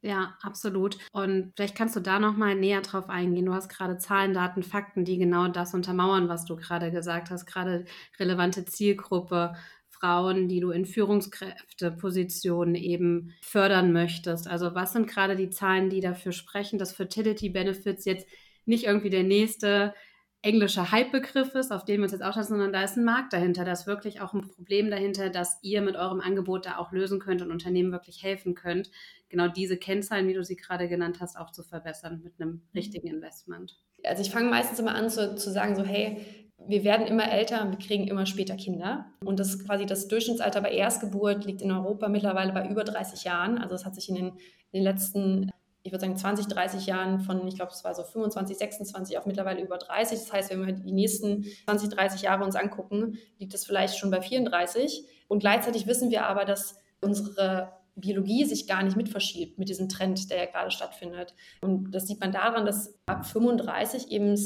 Ja, 0.04 0.36
absolut. 0.42 0.98
Und 1.12 1.54
vielleicht 1.56 1.74
kannst 1.74 1.96
du 1.96 2.00
da 2.00 2.18
noch 2.18 2.36
mal 2.36 2.54
näher 2.54 2.82
drauf 2.82 3.08
eingehen. 3.08 3.46
Du 3.46 3.54
hast 3.54 3.70
gerade 3.70 3.96
Zahlen, 3.96 4.34
Daten, 4.34 4.62
Fakten, 4.62 5.06
die 5.06 5.16
genau 5.16 5.48
das 5.48 5.72
untermauern, 5.72 6.28
was 6.28 6.44
du 6.44 6.56
gerade 6.56 6.90
gesagt 6.90 7.30
hast. 7.30 7.46
Gerade 7.46 7.86
relevante 8.20 8.66
Zielgruppe, 8.66 9.54
Frauen, 9.88 10.46
die 10.48 10.60
du 10.60 10.72
in 10.72 10.84
Führungskräftepositionen 10.84 12.74
eben 12.74 13.32
fördern 13.40 13.94
möchtest. 13.94 14.46
Also 14.46 14.74
was 14.74 14.92
sind 14.92 15.08
gerade 15.08 15.36
die 15.36 15.48
Zahlen, 15.48 15.88
die 15.88 16.00
dafür 16.02 16.32
sprechen, 16.32 16.78
dass 16.78 16.92
Fertility 16.92 17.48
Benefits 17.48 18.04
jetzt 18.04 18.28
nicht 18.66 18.84
irgendwie 18.84 19.08
der 19.10 19.22
nächste 19.22 19.94
englischer 20.44 20.92
Hypebegriff 20.92 21.54
ist, 21.54 21.72
auf 21.72 21.84
den 21.84 21.98
wir 21.98 22.04
uns 22.04 22.12
jetzt 22.12 22.22
auch 22.22 22.34
schauen, 22.34 22.44
sondern 22.44 22.72
da 22.72 22.84
ist 22.84 22.96
ein 22.96 23.04
Markt 23.04 23.32
dahinter, 23.32 23.64
da 23.64 23.72
ist 23.72 23.86
wirklich 23.86 24.20
auch 24.20 24.34
ein 24.34 24.42
Problem 24.42 24.90
dahinter, 24.90 25.30
dass 25.30 25.58
ihr 25.62 25.80
mit 25.80 25.96
eurem 25.96 26.20
Angebot 26.20 26.66
da 26.66 26.76
auch 26.76 26.92
lösen 26.92 27.18
könnt 27.18 27.40
und 27.40 27.50
Unternehmen 27.50 27.92
wirklich 27.92 28.22
helfen 28.22 28.54
könnt, 28.54 28.90
genau 29.30 29.48
diese 29.48 29.78
Kennzahlen, 29.78 30.28
wie 30.28 30.34
du 30.34 30.44
sie 30.44 30.56
gerade 30.56 30.86
genannt 30.86 31.18
hast, 31.20 31.38
auch 31.38 31.50
zu 31.50 31.62
verbessern 31.62 32.20
mit 32.22 32.34
einem 32.38 32.60
richtigen 32.74 33.08
Investment. 33.08 33.78
Also 34.04 34.20
ich 34.20 34.30
fange 34.30 34.50
meistens 34.50 34.78
immer 34.78 34.94
an 34.94 35.08
zu, 35.08 35.34
zu 35.34 35.50
sagen, 35.50 35.76
so 35.76 35.82
hey, 35.82 36.18
wir 36.66 36.84
werden 36.84 37.06
immer 37.06 37.30
älter 37.30 37.62
und 37.62 37.70
wir 37.70 37.78
kriegen 37.78 38.06
immer 38.06 38.26
später 38.26 38.56
Kinder. 38.56 39.06
Und 39.24 39.40
das 39.40 39.48
ist 39.48 39.66
quasi 39.66 39.86
das 39.86 40.08
Durchschnittsalter 40.08 40.60
bei 40.60 40.72
Erstgeburt 40.72 41.46
liegt 41.46 41.62
in 41.62 41.72
Europa 41.72 42.08
mittlerweile 42.08 42.52
bei 42.52 42.68
über 42.68 42.84
30 42.84 43.24
Jahren. 43.24 43.58
Also 43.58 43.74
es 43.74 43.84
hat 43.86 43.94
sich 43.94 44.08
in 44.10 44.14
den, 44.14 44.26
in 44.28 44.80
den 44.80 44.82
letzten 44.82 45.50
ich 45.84 45.92
würde 45.92 46.00
sagen, 46.00 46.16
20, 46.16 46.46
30 46.46 46.86
Jahren 46.86 47.20
von, 47.20 47.46
ich 47.46 47.56
glaube, 47.56 47.70
es 47.70 47.84
war 47.84 47.94
so 47.94 48.02
25, 48.02 48.56
26 48.56 49.18
auf 49.18 49.26
mittlerweile 49.26 49.60
über 49.60 49.76
30. 49.76 50.18
Das 50.18 50.32
heißt, 50.32 50.50
wenn 50.50 50.66
wir 50.66 50.72
die 50.72 50.92
nächsten 50.92 51.44
20, 51.66 51.90
30 51.90 52.22
Jahre 52.22 52.42
uns 52.42 52.56
angucken, 52.56 53.18
liegt 53.38 53.52
es 53.52 53.66
vielleicht 53.66 53.98
schon 53.98 54.10
bei 54.10 54.22
34. 54.22 55.04
Und 55.28 55.40
gleichzeitig 55.40 55.86
wissen 55.86 56.10
wir 56.10 56.24
aber, 56.26 56.46
dass 56.46 56.78
unsere 57.02 57.70
Biologie 57.96 58.46
sich 58.46 58.66
gar 58.66 58.82
nicht 58.82 58.96
mit 58.96 59.10
verschiebt 59.10 59.58
mit 59.58 59.68
diesem 59.68 59.90
Trend, 59.90 60.30
der 60.30 60.38
ja 60.38 60.46
gerade 60.46 60.70
stattfindet. 60.70 61.34
Und 61.60 61.90
das 61.90 62.06
sieht 62.06 62.18
man 62.18 62.32
daran, 62.32 62.64
dass 62.64 62.98
ab 63.04 63.26
35 63.26 64.10
eben 64.10 64.36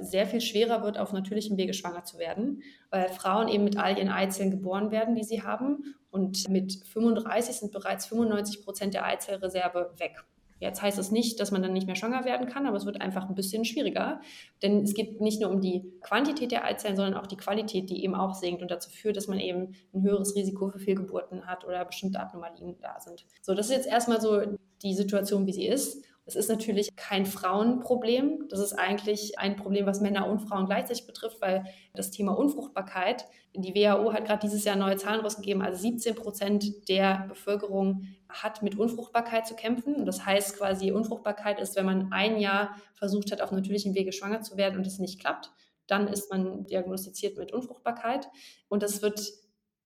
sehr 0.00 0.26
viel 0.26 0.40
schwerer 0.40 0.82
wird, 0.82 0.98
auf 0.98 1.12
natürlichem 1.12 1.56
Wege 1.56 1.74
schwanger 1.74 2.02
zu 2.02 2.18
werden, 2.18 2.62
weil 2.90 3.08
Frauen 3.08 3.46
eben 3.46 3.62
mit 3.62 3.76
all 3.76 3.96
ihren 3.96 4.10
Eizellen 4.10 4.50
geboren 4.50 4.90
werden, 4.90 5.14
die 5.14 5.24
sie 5.24 5.42
haben. 5.42 5.94
Und 6.10 6.48
mit 6.48 6.72
35 6.92 7.56
sind 7.56 7.72
bereits 7.72 8.06
95 8.06 8.64
Prozent 8.64 8.94
der 8.94 9.06
Eizellreserve 9.06 9.92
weg. 9.98 10.16
Jetzt 10.60 10.82
heißt 10.82 10.98
es 10.98 11.10
nicht, 11.10 11.40
dass 11.40 11.50
man 11.50 11.62
dann 11.62 11.72
nicht 11.72 11.86
mehr 11.86 11.96
schwanger 11.96 12.24
werden 12.24 12.48
kann, 12.48 12.66
aber 12.66 12.76
es 12.76 12.86
wird 12.86 13.00
einfach 13.00 13.28
ein 13.28 13.34
bisschen 13.34 13.64
schwieriger. 13.64 14.20
Denn 14.62 14.82
es 14.82 14.94
geht 14.94 15.20
nicht 15.20 15.40
nur 15.40 15.50
um 15.50 15.60
die 15.60 15.92
Quantität 16.00 16.50
der 16.50 16.64
Eizellen, 16.64 16.96
sondern 16.96 17.14
auch 17.14 17.26
die 17.26 17.36
Qualität, 17.36 17.90
die 17.90 18.02
eben 18.02 18.14
auch 18.14 18.34
sinkt 18.34 18.62
und 18.62 18.70
dazu 18.70 18.90
führt, 18.90 19.16
dass 19.16 19.28
man 19.28 19.38
eben 19.38 19.74
ein 19.94 20.02
höheres 20.02 20.34
Risiko 20.34 20.68
für 20.68 20.78
Fehlgeburten 20.78 21.46
hat 21.46 21.64
oder 21.64 21.84
bestimmte 21.84 22.20
Abnormalien 22.20 22.76
da 22.80 22.98
sind. 23.00 23.24
So, 23.42 23.54
das 23.54 23.66
ist 23.66 23.76
jetzt 23.76 23.88
erstmal 23.88 24.20
so 24.20 24.42
die 24.82 24.94
Situation, 24.94 25.46
wie 25.46 25.52
sie 25.52 25.66
ist. 25.66 26.04
Es 26.28 26.36
ist 26.36 26.50
natürlich 26.50 26.94
kein 26.94 27.24
Frauenproblem. 27.24 28.48
Das 28.50 28.60
ist 28.60 28.74
eigentlich 28.74 29.38
ein 29.38 29.56
Problem, 29.56 29.86
was 29.86 30.02
Männer 30.02 30.28
und 30.28 30.40
Frauen 30.40 30.66
gleichzeitig 30.66 31.06
betrifft, 31.06 31.40
weil 31.40 31.64
das 31.94 32.10
Thema 32.10 32.32
Unfruchtbarkeit, 32.32 33.24
die 33.54 33.74
WHO 33.74 34.12
hat 34.12 34.26
gerade 34.26 34.46
dieses 34.46 34.64
Jahr 34.64 34.76
neue 34.76 34.98
Zahlen 34.98 35.22
rausgegeben, 35.22 35.62
also 35.62 35.80
17 35.80 36.14
Prozent 36.14 36.88
der 36.88 37.24
Bevölkerung 37.28 38.02
hat 38.28 38.62
mit 38.62 38.78
Unfruchtbarkeit 38.78 39.46
zu 39.46 39.54
kämpfen. 39.54 39.94
Und 39.94 40.06
das 40.06 40.24
heißt 40.24 40.56
quasi, 40.56 40.92
Unfruchtbarkeit 40.92 41.60
ist, 41.60 41.76
wenn 41.76 41.86
man 41.86 42.12
ein 42.12 42.38
Jahr 42.38 42.76
versucht 42.94 43.32
hat, 43.32 43.40
auf 43.40 43.52
natürlichem 43.52 43.94
Wege 43.94 44.12
schwanger 44.12 44.42
zu 44.42 44.56
werden 44.56 44.76
und 44.76 44.86
es 44.86 44.98
nicht 44.98 45.20
klappt, 45.20 45.50
dann 45.86 46.08
ist 46.08 46.30
man 46.30 46.64
diagnostiziert 46.64 47.38
mit 47.38 47.52
Unfruchtbarkeit. 47.52 48.28
Und 48.68 48.82
das 48.82 49.02
wird 49.02 49.20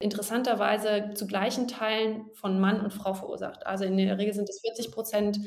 interessanterweise 0.01 1.13
zu 1.15 1.27
gleichen 1.27 1.69
Teilen 1.69 2.27
von 2.35 2.61
Mann 2.61 2.81
und 2.81 2.93
Frau 2.93 3.15
verursacht. 3.15 3.67
Also 3.67 3.85
in 3.85 3.97
der 3.97 4.19
Regel 4.19 4.35
sind 4.35 4.49
es 4.49 4.61
40 4.61 4.91
Prozent 4.91 5.39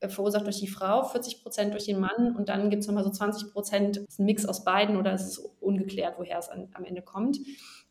äh, 0.00 0.08
verursacht 0.08 0.44
durch 0.44 0.60
die 0.60 0.68
Frau, 0.68 1.02
40 1.02 1.42
Prozent 1.42 1.72
durch 1.72 1.86
den 1.86 1.98
Mann 1.98 2.36
und 2.36 2.48
dann 2.48 2.70
gibt 2.70 2.82
es 2.82 2.86
nochmal 2.86 3.04
so 3.04 3.10
20 3.10 3.52
Prozent, 3.52 3.96
ist 3.96 4.20
ein 4.20 4.24
Mix 4.24 4.46
aus 4.46 4.64
beiden 4.64 4.96
oder 4.96 5.12
es 5.12 5.26
ist 5.26 5.38
ungeklärt, 5.60 6.14
woher 6.18 6.38
es 6.38 6.48
an, 6.48 6.68
am 6.74 6.84
Ende 6.84 7.02
kommt. 7.02 7.38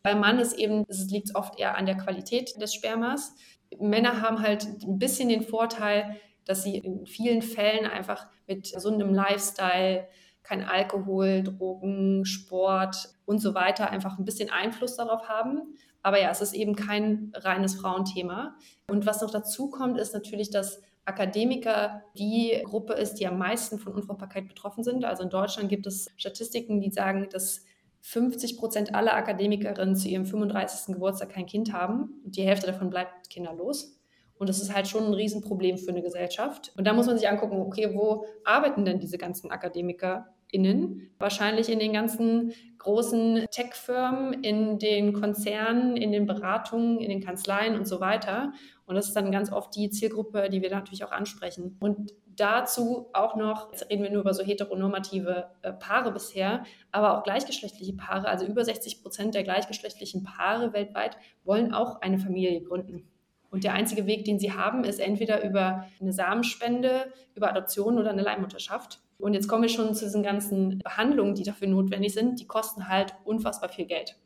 Beim 0.01 0.19
Mann 0.19 0.39
ist 0.39 0.53
eben, 0.53 0.85
es 0.87 1.09
liegt 1.09 1.35
oft 1.35 1.59
eher 1.59 1.77
an 1.77 1.85
der 1.85 1.97
Qualität 1.97 2.59
des 2.61 2.73
Spermas. 2.73 3.33
Männer 3.79 4.21
haben 4.21 4.41
halt 4.41 4.65
ein 4.83 4.99
bisschen 4.99 5.29
den 5.29 5.43
Vorteil, 5.43 6.17
dass 6.45 6.63
sie 6.63 6.77
in 6.77 7.05
vielen 7.05 7.41
Fällen 7.41 7.85
einfach 7.85 8.27
mit 8.47 8.73
gesundem 8.73 9.13
Lifestyle, 9.13 10.07
kein 10.43 10.63
Alkohol, 10.63 11.43
Drogen, 11.43 12.25
Sport 12.25 13.09
und 13.25 13.39
so 13.39 13.53
weiter 13.53 13.89
einfach 13.89 14.19
ein 14.19 14.25
bisschen 14.25 14.49
Einfluss 14.49 14.97
darauf 14.97 15.29
haben. 15.29 15.77
Aber 16.01 16.19
ja, 16.21 16.29
es 16.29 16.41
ist 16.41 16.53
eben 16.53 16.75
kein 16.75 17.31
reines 17.33 17.75
Frauenthema. 17.75 18.57
Und 18.89 19.05
was 19.05 19.21
noch 19.21 19.31
dazu 19.31 19.69
kommt, 19.69 19.97
ist 19.97 20.13
natürlich, 20.13 20.49
dass 20.49 20.81
Akademiker 21.05 22.03
die 22.17 22.61
Gruppe 22.65 22.93
ist, 22.93 23.15
die 23.15 23.27
am 23.27 23.37
meisten 23.37 23.79
von 23.79 23.93
Unfruchtbarkeit 23.93 24.47
betroffen 24.47 24.83
sind. 24.83 25.05
Also 25.05 25.23
in 25.23 25.29
Deutschland 25.29 25.69
gibt 25.69 25.87
es 25.87 26.09
Statistiken, 26.17 26.81
die 26.81 26.91
sagen, 26.91 27.29
dass 27.31 27.65
50 28.05 28.57
Prozent 28.57 28.93
aller 28.93 29.15
Akademikerinnen 29.15 29.95
zu 29.95 30.09
ihrem 30.09 30.25
35. 30.25 30.93
Geburtstag 30.93 31.29
kein 31.29 31.45
Kind 31.45 31.71
haben 31.71 32.21
und 32.25 32.35
die 32.35 32.43
Hälfte 32.43 32.67
davon 32.67 32.89
bleibt 32.89 33.29
kinderlos. 33.29 33.97
Und 34.35 34.49
das 34.49 34.61
ist 34.61 34.75
halt 34.75 34.89
schon 34.89 35.05
ein 35.05 35.13
Riesenproblem 35.13 35.77
für 35.77 35.91
eine 35.91 36.01
Gesellschaft. 36.01 36.73
Und 36.75 36.85
da 36.85 36.91
muss 36.91 37.07
man 37.07 37.17
sich 37.17 37.29
angucken, 37.29 37.61
okay, 37.61 37.95
wo 37.95 38.25
arbeiten 38.43 38.83
denn 38.83 38.99
diese 38.99 39.17
ganzen 39.17 39.51
AkademikerInnen? 39.51 41.11
Wahrscheinlich 41.17 41.69
in 41.69 41.79
den 41.79 41.93
ganzen 41.93 42.51
großen 42.77 43.45
Tech-Firmen, 43.49 44.43
in 44.43 44.79
den 44.79 45.13
Konzernen, 45.13 45.95
in 45.95 46.11
den 46.11 46.25
Beratungen, 46.25 46.99
in 46.99 47.09
den 47.09 47.23
Kanzleien 47.23 47.75
und 47.75 47.87
so 47.87 48.01
weiter. 48.01 48.51
Und 48.85 48.95
das 48.95 49.07
ist 49.07 49.15
dann 49.15 49.31
ganz 49.31 49.49
oft 49.49 49.73
die 49.77 49.89
Zielgruppe, 49.89 50.49
die 50.49 50.61
wir 50.61 50.71
natürlich 50.71 51.05
auch 51.05 51.11
ansprechen. 51.13 51.77
Und 51.79 52.13
dazu 52.35 53.09
auch 53.13 53.35
noch, 53.35 53.71
jetzt 53.71 53.89
reden 53.89 54.03
wir 54.03 54.11
nur 54.11 54.21
über 54.21 54.33
so 54.33 54.43
heteronormative 54.43 55.47
äh, 55.61 55.73
Paare 55.73 56.11
bisher, 56.11 56.63
aber 56.91 57.17
auch 57.17 57.23
gleichgeschlechtliche 57.23 57.93
Paare, 57.93 58.27
also 58.27 58.45
über 58.45 58.63
60 58.63 59.01
Prozent 59.01 59.35
der 59.35 59.43
gleichgeschlechtlichen 59.43 60.23
Paare 60.23 60.73
weltweit 60.73 61.17
wollen 61.43 61.73
auch 61.73 62.01
eine 62.01 62.19
Familie 62.19 62.61
gründen. 62.61 63.09
Und 63.49 63.63
der 63.63 63.73
einzige 63.73 64.07
Weg, 64.07 64.25
den 64.25 64.39
sie 64.39 64.51
haben, 64.51 64.83
ist 64.83 64.99
entweder 64.99 65.43
über 65.43 65.85
eine 66.01 66.11
Samenspende, 66.11 67.13
über 67.35 67.49
Adoption 67.49 67.99
oder 67.99 68.09
eine 68.09 68.23
Leihmutterschaft. 68.23 68.99
Und 69.19 69.35
jetzt 69.35 69.47
kommen 69.47 69.61
wir 69.61 69.69
schon 69.69 69.93
zu 69.93 70.05
diesen 70.05 70.23
ganzen 70.23 70.79
Behandlungen, 70.79 71.35
die 71.35 71.43
dafür 71.43 71.67
notwendig 71.67 72.13
sind. 72.13 72.39
Die 72.39 72.47
kosten 72.47 72.89
halt 72.89 73.13
unfassbar 73.25 73.69
viel 73.69 73.85
Geld. 73.85 74.17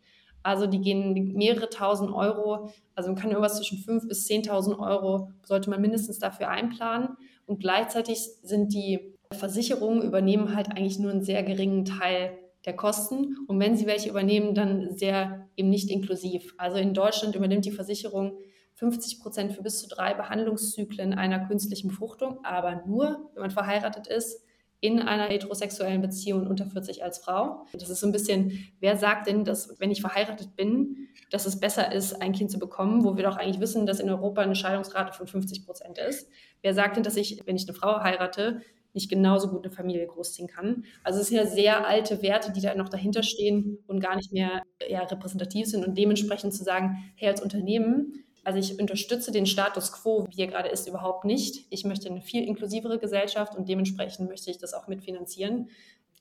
Also 0.43 0.65
die 0.65 0.79
gehen 0.79 1.33
mehrere 1.33 1.69
tausend 1.69 2.09
Euro, 2.13 2.69
also 2.95 3.09
man 3.09 3.19
kann 3.19 3.31
irgendwas 3.31 3.57
zwischen 3.57 3.79
5.000 3.79 4.07
bis 4.07 4.29
10.000 4.29 4.79
Euro 4.79 5.31
sollte 5.43 5.69
man 5.69 5.81
mindestens 5.81 6.19
dafür 6.19 6.47
einplanen. 6.47 7.17
Und 7.47 7.59
gleichzeitig 7.59 8.19
sind 8.43 8.73
die 8.73 9.15
Versicherungen 9.33 10.03
übernehmen 10.03 10.55
halt 10.55 10.69
eigentlich 10.69 10.99
nur 10.99 11.11
einen 11.11 11.23
sehr 11.23 11.43
geringen 11.43 11.85
Teil 11.85 12.37
der 12.65 12.75
Kosten 12.75 13.37
und 13.47 13.59
wenn 13.59 13.75
sie 13.75 13.87
welche 13.87 14.09
übernehmen, 14.09 14.53
dann 14.53 14.95
sehr 14.97 15.47
eben 15.55 15.69
nicht 15.69 15.89
inklusiv. 15.89 16.53
Also 16.57 16.77
in 16.77 16.93
Deutschland 16.93 17.35
übernimmt 17.35 17.65
die 17.65 17.71
Versicherung 17.71 18.37
50 18.75 19.21
Prozent 19.21 19.53
für 19.53 19.63
bis 19.63 19.79
zu 19.79 19.87
drei 19.87 20.13
Behandlungszyklen 20.13 21.13
einer 21.13 21.47
künstlichen 21.47 21.87
Befruchtung, 21.87 22.43
aber 22.43 22.83
nur, 22.85 23.31
wenn 23.33 23.41
man 23.41 23.51
verheiratet 23.51 24.07
ist, 24.07 24.43
in 24.79 25.01
einer 25.01 25.25
heterosexuellen 25.25 26.01
Beziehung 26.01 26.45
unter 26.45 26.67
40 26.67 27.03
als 27.03 27.17
Frau. 27.17 27.65
Das 27.73 27.89
ist 27.89 27.99
so 27.99 28.07
ein 28.07 28.11
bisschen, 28.11 28.67
wer 28.79 28.95
sagt 28.97 29.27
denn, 29.27 29.43
dass 29.43 29.79
wenn 29.79 29.89
ich 29.89 30.01
verheiratet 30.01 30.55
bin, 30.55 31.07
dass 31.31 31.45
es 31.45 31.59
besser 31.59 31.91
ist, 31.91 32.21
ein 32.21 32.33
Kind 32.33 32.51
zu 32.51 32.59
bekommen, 32.59 33.03
wo 33.03 33.17
wir 33.17 33.23
doch 33.23 33.37
eigentlich 33.37 33.59
wissen, 33.59 33.85
dass 33.85 33.99
in 33.99 34.09
Europa 34.09 34.41
eine 34.41 34.55
Scheidungsrate 34.55 35.13
von 35.13 35.27
50 35.27 35.65
Prozent 35.65 35.97
ist. 35.97 36.29
Wer 36.61 36.73
sagt 36.73 36.95
denn, 36.95 37.03
dass 37.03 37.17
ich, 37.17 37.41
wenn 37.45 37.55
ich 37.55 37.67
eine 37.67 37.75
Frau 37.75 38.01
heirate, 38.01 38.61
nicht 38.93 39.09
genauso 39.09 39.49
gut 39.49 39.65
eine 39.65 39.73
Familie 39.73 40.05
großziehen 40.05 40.47
kann? 40.47 40.85
Also 41.03 41.19
es 41.21 41.27
sind 41.27 41.37
ja 41.37 41.45
sehr 41.45 41.87
alte 41.87 42.21
Werte, 42.21 42.51
die 42.51 42.61
da 42.61 42.75
noch 42.75 42.89
dahinter 42.89 43.23
stehen 43.23 43.79
und 43.87 43.99
gar 43.99 44.15
nicht 44.15 44.31
mehr 44.31 44.61
ja, 44.87 45.01
repräsentativ 45.01 45.67
sind 45.67 45.85
und 45.85 45.97
dementsprechend 45.97 46.53
zu 46.53 46.63
sagen, 46.63 46.97
hey, 47.15 47.29
als 47.29 47.41
Unternehmen 47.41 48.23
also 48.47 48.59
ich 48.59 48.79
unterstütze 48.79 49.33
den 49.33 49.45
Status 49.45 49.91
quo, 49.91 50.25
wie 50.29 50.39
er 50.39 50.47
gerade 50.47 50.69
ist, 50.69 50.87
überhaupt 50.87 51.25
nicht. 51.25 51.65
Ich 51.69 51.83
möchte 51.83 52.07
eine 52.07 52.21
viel 52.21 52.45
inklusivere 52.45 52.97
Gesellschaft 52.97 53.57
und 53.57 53.67
dementsprechend 53.67 54.29
möchte 54.29 54.49
ich 54.49 54.57
das 54.57 54.73
auch 54.73 54.87
mitfinanzieren. 54.87 55.69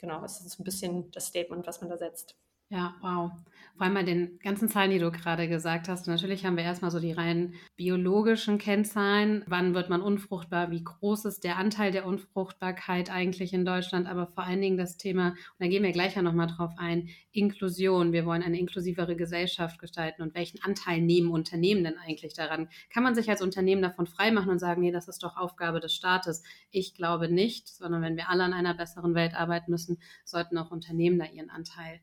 Genau, 0.00 0.20
das 0.20 0.40
ist 0.40 0.58
ein 0.58 0.64
bisschen 0.64 1.08
das 1.12 1.26
Statement, 1.26 1.68
was 1.68 1.80
man 1.80 1.88
da 1.88 1.96
setzt. 1.96 2.34
Ja, 2.68 2.96
wow. 3.00 3.30
Vor 3.76 3.84
allem 3.84 3.94
bei 3.94 4.02
den 4.02 4.40
ganzen 4.40 4.68
Zahlen, 4.68 4.90
die 4.90 4.98
du 4.98 5.12
gerade 5.12 5.48
gesagt 5.48 5.88
hast. 5.88 6.08
Natürlich 6.08 6.44
haben 6.44 6.56
wir 6.56 6.64
erstmal 6.64 6.90
so 6.90 6.98
die 6.98 7.12
rein 7.12 7.54
biologischen 7.76 8.58
Kennzahlen. 8.58 9.44
Wann 9.46 9.72
wird 9.74 9.88
man 9.88 10.02
unfruchtbar? 10.02 10.72
Wie 10.72 10.82
groß 10.82 11.26
ist 11.26 11.44
der 11.44 11.58
Anteil 11.58 11.92
der 11.92 12.06
Unfruchtbarkeit 12.06 13.08
eigentlich 13.08 13.52
in 13.52 13.64
Deutschland? 13.64 14.08
Aber 14.08 14.26
vor 14.26 14.42
allen 14.42 14.60
Dingen 14.60 14.78
das 14.78 14.96
Thema, 14.96 15.28
und 15.28 15.36
da 15.60 15.68
gehen 15.68 15.84
wir 15.84 15.92
gleich 15.92 16.16
ja 16.16 16.22
nochmal 16.22 16.48
drauf 16.48 16.72
ein, 16.76 17.08
Inklusion. 17.30 18.12
Wir 18.12 18.26
wollen 18.26 18.42
eine 18.42 18.58
inklusivere 18.58 19.14
Gesellschaft 19.14 19.78
gestalten. 19.78 20.22
Und 20.22 20.34
welchen 20.34 20.60
Anteil 20.64 21.00
nehmen 21.00 21.30
Unternehmen 21.30 21.84
denn 21.84 21.98
eigentlich 21.98 22.34
daran? 22.34 22.68
Kann 22.92 23.04
man 23.04 23.14
sich 23.14 23.30
als 23.30 23.42
Unternehmen 23.42 23.82
davon 23.82 24.08
freimachen 24.08 24.50
und 24.50 24.58
sagen, 24.58 24.80
nee, 24.80 24.90
das 24.90 25.06
ist 25.06 25.22
doch 25.22 25.36
Aufgabe 25.36 25.78
des 25.78 25.94
Staates? 25.94 26.42
Ich 26.70 26.94
glaube 26.94 27.28
nicht, 27.28 27.68
sondern 27.68 28.02
wenn 28.02 28.16
wir 28.16 28.28
alle 28.28 28.42
an 28.42 28.54
einer 28.54 28.74
besseren 28.74 29.14
Welt 29.14 29.34
arbeiten 29.34 29.70
müssen, 29.70 29.98
sollten 30.24 30.58
auch 30.58 30.72
Unternehmen 30.72 31.20
da 31.20 31.26
ihren 31.26 31.50
Anteil 31.50 32.00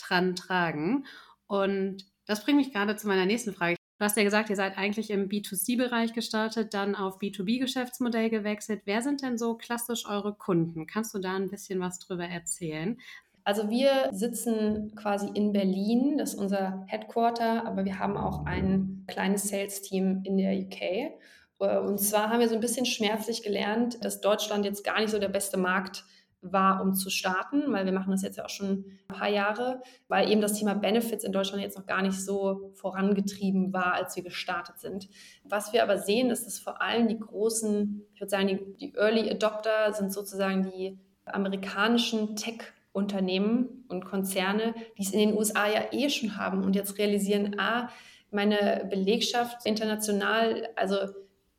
dran 0.00 0.34
tragen. 0.34 1.06
Und 1.46 2.04
das 2.26 2.44
bringt 2.44 2.58
mich 2.58 2.72
gerade 2.72 2.96
zu 2.96 3.08
meiner 3.08 3.26
nächsten 3.26 3.52
Frage. 3.52 3.76
Du 3.98 4.04
hast 4.04 4.16
ja 4.16 4.22
gesagt, 4.22 4.48
ihr 4.48 4.56
seid 4.56 4.78
eigentlich 4.78 5.10
im 5.10 5.28
B2C-Bereich 5.28 6.14
gestartet, 6.14 6.72
dann 6.72 6.94
auf 6.94 7.18
B2B-Geschäftsmodell 7.18 8.30
gewechselt. 8.30 8.82
Wer 8.86 9.02
sind 9.02 9.22
denn 9.22 9.36
so 9.36 9.56
klassisch 9.56 10.06
eure 10.08 10.34
Kunden? 10.34 10.86
Kannst 10.86 11.14
du 11.14 11.18
da 11.18 11.36
ein 11.36 11.50
bisschen 11.50 11.80
was 11.80 11.98
drüber 11.98 12.24
erzählen? 12.24 12.98
Also 13.44 13.68
wir 13.68 14.08
sitzen 14.12 14.94
quasi 14.94 15.28
in 15.34 15.52
Berlin, 15.52 16.16
das 16.16 16.34
ist 16.34 16.40
unser 16.40 16.84
Headquarter, 16.86 17.66
aber 17.66 17.84
wir 17.84 17.98
haben 17.98 18.16
auch 18.16 18.46
ein 18.46 19.04
kleines 19.06 19.48
Sales-Team 19.48 20.22
in 20.24 20.38
der 20.38 20.56
UK. 20.56 21.12
Und 21.58 21.98
zwar 21.98 22.30
haben 22.30 22.40
wir 22.40 22.48
so 22.48 22.54
ein 22.54 22.60
bisschen 22.60 22.86
schmerzlich 22.86 23.42
gelernt, 23.42 24.02
dass 24.02 24.22
Deutschland 24.22 24.64
jetzt 24.64 24.82
gar 24.82 25.00
nicht 25.00 25.10
so 25.10 25.18
der 25.18 25.28
beste 25.28 25.58
Markt 25.58 25.98
ist 25.98 26.19
war, 26.42 26.80
um 26.80 26.94
zu 26.94 27.10
starten, 27.10 27.72
weil 27.72 27.84
wir 27.84 27.92
machen 27.92 28.10
das 28.10 28.22
jetzt 28.22 28.36
ja 28.36 28.44
auch 28.44 28.50
schon 28.50 28.84
ein 29.08 29.14
paar 29.14 29.28
Jahre, 29.28 29.82
weil 30.08 30.30
eben 30.30 30.40
das 30.40 30.54
Thema 30.54 30.74
Benefits 30.74 31.24
in 31.24 31.32
Deutschland 31.32 31.62
jetzt 31.62 31.76
noch 31.76 31.86
gar 31.86 32.02
nicht 32.02 32.18
so 32.18 32.72
vorangetrieben 32.74 33.72
war, 33.72 33.94
als 33.94 34.16
wir 34.16 34.22
gestartet 34.22 34.78
sind. 34.78 35.08
Was 35.44 35.72
wir 35.72 35.82
aber 35.82 35.98
sehen, 35.98 36.30
ist, 36.30 36.46
dass 36.46 36.58
vor 36.58 36.80
allem 36.80 37.08
die 37.08 37.18
großen, 37.18 38.06
ich 38.14 38.20
würde 38.20 38.30
sagen, 38.30 38.48
die, 38.48 38.76
die 38.78 38.94
Early 38.96 39.30
Adopter 39.30 39.92
sind 39.92 40.12
sozusagen 40.12 40.70
die 40.70 40.98
amerikanischen 41.26 42.36
Tech-Unternehmen 42.36 43.84
und 43.88 44.04
Konzerne, 44.04 44.74
die 44.96 45.02
es 45.02 45.12
in 45.12 45.20
den 45.20 45.36
USA 45.36 45.68
ja 45.68 45.92
eh 45.92 46.08
schon 46.08 46.36
haben 46.36 46.64
und 46.64 46.74
jetzt 46.74 46.98
realisieren, 46.98 47.56
ah, 47.58 47.88
meine 48.30 48.86
Belegschaft 48.88 49.66
international, 49.66 50.68
also 50.76 50.96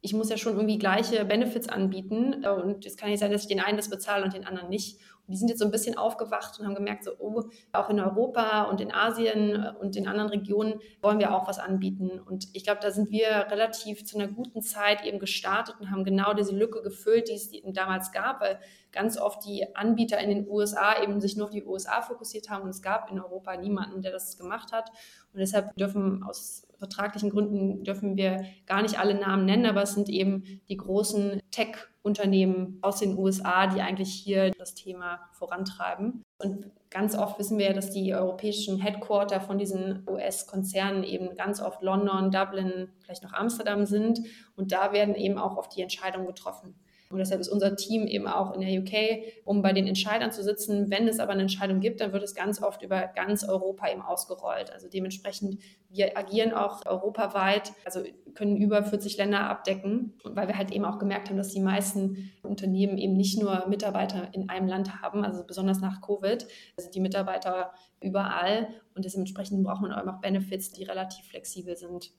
ich 0.03 0.13
muss 0.13 0.29
ja 0.29 0.37
schon 0.37 0.53
irgendwie 0.53 0.79
gleiche 0.79 1.23
Benefits 1.25 1.69
anbieten 1.69 2.43
und 2.43 2.85
es 2.85 2.97
kann 2.97 3.09
nicht 3.09 3.19
sein, 3.19 3.31
dass 3.31 3.43
ich 3.43 3.47
den 3.47 3.59
einen 3.59 3.77
das 3.77 3.89
bezahle 3.89 4.23
und 4.23 4.33
den 4.33 4.45
anderen 4.45 4.69
nicht. 4.69 4.99
Und 5.27 5.33
die 5.33 5.37
sind 5.37 5.49
jetzt 5.49 5.59
so 5.59 5.65
ein 5.65 5.71
bisschen 5.71 5.95
aufgewacht 5.95 6.59
und 6.59 6.65
haben 6.65 6.73
gemerkt, 6.73 7.03
so, 7.03 7.11
oh, 7.19 7.43
auch 7.71 7.89
in 7.91 7.99
Europa 7.99 8.63
und 8.63 8.81
in 8.81 8.91
Asien 8.91 9.63
und 9.79 9.95
in 9.95 10.07
anderen 10.07 10.31
Regionen 10.31 10.79
wollen 11.03 11.19
wir 11.19 11.35
auch 11.35 11.47
was 11.47 11.59
anbieten. 11.59 12.19
Und 12.19 12.47
ich 12.53 12.63
glaube, 12.63 12.79
da 12.81 12.89
sind 12.89 13.11
wir 13.11 13.27
relativ 13.51 14.03
zu 14.03 14.17
einer 14.17 14.27
guten 14.27 14.63
Zeit 14.63 15.05
eben 15.05 15.19
gestartet 15.19 15.75
und 15.79 15.91
haben 15.91 16.03
genau 16.03 16.33
diese 16.33 16.55
Lücke 16.55 16.81
gefüllt, 16.81 17.29
die 17.29 17.33
es 17.33 17.51
damals 17.73 18.11
gab, 18.11 18.41
weil 18.41 18.59
ganz 18.91 19.19
oft 19.19 19.45
die 19.45 19.75
Anbieter 19.75 20.17
in 20.17 20.29
den 20.29 20.49
USA 20.49 21.01
eben 21.03 21.21
sich 21.21 21.37
nur 21.37 21.45
auf 21.45 21.53
die 21.53 21.63
USA 21.63 22.01
fokussiert 22.01 22.49
haben 22.49 22.63
und 22.63 22.69
es 22.69 22.81
gab 22.81 23.11
in 23.11 23.19
Europa 23.19 23.55
niemanden, 23.55 24.01
der 24.01 24.11
das 24.11 24.35
gemacht 24.35 24.71
hat. 24.71 24.89
Und 25.31 25.39
deshalb 25.39 25.75
dürfen 25.75 26.23
aus 26.23 26.67
vertraglichen 26.81 27.29
Gründen 27.29 27.83
dürfen 27.83 28.17
wir 28.17 28.43
gar 28.65 28.81
nicht 28.81 28.97
alle 28.97 29.13
Namen 29.13 29.45
nennen, 29.45 29.67
aber 29.67 29.83
es 29.83 29.93
sind 29.93 30.09
eben 30.09 30.61
die 30.67 30.77
großen 30.77 31.39
Tech-Unternehmen 31.51 32.79
aus 32.81 32.97
den 32.97 33.15
USA, 33.15 33.67
die 33.67 33.81
eigentlich 33.81 34.11
hier 34.11 34.49
das 34.57 34.73
Thema 34.73 35.19
vorantreiben. 35.31 36.23
Und 36.39 36.71
ganz 36.89 37.15
oft 37.15 37.37
wissen 37.37 37.59
wir 37.59 37.67
ja, 37.67 37.73
dass 37.73 37.91
die 37.91 38.15
europäischen 38.15 38.79
Headquarter 38.79 39.41
von 39.41 39.59
diesen 39.59 40.03
US-Konzernen 40.09 41.03
eben 41.03 41.35
ganz 41.35 41.61
oft 41.61 41.83
London, 41.83 42.31
Dublin, 42.31 42.89
vielleicht 42.99 43.23
noch 43.23 43.33
Amsterdam 43.33 43.85
sind. 43.85 44.19
Und 44.55 44.71
da 44.71 44.91
werden 44.91 45.13
eben 45.13 45.37
auch 45.37 45.57
oft 45.57 45.75
die 45.77 45.83
Entscheidungen 45.83 46.25
getroffen. 46.25 46.73
Und 47.11 47.19
deshalb 47.19 47.41
ist 47.41 47.49
unser 47.49 47.75
Team 47.75 48.07
eben 48.07 48.27
auch 48.27 48.53
in 48.53 48.61
der 48.61 48.81
UK, 48.81 49.23
um 49.45 49.61
bei 49.61 49.73
den 49.73 49.87
Entscheidern 49.87 50.31
zu 50.31 50.43
sitzen. 50.43 50.89
Wenn 50.89 51.07
es 51.07 51.19
aber 51.19 51.33
eine 51.33 51.41
Entscheidung 51.41 51.79
gibt, 51.79 52.01
dann 52.01 52.13
wird 52.13 52.23
es 52.23 52.35
ganz 52.35 52.61
oft 52.61 52.81
über 52.81 53.07
ganz 53.15 53.43
Europa 53.43 53.91
eben 53.91 54.01
ausgerollt. 54.01 54.71
Also 54.71 54.87
dementsprechend, 54.87 55.57
wir 55.89 56.17
agieren 56.17 56.53
auch 56.53 56.85
europaweit, 56.85 57.73
also 57.85 58.01
können 58.33 58.57
über 58.57 58.83
40 58.83 59.17
Länder 59.17 59.49
abdecken, 59.49 60.13
weil 60.23 60.47
wir 60.47 60.57
halt 60.57 60.71
eben 60.71 60.85
auch 60.85 60.99
gemerkt 60.99 61.29
haben, 61.29 61.37
dass 61.37 61.49
die 61.49 61.59
meisten 61.59 62.31
Unternehmen 62.43 62.97
eben 62.97 63.17
nicht 63.17 63.39
nur 63.41 63.67
Mitarbeiter 63.67 64.29
in 64.33 64.49
einem 64.49 64.67
Land 64.67 65.01
haben, 65.01 65.23
also 65.23 65.45
besonders 65.45 65.81
nach 65.81 66.01
Covid, 66.01 66.47
also 66.77 66.89
die 66.89 66.99
Mitarbeiter 66.99 67.71
überall 67.99 68.69
und 68.95 69.05
dementsprechend 69.05 69.63
braucht 69.63 69.81
man 69.81 69.91
auch 69.91 70.21
Benefits, 70.21 70.71
die 70.71 70.83
relativ 70.83 71.25
flexibel 71.25 71.75
sind 71.75 72.11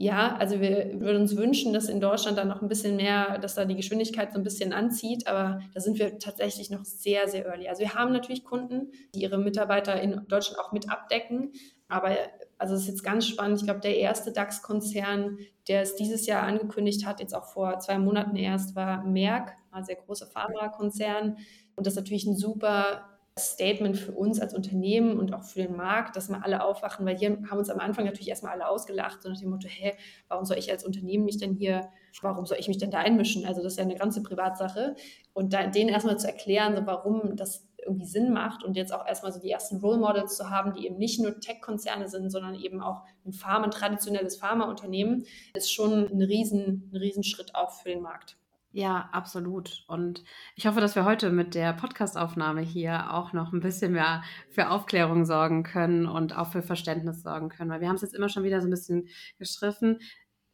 ja, 0.00 0.36
also 0.36 0.60
wir 0.60 1.00
würden 1.00 1.22
uns 1.22 1.36
wünschen, 1.36 1.72
dass 1.72 1.88
in 1.88 2.00
Deutschland 2.00 2.38
dann 2.38 2.46
noch 2.46 2.62
ein 2.62 2.68
bisschen 2.68 2.94
mehr, 2.94 3.38
dass 3.38 3.56
da 3.56 3.64
die 3.64 3.74
Geschwindigkeit 3.74 4.32
so 4.32 4.38
ein 4.38 4.44
bisschen 4.44 4.72
anzieht, 4.72 5.26
aber 5.26 5.58
da 5.74 5.80
sind 5.80 5.98
wir 5.98 6.20
tatsächlich 6.20 6.70
noch 6.70 6.84
sehr, 6.84 7.26
sehr 7.26 7.46
early. 7.46 7.68
Also 7.68 7.80
wir 7.80 7.94
haben 7.94 8.12
natürlich 8.12 8.44
Kunden, 8.44 8.92
die 9.12 9.22
ihre 9.22 9.38
Mitarbeiter 9.38 10.00
in 10.00 10.24
Deutschland 10.28 10.60
auch 10.60 10.70
mit 10.70 10.88
abdecken, 10.88 11.50
aber 11.88 12.12
also 12.58 12.76
es 12.76 12.82
ist 12.82 12.88
jetzt 12.88 13.02
ganz 13.02 13.26
spannend. 13.26 13.58
Ich 13.58 13.64
glaube, 13.64 13.80
der 13.80 13.96
erste 13.96 14.30
DAX-Konzern, 14.30 15.38
der 15.66 15.82
es 15.82 15.96
dieses 15.96 16.26
Jahr 16.26 16.44
angekündigt 16.44 17.04
hat, 17.04 17.18
jetzt 17.18 17.34
auch 17.34 17.46
vor 17.46 17.80
zwei 17.80 17.98
Monaten 17.98 18.36
erst, 18.36 18.76
war 18.76 19.02
Merck, 19.02 19.56
ein 19.72 19.84
sehr 19.84 19.96
großer 19.96 20.28
Pharmakonzern. 20.28 21.38
Und 21.74 21.86
das 21.86 21.94
ist 21.94 21.98
natürlich 21.98 22.24
ein 22.24 22.36
super 22.36 23.17
Statement 23.38 23.96
für 23.96 24.12
uns 24.12 24.40
als 24.40 24.54
Unternehmen 24.54 25.18
und 25.18 25.32
auch 25.32 25.44
für 25.44 25.62
den 25.62 25.76
Markt, 25.76 26.16
dass 26.16 26.28
wir 26.28 26.44
alle 26.44 26.64
aufwachen, 26.64 27.06
weil 27.06 27.16
hier 27.16 27.38
haben 27.50 27.58
uns 27.58 27.70
am 27.70 27.78
Anfang 27.78 28.04
natürlich 28.04 28.28
erstmal 28.28 28.52
alle 28.52 28.68
ausgelacht, 28.68 29.22
so 29.22 29.28
nach 29.28 29.38
dem 29.38 29.50
Motto, 29.50 29.68
hä, 29.68 29.94
warum 30.28 30.44
soll 30.44 30.58
ich 30.58 30.70
als 30.70 30.84
Unternehmen 30.84 31.24
mich 31.24 31.38
denn 31.38 31.54
hier, 31.54 31.88
warum 32.22 32.46
soll 32.46 32.58
ich 32.58 32.68
mich 32.68 32.78
denn 32.78 32.90
da 32.90 32.98
einmischen? 32.98 33.46
Also 33.46 33.62
das 33.62 33.72
ist 33.72 33.78
ja 33.78 33.84
eine 33.84 33.96
ganze 33.96 34.22
Privatsache. 34.22 34.96
Und 35.32 35.52
da, 35.52 35.66
denen 35.66 35.90
erstmal 35.90 36.18
zu 36.18 36.26
erklären, 36.26 36.76
so 36.76 36.86
warum 36.86 37.36
das 37.36 37.68
irgendwie 37.78 38.06
Sinn 38.06 38.32
macht 38.32 38.64
und 38.64 38.76
jetzt 38.76 38.92
auch 38.92 39.06
erstmal 39.06 39.32
so 39.32 39.40
die 39.40 39.50
ersten 39.50 39.78
Role 39.78 39.98
Models 39.98 40.36
zu 40.36 40.50
haben, 40.50 40.72
die 40.74 40.86
eben 40.86 40.98
nicht 40.98 41.20
nur 41.20 41.40
Tech-Konzerne 41.40 42.08
sind, 42.08 42.30
sondern 42.30 42.54
eben 42.54 42.82
auch 42.82 43.02
ein 43.24 43.32
Pharma, 43.32 43.66
ein 43.66 43.70
traditionelles 43.70 44.36
Pharmaunternehmen, 44.36 45.24
ist 45.54 45.72
schon 45.72 46.06
ein 46.06 46.22
riesen, 46.22 46.90
ein 46.92 46.96
Riesenschritt 46.96 47.54
auch 47.54 47.72
für 47.72 47.88
den 47.88 48.02
Markt. 48.02 48.36
Ja, 48.72 49.08
absolut. 49.12 49.84
Und 49.88 50.22
ich 50.54 50.66
hoffe, 50.66 50.80
dass 50.80 50.94
wir 50.94 51.06
heute 51.06 51.30
mit 51.30 51.54
der 51.54 51.72
Podcastaufnahme 51.72 52.60
hier 52.60 53.14
auch 53.14 53.32
noch 53.32 53.52
ein 53.52 53.60
bisschen 53.60 53.92
mehr 53.92 54.22
für 54.50 54.68
Aufklärung 54.70 55.24
sorgen 55.24 55.62
können 55.62 56.06
und 56.06 56.36
auch 56.36 56.52
für 56.52 56.62
Verständnis 56.62 57.22
sorgen 57.22 57.48
können, 57.48 57.70
weil 57.70 57.80
wir 57.80 57.88
haben 57.88 57.96
es 57.96 58.02
jetzt 58.02 58.14
immer 58.14 58.28
schon 58.28 58.44
wieder 58.44 58.60
so 58.60 58.66
ein 58.66 58.70
bisschen 58.70 59.08
gestriffen. 59.38 60.00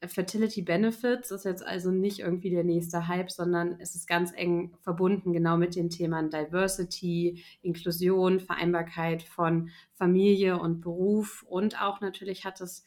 Fertility 0.06 0.62
Benefits 0.62 1.30
ist 1.30 1.44
jetzt 1.44 1.66
also 1.66 1.90
nicht 1.90 2.20
irgendwie 2.20 2.50
der 2.50 2.62
nächste 2.62 3.08
Hype, 3.08 3.30
sondern 3.30 3.80
es 3.80 3.94
ist 3.94 4.06
ganz 4.06 4.32
eng 4.34 4.76
verbunden 4.82 5.32
genau 5.32 5.56
mit 5.56 5.74
den 5.76 5.90
Themen 5.90 6.30
Diversity, 6.30 7.42
Inklusion, 7.62 8.38
Vereinbarkeit 8.38 9.22
von 9.22 9.70
Familie 9.94 10.58
und 10.58 10.82
Beruf 10.82 11.44
und 11.48 11.80
auch 11.80 12.00
natürlich 12.00 12.44
hat 12.44 12.60
es 12.60 12.84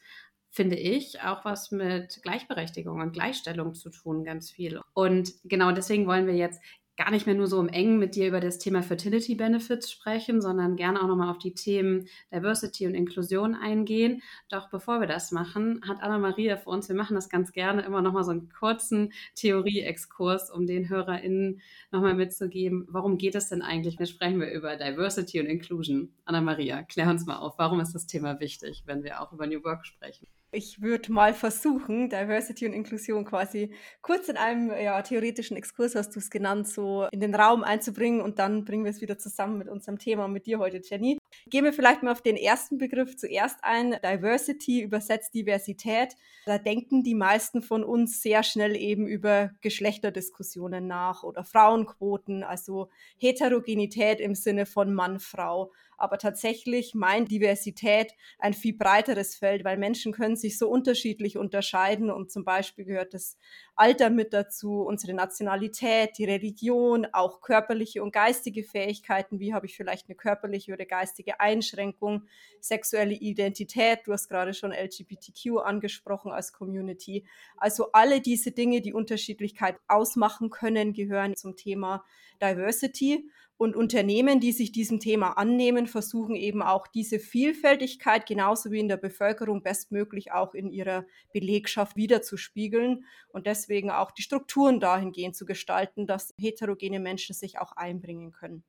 finde 0.58 0.74
ich, 0.74 1.20
auch 1.22 1.44
was 1.44 1.70
mit 1.70 2.18
Gleichberechtigung 2.24 3.00
und 3.00 3.12
Gleichstellung 3.12 3.74
zu 3.74 3.90
tun, 3.90 4.24
ganz 4.24 4.50
viel. 4.50 4.80
Und 4.92 5.32
genau 5.44 5.70
deswegen 5.70 6.08
wollen 6.08 6.26
wir 6.26 6.34
jetzt 6.34 6.60
gar 6.96 7.12
nicht 7.12 7.26
mehr 7.26 7.36
nur 7.36 7.46
so 7.46 7.60
im 7.60 7.68
Engen 7.68 8.00
mit 8.00 8.16
dir 8.16 8.26
über 8.26 8.40
das 8.40 8.58
Thema 8.58 8.82
Fertility 8.82 9.36
Benefits 9.36 9.88
sprechen, 9.88 10.42
sondern 10.42 10.74
gerne 10.74 11.00
auch 11.00 11.06
nochmal 11.06 11.30
auf 11.30 11.38
die 11.38 11.54
Themen 11.54 12.08
Diversity 12.32 12.88
und 12.88 12.96
Inklusion 12.96 13.54
eingehen. 13.54 14.20
Doch 14.48 14.68
bevor 14.68 14.98
wir 14.98 15.06
das 15.06 15.30
machen, 15.30 15.80
hat 15.86 16.02
Anna-Maria 16.02 16.56
für 16.56 16.70
uns, 16.70 16.88
wir 16.88 16.96
machen 16.96 17.14
das 17.14 17.28
ganz 17.28 17.52
gerne, 17.52 17.82
immer 17.82 18.02
nochmal 18.02 18.24
so 18.24 18.32
einen 18.32 18.48
kurzen 18.48 19.12
Theorie-Exkurs, 19.36 20.50
um 20.50 20.66
den 20.66 20.88
HörerInnen 20.88 21.60
nochmal 21.92 22.14
mitzugeben, 22.14 22.84
warum 22.90 23.16
geht 23.16 23.36
es 23.36 23.48
denn 23.48 23.62
eigentlich? 23.62 23.96
Wir 24.00 24.06
sprechen 24.06 24.40
wir 24.40 24.50
über 24.50 24.74
Diversity 24.74 25.38
und 25.38 25.46
Inclusion. 25.46 26.12
Anna-Maria, 26.24 26.82
klär 26.82 27.10
uns 27.10 27.26
mal 27.26 27.36
auf, 27.36 27.58
warum 27.58 27.78
ist 27.78 27.94
das 27.94 28.08
Thema 28.08 28.40
wichtig, 28.40 28.82
wenn 28.86 29.04
wir 29.04 29.22
auch 29.22 29.32
über 29.32 29.46
New 29.46 29.62
Work 29.62 29.86
sprechen? 29.86 30.26
Ich 30.50 30.80
würde 30.80 31.12
mal 31.12 31.34
versuchen, 31.34 32.08
Diversity 32.08 32.66
und 32.66 32.72
Inklusion 32.72 33.26
quasi 33.26 33.74
kurz 34.00 34.30
in 34.30 34.38
einem 34.38 34.70
ja, 34.70 35.02
theoretischen 35.02 35.58
Exkurs, 35.58 35.94
hast 35.94 36.16
du 36.16 36.20
es 36.20 36.30
genannt, 36.30 36.66
so 36.66 37.06
in 37.12 37.20
den 37.20 37.34
Raum 37.34 37.62
einzubringen 37.62 38.22
und 38.22 38.38
dann 38.38 38.64
bringen 38.64 38.84
wir 38.84 38.90
es 38.90 39.02
wieder 39.02 39.18
zusammen 39.18 39.58
mit 39.58 39.68
unserem 39.68 39.98
Thema 39.98 40.26
mit 40.26 40.46
dir 40.46 40.58
heute, 40.58 40.80
Jenny. 40.82 41.18
Gehen 41.50 41.64
wir 41.64 41.72
vielleicht 41.72 42.02
mal 42.02 42.12
auf 42.12 42.22
den 42.22 42.36
ersten 42.36 42.78
Begriff 42.78 43.16
zuerst 43.16 43.58
ein. 43.62 43.96
Diversity 44.02 44.82
übersetzt 44.82 45.34
Diversität. 45.34 46.14
Da 46.46 46.58
denken 46.58 47.02
die 47.02 47.14
meisten 47.14 47.62
von 47.62 47.84
uns 47.84 48.22
sehr 48.22 48.42
schnell 48.42 48.76
eben 48.76 49.06
über 49.06 49.50
Geschlechterdiskussionen 49.60 50.86
nach 50.86 51.22
oder 51.22 51.44
Frauenquoten, 51.44 52.42
also 52.42 52.90
Heterogenität 53.18 54.20
im 54.20 54.34
Sinne 54.34 54.66
von 54.66 54.92
Mann, 54.94 55.20
Frau 55.20 55.72
aber 55.98 56.18
tatsächlich 56.18 56.94
meint 56.94 57.30
Diversität 57.30 58.14
ein 58.38 58.54
viel 58.54 58.74
breiteres 58.74 59.34
Feld, 59.34 59.64
weil 59.64 59.76
Menschen 59.76 60.12
können 60.12 60.36
sich 60.36 60.56
so 60.56 60.70
unterschiedlich 60.70 61.36
unterscheiden 61.36 62.10
und 62.10 62.30
zum 62.30 62.44
Beispiel 62.44 62.84
gehört 62.84 63.14
das 63.14 63.36
Alter 63.78 64.10
mit 64.10 64.32
dazu, 64.32 64.82
unsere 64.82 65.14
Nationalität, 65.14 66.18
die 66.18 66.24
Religion, 66.24 67.06
auch 67.12 67.40
körperliche 67.40 68.02
und 68.02 68.12
geistige 68.12 68.64
Fähigkeiten, 68.64 69.38
wie 69.38 69.54
habe 69.54 69.66
ich 69.66 69.76
vielleicht 69.76 70.08
eine 70.08 70.16
körperliche 70.16 70.72
oder 70.72 70.84
geistige 70.84 71.38
Einschränkung, 71.38 72.24
sexuelle 72.60 73.14
Identität, 73.14 74.00
du 74.04 74.12
hast 74.12 74.28
gerade 74.28 74.52
schon 74.52 74.72
LGBTQ 74.72 75.58
angesprochen 75.64 76.32
als 76.32 76.52
Community. 76.52 77.24
Also 77.56 77.92
alle 77.92 78.20
diese 78.20 78.50
Dinge, 78.50 78.80
die 78.80 78.92
Unterschiedlichkeit 78.92 79.76
ausmachen 79.86 80.50
können, 80.50 80.92
gehören 80.92 81.36
zum 81.36 81.54
Thema 81.54 82.04
Diversity. 82.42 83.30
Und 83.58 83.74
Unternehmen, 83.74 84.38
die 84.38 84.52
sich 84.52 84.70
diesem 84.70 85.00
Thema 85.00 85.32
annehmen, 85.32 85.88
versuchen 85.88 86.36
eben 86.36 86.62
auch 86.62 86.86
diese 86.86 87.18
Vielfältigkeit 87.18 88.24
genauso 88.24 88.70
wie 88.70 88.78
in 88.78 88.86
der 88.86 88.96
Bevölkerung 88.96 89.64
bestmöglich 89.64 90.30
auch 90.30 90.54
in 90.54 90.70
ihrer 90.70 91.04
Belegschaft 91.32 91.96
wiederzuspiegeln 91.96 93.04
und 93.30 93.46
deswegen 93.48 93.90
auch 93.90 94.12
die 94.12 94.22
Strukturen 94.22 94.78
dahingehend 94.78 95.34
zu 95.34 95.44
gestalten, 95.44 96.06
dass 96.06 96.32
heterogene 96.38 97.00
Menschen 97.00 97.34
sich 97.34 97.58
auch 97.58 97.72
einbringen 97.72 98.30
können. 98.30 98.62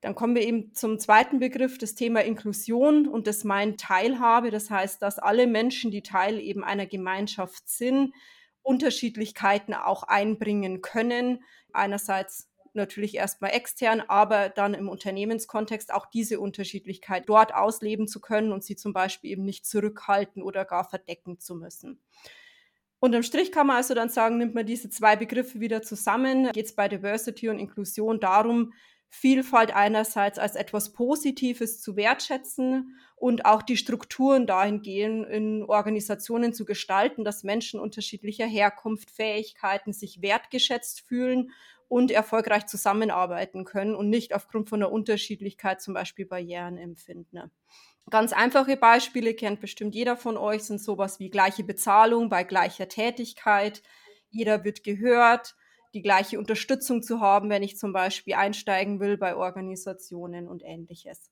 Dann 0.00 0.14
kommen 0.14 0.34
wir 0.34 0.42
eben 0.42 0.72
zum 0.74 0.98
zweiten 0.98 1.38
Begriff, 1.38 1.76
das 1.76 1.94
Thema 1.94 2.24
Inklusion 2.24 3.08
und 3.08 3.26
das 3.26 3.44
meint 3.44 3.78
Teilhabe. 3.78 4.50
Das 4.50 4.70
heißt, 4.70 5.02
dass 5.02 5.18
alle 5.18 5.46
Menschen, 5.46 5.90
die 5.90 6.02
Teil 6.02 6.38
eben 6.38 6.64
einer 6.64 6.86
Gemeinschaft 6.86 7.68
sind, 7.68 8.14
Unterschiedlichkeiten 8.62 9.74
auch 9.74 10.04
einbringen 10.04 10.80
können. 10.80 11.42
Einerseits 11.72 12.47
natürlich 12.74 13.14
erstmal 13.14 13.52
extern, 13.52 14.00
aber 14.00 14.48
dann 14.48 14.74
im 14.74 14.88
Unternehmenskontext 14.88 15.92
auch 15.92 16.06
diese 16.06 16.40
Unterschiedlichkeit 16.40 17.24
dort 17.26 17.54
ausleben 17.54 18.08
zu 18.08 18.20
können 18.20 18.52
und 18.52 18.64
sie 18.64 18.76
zum 18.76 18.92
Beispiel 18.92 19.30
eben 19.30 19.44
nicht 19.44 19.66
zurückhalten 19.66 20.42
oder 20.42 20.64
gar 20.64 20.84
verdecken 20.84 21.38
zu 21.38 21.54
müssen. 21.54 22.00
Unterm 23.00 23.22
Strich 23.22 23.52
kann 23.52 23.68
man 23.68 23.76
also 23.76 23.94
dann 23.94 24.08
sagen, 24.08 24.38
nimmt 24.38 24.54
man 24.54 24.66
diese 24.66 24.90
zwei 24.90 25.14
Begriffe 25.14 25.60
wieder 25.60 25.82
zusammen, 25.82 26.50
geht 26.52 26.66
es 26.66 26.74
bei 26.74 26.88
Diversity 26.88 27.48
und 27.48 27.58
Inklusion 27.58 28.18
darum, 28.18 28.72
Vielfalt 29.10 29.74
einerseits 29.74 30.38
als 30.38 30.54
etwas 30.54 30.92
Positives 30.92 31.80
zu 31.80 31.96
wertschätzen 31.96 32.98
und 33.16 33.46
auch 33.46 33.62
die 33.62 33.78
Strukturen 33.78 34.46
dahingehend 34.46 35.26
in 35.28 35.64
Organisationen 35.64 36.52
zu 36.52 36.66
gestalten, 36.66 37.24
dass 37.24 37.42
Menschen 37.42 37.80
unterschiedlicher 37.80 38.44
Herkunft, 38.46 39.10
Fähigkeiten 39.10 39.94
sich 39.94 40.20
wertgeschätzt 40.20 41.00
fühlen 41.00 41.52
und 41.88 42.10
erfolgreich 42.10 42.66
zusammenarbeiten 42.66 43.64
können 43.64 43.94
und 43.94 44.10
nicht 44.10 44.34
aufgrund 44.34 44.68
von 44.68 44.80
der 44.80 44.92
Unterschiedlichkeit 44.92 45.80
zum 45.80 45.94
Beispiel 45.94 46.26
Barrieren 46.26 46.76
empfinden. 46.76 47.50
Ganz 48.10 48.32
einfache 48.32 48.76
Beispiele 48.76 49.34
kennt 49.34 49.60
bestimmt 49.60 49.94
jeder 49.94 50.16
von 50.16 50.36
euch, 50.36 50.64
sind 50.64 50.80
sowas 50.80 51.18
wie 51.18 51.30
gleiche 51.30 51.64
Bezahlung 51.64 52.28
bei 52.28 52.42
gleicher 52.44 52.88
Tätigkeit. 52.88 53.82
Jeder 54.30 54.64
wird 54.64 54.82
gehört, 54.82 55.56
die 55.94 56.02
gleiche 56.02 56.38
Unterstützung 56.38 57.02
zu 57.02 57.20
haben, 57.20 57.50
wenn 57.50 57.62
ich 57.62 57.76
zum 57.76 57.92
Beispiel 57.92 58.34
einsteigen 58.34 59.00
will 59.00 59.18
bei 59.18 59.36
Organisationen 59.36 60.48
und 60.48 60.62
ähnliches. 60.64 61.30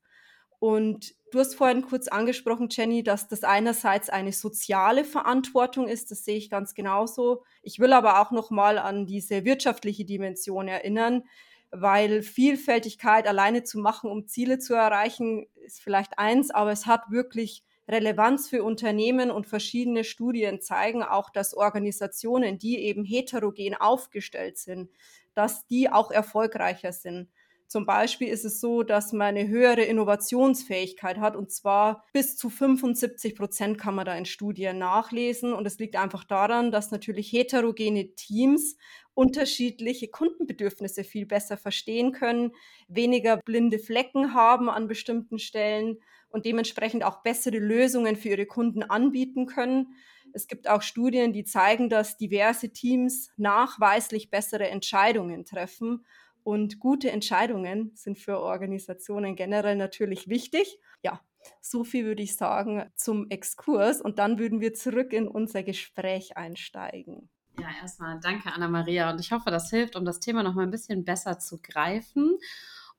Und 0.58 1.14
du 1.30 1.38
hast 1.38 1.54
vorhin 1.54 1.82
kurz 1.82 2.08
angesprochen, 2.08 2.68
Jenny, 2.70 3.02
dass 3.02 3.28
das 3.28 3.44
einerseits 3.44 4.08
eine 4.08 4.32
soziale 4.32 5.04
Verantwortung 5.04 5.88
ist. 5.88 6.10
Das 6.10 6.24
sehe 6.24 6.36
ich 6.36 6.50
ganz 6.50 6.74
genauso. 6.74 7.44
Ich 7.62 7.78
will 7.78 7.92
aber 7.92 8.20
auch 8.20 8.30
noch 8.30 8.50
mal 8.50 8.78
an 8.78 9.06
diese 9.06 9.44
wirtschaftliche 9.44 10.04
Dimension 10.04 10.68
erinnern, 10.68 11.24
weil 11.70 12.22
Vielfältigkeit 12.22 13.26
alleine 13.26 13.64
zu 13.64 13.78
machen, 13.78 14.10
um 14.10 14.26
Ziele 14.26 14.58
zu 14.58 14.74
erreichen, 14.74 15.46
ist 15.56 15.80
vielleicht 15.80 16.18
eins, 16.18 16.50
aber 16.50 16.72
es 16.72 16.86
hat 16.86 17.10
wirklich 17.10 17.64
Relevanz 17.88 18.48
für 18.48 18.64
Unternehmen 18.64 19.30
und 19.30 19.46
verschiedene 19.46 20.04
Studien 20.04 20.60
zeigen 20.60 21.02
auch, 21.02 21.30
dass 21.30 21.54
Organisationen, 21.54 22.58
die 22.58 22.78
eben 22.78 23.04
heterogen 23.04 23.74
aufgestellt 23.74 24.58
sind, 24.58 24.90
dass 25.34 25.66
die 25.66 25.90
auch 25.90 26.10
erfolgreicher 26.10 26.92
sind. 26.92 27.28
Zum 27.68 27.84
Beispiel 27.84 28.28
ist 28.28 28.44
es 28.44 28.60
so, 28.60 28.82
dass 28.82 29.12
man 29.12 29.36
eine 29.36 29.48
höhere 29.48 29.82
Innovationsfähigkeit 29.82 31.18
hat 31.18 31.34
und 31.34 31.50
zwar 31.50 32.04
bis 32.12 32.36
zu 32.36 32.48
75 32.48 33.34
Prozent 33.34 33.78
kann 33.78 33.94
man 33.94 34.06
da 34.06 34.14
in 34.14 34.24
Studien 34.24 34.78
nachlesen. 34.78 35.52
Und 35.52 35.66
es 35.66 35.78
liegt 35.78 35.96
einfach 35.96 36.24
daran, 36.24 36.70
dass 36.70 36.90
natürlich 36.90 37.32
heterogene 37.32 38.14
Teams 38.14 38.76
unterschiedliche 39.14 40.08
Kundenbedürfnisse 40.08 41.02
viel 41.02 41.26
besser 41.26 41.56
verstehen 41.56 42.12
können, 42.12 42.52
weniger 42.86 43.38
blinde 43.38 43.78
Flecken 43.78 44.34
haben 44.34 44.68
an 44.68 44.88
bestimmten 44.88 45.38
Stellen 45.38 45.98
und 46.28 46.44
dementsprechend 46.44 47.02
auch 47.02 47.22
bessere 47.22 47.58
Lösungen 47.58 48.16
für 48.16 48.28
ihre 48.28 48.46
Kunden 48.46 48.82
anbieten 48.82 49.46
können. 49.46 49.96
Es 50.32 50.48
gibt 50.48 50.68
auch 50.68 50.82
Studien, 50.82 51.32
die 51.32 51.44
zeigen, 51.44 51.88
dass 51.88 52.18
diverse 52.18 52.68
Teams 52.68 53.30
nachweislich 53.38 54.30
bessere 54.30 54.68
Entscheidungen 54.68 55.46
treffen. 55.46 56.04
Und 56.46 56.78
gute 56.78 57.10
Entscheidungen 57.10 57.90
sind 57.96 58.20
für 58.20 58.38
Organisationen 58.38 59.34
generell 59.34 59.74
natürlich 59.74 60.28
wichtig. 60.28 60.78
Ja, 61.02 61.20
so 61.60 61.82
viel 61.82 62.04
würde 62.04 62.22
ich 62.22 62.36
sagen 62.36 62.88
zum 62.94 63.28
Exkurs. 63.30 64.00
Und 64.00 64.20
dann 64.20 64.38
würden 64.38 64.60
wir 64.60 64.72
zurück 64.72 65.12
in 65.12 65.26
unser 65.26 65.64
Gespräch 65.64 66.36
einsteigen. 66.36 67.28
Ja, 67.58 67.66
erstmal 67.82 68.20
danke, 68.20 68.52
Anna-Maria. 68.52 69.10
Und 69.10 69.18
ich 69.18 69.32
hoffe, 69.32 69.50
das 69.50 69.70
hilft, 69.70 69.96
um 69.96 70.04
das 70.04 70.20
Thema 70.20 70.44
noch 70.44 70.54
mal 70.54 70.62
ein 70.62 70.70
bisschen 70.70 71.04
besser 71.04 71.40
zu 71.40 71.58
greifen. 71.60 72.38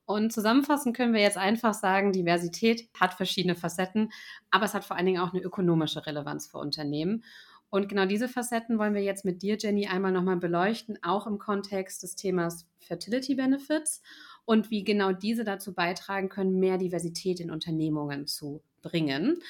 Und 0.03 0.33
zusammenfassend 0.33 0.97
können 0.97 1.13
wir 1.13 1.21
jetzt 1.21 1.37
einfach 1.37 1.73
sagen, 1.73 2.11
Diversität 2.11 2.89
hat 2.99 3.13
verschiedene 3.13 3.55
Facetten, 3.55 4.11
aber 4.51 4.65
es 4.65 4.73
hat 4.73 4.83
vor 4.83 4.97
allen 4.97 5.05
Dingen 5.05 5.21
auch 5.21 5.31
eine 5.31 5.41
ökonomische 5.41 6.05
Relevanz 6.05 6.47
für 6.47 6.57
Unternehmen. 6.57 7.23
Und 7.69 7.89
genau 7.89 8.05
diese 8.05 8.29
Facetten 8.29 8.79
wollen 8.79 8.93
wir 8.93 9.03
jetzt 9.03 9.25
mit 9.25 9.41
dir, 9.41 9.57
Jenny, 9.59 9.87
einmal 9.87 10.11
nochmal 10.11 10.37
beleuchten, 10.37 10.97
auch 11.01 11.27
im 11.27 11.37
Kontext 11.37 12.03
des 12.03 12.15
Themas 12.15 12.65
Fertility 12.79 13.35
Benefits 13.35 14.01
und 14.45 14.71
wie 14.71 14.83
genau 14.83 15.11
diese 15.11 15.43
dazu 15.43 15.73
beitragen 15.73 16.29
können, 16.29 16.59
mehr 16.59 16.77
Diversität 16.77 17.39
in 17.39 17.51
Unternehmungen 17.51 18.27
zu 18.27 18.63
bringen. 18.81 19.41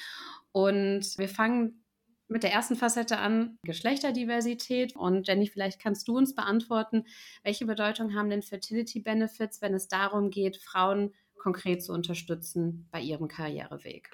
Und 0.50 1.16
wir 1.16 1.28
fangen 1.28 1.84
mit 2.28 2.42
der 2.42 2.52
ersten 2.52 2.76
Facette 2.76 3.18
an, 3.18 3.58
Geschlechterdiversität. 3.62 4.96
Und 4.96 5.26
Jenny, 5.26 5.46
vielleicht 5.46 5.80
kannst 5.80 6.08
du 6.08 6.16
uns 6.16 6.34
beantworten, 6.34 7.04
welche 7.42 7.66
Bedeutung 7.66 8.14
haben 8.14 8.30
denn 8.30 8.42
Fertility 8.42 9.00
Benefits, 9.00 9.62
wenn 9.62 9.74
es 9.74 9.88
darum 9.88 10.30
geht, 10.30 10.58
Frauen 10.58 11.14
konkret 11.38 11.82
zu 11.82 11.92
unterstützen 11.92 12.86
bei 12.90 13.00
ihrem 13.00 13.28
Karriereweg? 13.28 14.10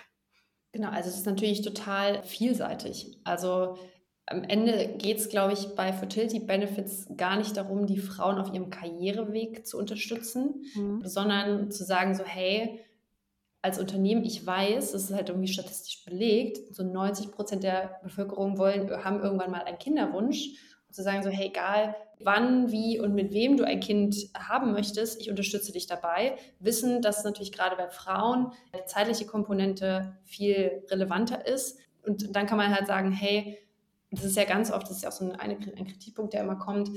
Genau, 0.73 0.89
also 0.89 1.09
es 1.09 1.17
ist 1.17 1.27
natürlich 1.27 1.63
total 1.63 2.23
vielseitig. 2.25 3.19
Also 3.25 3.79
am 4.27 4.43
Ende 4.43 4.95
geht 4.97 5.19
es, 5.19 5.29
glaube 5.29 5.53
ich, 5.53 5.75
bei 5.75 5.93
Fertility 5.93 6.41
Benefits 6.41 7.07
gar 7.17 7.37
nicht 7.37 7.57
darum, 7.57 7.87
die 7.87 7.99
Frauen 7.99 8.39
auf 8.39 8.53
ihrem 8.53 8.71
Karriereweg 8.71 9.67
zu 9.67 9.79
unterstützen, 9.79 10.65
mhm. 10.75 11.03
sondern 11.05 11.71
zu 11.71 11.85
sagen, 11.85 12.15
so, 12.15 12.25
hey, 12.25 12.81
als 13.61 13.79
Unternehmen, 13.79 14.25
ich 14.25 14.47
weiß, 14.47 14.93
das 14.93 15.05
ist 15.05 15.15
halt 15.15 15.29
irgendwie 15.29 15.53
statistisch 15.53 16.05
belegt, 16.05 16.75
so 16.75 16.83
90 16.83 17.33
Prozent 17.33 17.65
der 17.65 17.99
Bevölkerung 18.03 18.59
wollen, 18.59 18.91
haben 19.05 19.23
irgendwann 19.23 19.51
mal 19.51 19.63
einen 19.63 19.79
Kinderwunsch. 19.79 20.51
Und 20.87 20.95
zu 20.95 21.03
sagen, 21.03 21.23
so, 21.23 21.31
hey, 21.31 21.49
egal 21.49 21.97
wann, 22.21 22.71
wie 22.71 23.01
und 23.01 23.15
mit 23.15 23.33
wem 23.33 23.57
du 23.57 23.65
ein 23.65 23.81
Kind 23.81 24.17
haben 24.37 24.73
möchtest, 24.73 25.21
ich 25.21 25.31
unterstütze 25.31 25.73
dich 25.73 25.87
dabei. 25.87 26.37
Wissen, 26.61 27.03
dass 27.03 27.25
natürlich 27.25 27.53
gerade 27.53 27.77
bei 27.77 27.89
Frauen 27.89 28.53
die 28.75 28.85
zeitliche 28.87 29.27
Komponente 29.27 30.17
viel 30.25 30.85
relevanter 30.91 31.47
ist. 31.47 31.79
Und 32.07 32.37
dann 32.37 32.47
kann 32.47 32.59
man 32.59 32.75
halt 32.75 32.87
sagen, 32.87 33.13
hey, 33.13 33.59
das 34.19 34.25
ist 34.25 34.37
ja 34.37 34.45
ganz 34.45 34.71
oft, 34.71 34.89
das 34.89 34.97
ist 34.97 35.03
ja 35.03 35.09
auch 35.09 35.13
so 35.13 35.25
ein, 35.25 35.39
ein 35.39 35.87
Kritikpunkt, 35.87 36.33
der 36.33 36.43
immer 36.43 36.57
kommt, 36.57 36.91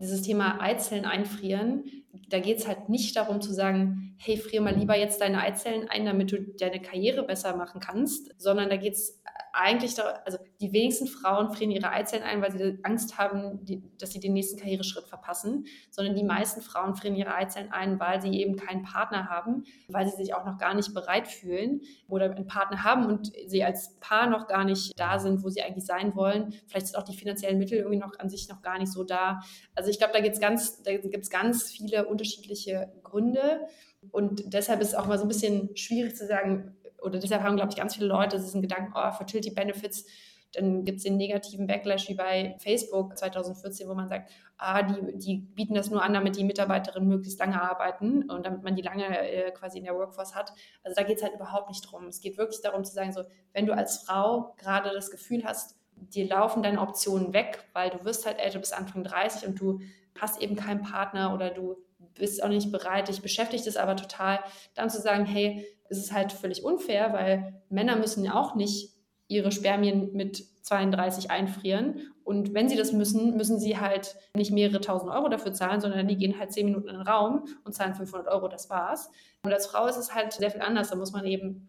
dieses 0.00 0.22
Thema 0.22 0.60
Eizellen 0.60 1.06
einfrieren, 1.06 1.84
da 2.28 2.38
geht 2.38 2.58
es 2.58 2.66
halt 2.66 2.88
nicht 2.88 3.16
darum 3.16 3.40
zu 3.40 3.52
sagen, 3.52 4.14
hey, 4.18 4.36
frier 4.36 4.60
mal 4.60 4.74
lieber 4.74 4.98
jetzt 4.98 5.20
deine 5.20 5.40
Eizellen 5.40 5.88
ein, 5.88 6.04
damit 6.04 6.32
du 6.32 6.42
deine 6.42 6.82
Karriere 6.82 7.22
besser 7.22 7.56
machen 7.56 7.80
kannst, 7.80 8.34
sondern 8.38 8.68
da 8.68 8.76
geht 8.76 8.94
es 8.94 9.22
eigentlich, 9.52 9.94
da, 9.94 10.20
also 10.24 10.38
die 10.60 10.72
wenigsten 10.72 11.06
Frauen 11.06 11.52
frieren 11.52 11.70
ihre 11.70 11.90
Eizellen 11.90 12.22
ein, 12.22 12.42
weil 12.42 12.52
sie 12.52 12.78
Angst 12.82 13.18
haben, 13.18 13.64
die, 13.64 13.82
dass 13.98 14.10
sie 14.10 14.20
den 14.20 14.32
nächsten 14.32 14.58
Karriereschritt 14.58 15.06
verpassen, 15.06 15.66
sondern 15.90 16.14
die 16.14 16.24
meisten 16.24 16.60
Frauen 16.60 16.94
frieren 16.94 17.16
ihre 17.16 17.34
Eizellen 17.34 17.72
ein, 17.72 17.98
weil 17.98 18.20
sie 18.20 18.40
eben 18.40 18.56
keinen 18.56 18.82
Partner 18.82 19.28
haben, 19.28 19.64
weil 19.88 20.08
sie 20.08 20.16
sich 20.16 20.34
auch 20.34 20.44
noch 20.44 20.58
gar 20.58 20.74
nicht 20.74 20.94
bereit 20.94 21.28
fühlen 21.28 21.80
oder 22.08 22.30
einen 22.30 22.46
Partner 22.46 22.84
haben 22.84 23.06
und 23.06 23.32
sie 23.46 23.64
als 23.64 23.98
Paar 24.00 24.28
noch 24.28 24.46
gar 24.46 24.64
nicht 24.64 24.98
da 24.98 25.18
sind, 25.18 25.42
wo 25.42 25.48
sie 25.48 25.62
eigentlich 25.62 25.86
sein 25.86 26.14
wollen. 26.14 26.54
Vielleicht 26.66 26.88
sind 26.88 26.96
auch 26.96 27.04
die 27.04 27.16
finanziellen 27.16 27.58
Mittel 27.58 27.78
irgendwie 27.78 27.98
noch 27.98 28.18
an 28.18 28.28
sich 28.28 28.48
noch 28.48 28.62
gar 28.62 28.78
nicht 28.78 28.92
so 28.92 29.04
da. 29.04 29.40
Also 29.74 29.90
ich 29.90 29.98
glaube, 29.98 30.12
da, 30.12 30.20
ganz, 30.20 30.82
da 30.82 30.96
gibt 30.96 31.24
es 31.24 31.30
ganz 31.30 31.70
viele 31.70 32.06
unterschiedliche 32.06 32.92
Gründe. 33.02 33.66
Und 34.10 34.54
deshalb 34.54 34.80
ist 34.80 34.88
es 34.88 34.94
auch 34.94 35.06
mal 35.06 35.18
so 35.18 35.24
ein 35.24 35.28
bisschen 35.28 35.76
schwierig 35.76 36.16
zu 36.16 36.26
sagen, 36.26 36.74
oder 37.02 37.18
deshalb 37.18 37.42
haben, 37.42 37.56
glaube 37.56 37.70
ich, 37.70 37.76
ganz 37.76 37.94
viele 37.94 38.06
Leute 38.06 38.38
diesen 38.38 38.62
Gedanken, 38.62 38.92
oh, 38.94 39.10
Fertility 39.12 39.50
Benefits, 39.50 40.04
dann 40.52 40.84
gibt 40.84 40.98
es 40.98 41.04
den 41.04 41.16
negativen 41.16 41.66
Backlash 41.66 42.08
wie 42.08 42.14
bei 42.14 42.56
Facebook 42.58 43.16
2014, 43.16 43.88
wo 43.88 43.94
man 43.94 44.08
sagt, 44.08 44.32
ah, 44.58 44.82
die, 44.82 45.16
die 45.16 45.36
bieten 45.36 45.74
das 45.74 45.90
nur 45.90 46.02
an, 46.02 46.12
damit 46.12 46.36
die 46.36 46.44
Mitarbeiterinnen 46.44 47.08
möglichst 47.08 47.38
lange 47.38 47.60
arbeiten 47.60 48.28
und 48.28 48.44
damit 48.46 48.62
man 48.62 48.74
die 48.74 48.82
lange 48.82 49.06
äh, 49.06 49.52
quasi 49.52 49.78
in 49.78 49.84
der 49.84 49.94
Workforce 49.94 50.34
hat. 50.34 50.52
Also 50.82 50.96
da 50.96 51.04
geht 51.04 51.18
es 51.18 51.22
halt 51.22 51.34
überhaupt 51.34 51.68
nicht 51.68 51.82
drum. 51.82 52.06
Es 52.08 52.20
geht 52.20 52.36
wirklich 52.36 52.60
darum 52.62 52.84
zu 52.84 52.92
sagen, 52.92 53.12
so, 53.12 53.22
wenn 53.52 53.66
du 53.66 53.74
als 53.74 53.98
Frau 53.98 54.54
gerade 54.58 54.90
das 54.92 55.10
Gefühl 55.10 55.44
hast, 55.44 55.76
dir 55.94 56.26
laufen 56.26 56.62
deine 56.62 56.80
Optionen 56.80 57.32
weg, 57.32 57.64
weil 57.72 57.90
du 57.90 58.04
wirst 58.04 58.26
halt 58.26 58.38
älter 58.38 58.58
bis 58.58 58.72
Anfang 58.72 59.04
30 59.04 59.46
und 59.46 59.60
du 59.60 59.80
hast 60.18 60.40
eben 60.40 60.56
keinen 60.56 60.82
Partner 60.82 61.32
oder 61.32 61.50
du 61.50 61.76
bist 62.14 62.42
auch 62.42 62.48
nicht 62.48 62.72
bereit, 62.72 63.08
dich 63.08 63.22
beschäftigt 63.22 63.66
es 63.66 63.76
aber 63.76 63.96
total, 63.96 64.40
dann 64.74 64.90
zu 64.90 65.00
sagen, 65.00 65.26
hey, 65.26 65.66
es 65.90 65.98
ist 65.98 66.12
halt 66.12 66.32
völlig 66.32 66.64
unfair, 66.64 67.12
weil 67.12 67.62
Männer 67.68 67.96
müssen 67.96 68.24
ja 68.24 68.40
auch 68.40 68.54
nicht 68.54 68.94
ihre 69.28 69.52
Spermien 69.52 70.12
mit 70.12 70.44
32 70.62 71.30
einfrieren. 71.30 72.00
Und 72.24 72.54
wenn 72.54 72.68
sie 72.68 72.76
das 72.76 72.92
müssen, 72.92 73.36
müssen 73.36 73.58
sie 73.58 73.78
halt 73.78 74.16
nicht 74.34 74.52
mehrere 74.52 74.80
tausend 74.80 75.10
Euro 75.10 75.28
dafür 75.28 75.52
zahlen, 75.52 75.80
sondern 75.80 76.06
die 76.06 76.16
gehen 76.16 76.38
halt 76.38 76.52
zehn 76.52 76.66
Minuten 76.66 76.88
in 76.88 76.94
den 76.94 77.06
Raum 77.06 77.44
und 77.64 77.74
zahlen 77.74 77.94
500 77.94 78.28
Euro, 78.28 78.48
das 78.48 78.70
war's. 78.70 79.10
Und 79.42 79.52
als 79.52 79.66
Frau 79.66 79.86
ist 79.86 79.96
es 79.96 80.14
halt 80.14 80.32
sehr 80.32 80.50
viel 80.50 80.60
anders. 80.60 80.90
Da 80.90 80.96
muss 80.96 81.12
man 81.12 81.24
eben 81.26 81.68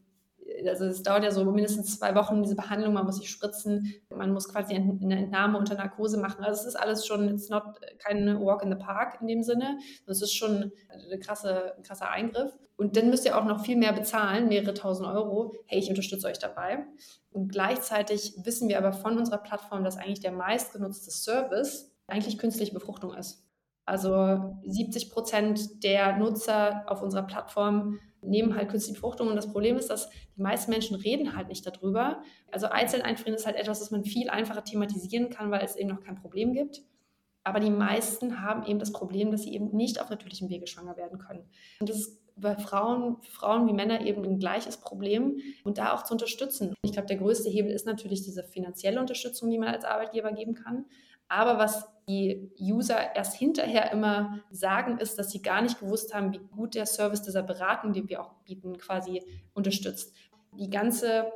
also 0.68 0.86
es 0.86 1.04
dauert 1.04 1.24
ja 1.24 1.32
so 1.32 1.44
mindestens 1.46 1.98
zwei 1.98 2.16
Wochen, 2.16 2.44
diese 2.44 2.56
Behandlung, 2.56 2.94
man 2.94 3.06
muss 3.06 3.18
sich 3.18 3.30
spritzen, 3.30 3.94
man 4.10 4.32
muss 4.32 4.50
quasi 4.50 4.76
eine 4.76 5.18
Entnahme 5.18 5.58
unter 5.58 5.76
Narkose 5.76 6.18
machen. 6.18 6.44
Also 6.44 6.62
es 6.62 6.68
ist 6.68 6.76
alles 6.76 7.06
schon, 7.06 7.30
it's 7.30 7.50
not 7.50 7.64
kein 8.00 8.40
Walk 8.42 8.64
in 8.64 8.70
the 8.70 8.78
Park 8.78 9.20
in 9.22 9.28
dem 9.28 9.44
Sinne. 9.44 9.80
Es 10.08 10.22
ist 10.22 10.34
schon 10.34 10.72
eine 10.90 11.20
krasse, 11.20 11.76
ein 11.78 11.84
krasser 11.84 12.10
Eingriff. 12.10 12.52
Und 12.78 12.98
dann 12.98 13.10
müsst 13.10 13.26
ihr 13.26 13.38
auch 13.38 13.46
noch 13.46 13.64
viel 13.64 13.78
mehr 13.78 13.94
bezahlen, 13.94 14.48
mehrere 14.48 14.74
tausend 14.74 15.08
Euro. 15.08 15.54
Hey, 15.68 15.80
ich 15.80 15.90
unterstütze 15.90 16.28
euch 16.28 16.40
dabei. 16.40 16.86
Und 17.32 17.52
gleichzeitig 17.52 18.34
wissen 18.44 18.70
wir 18.70 18.78
aber 18.78 18.92
von 18.92 19.18
unserer 19.18 19.38
Plattform, 19.38 19.84
dass 19.84 19.98
eigentlich 19.98 20.22
der 20.22 20.32
meistgenutzte 20.32 21.12
Service 21.12 21.92
eigentlich 22.08 22.40
künstliche 22.40 22.74
Befruchtung 22.74 23.14
ist. 23.14 23.46
Also 23.86 24.58
70 24.66 25.12
Prozent 25.12 25.84
der 25.84 26.18
Nutzer 26.18 26.84
auf 26.88 27.02
unserer 27.02 27.24
Plattform 27.24 28.00
nehmen 28.22 28.56
halt 28.56 28.70
künstliche 28.70 29.00
Befruchtung. 29.00 29.28
Und 29.28 29.36
das 29.36 29.52
Problem 29.52 29.78
ist, 29.78 29.90
dass 29.90 30.10
die 30.36 30.42
meisten 30.42 30.72
Menschen 30.72 30.96
reden 30.96 31.36
halt 31.36 31.48
nicht 31.48 31.66
darüber. 31.66 32.22
Also 32.52 32.68
Eizellen 32.70 33.04
einfrieren 33.04 33.36
ist 33.36 33.46
halt 33.46 33.56
etwas, 33.56 33.80
das 33.80 33.92
man 33.92 34.04
viel 34.04 34.30
einfacher 34.30 34.64
thematisieren 34.64 35.30
kann, 35.30 35.52
weil 35.52 35.64
es 35.64 35.76
eben 35.76 35.90
noch 35.90 36.02
kein 36.02 36.16
Problem 36.16 36.54
gibt. 36.54 36.82
Aber 37.44 37.60
die 37.60 37.72
meisten 37.72 38.42
haben 38.42 38.66
eben 38.68 38.80
das 38.80 38.92
Problem, 38.92 39.32
dass 39.32 39.44
sie 39.44 39.54
eben 39.54 39.76
nicht 39.76 40.00
auf 40.00 40.10
natürlichem 40.10 40.50
Wege 40.50 40.68
schwanger 40.68 40.96
werden 40.98 41.18
können. 41.18 41.50
Und 41.80 41.90
das 41.90 41.98
ist 41.98 42.22
bei 42.36 42.56
Frauen, 42.56 43.18
Frauen 43.24 43.68
wie 43.68 43.74
Männer 43.74 44.02
eben 44.06 44.24
ein 44.24 44.40
gleiches 44.40 44.78
Problem 44.78 45.40
und 45.64 45.78
da 45.78 45.94
auch 45.94 46.04
zu 46.04 46.14
unterstützen. 46.14 46.76
Ich 46.84 46.94
glaube, 46.94 47.08
der 47.08 47.18
größte 47.18 47.50
Hebel 47.50 47.72
ist 47.72 47.86
natürlich 47.86 48.24
diese 48.24 48.44
finanzielle 48.44 49.00
Unterstützung, 49.00 49.50
die 49.50 49.58
man 49.58 49.70
als 49.70 49.86
Arbeitgeber 49.86 50.32
geben 50.32 50.54
kann. 50.56 50.86
Aber 51.32 51.58
was 51.58 51.88
die 52.10 52.52
User 52.60 53.15
erst 53.15 53.36
hinterher 53.36 53.89
immer 53.94 54.39
sagen, 54.52 54.98
ist, 54.98 55.17
dass 55.17 55.32
sie 55.32 55.41
gar 55.41 55.62
nicht 55.62 55.80
gewusst 55.80 56.13
haben, 56.13 56.34
wie 56.34 56.39
gut 56.39 56.76
der 56.76 56.86
Service 56.86 57.22
dieser 57.22 57.41
Beratung, 57.41 57.94
den 57.94 58.10
wir 58.10 58.22
auch 58.22 58.34
bieten, 58.44 58.78
quasi 58.78 59.24
unterstützt. 59.54 60.13
Die 60.60 60.70
ganze 60.70 61.32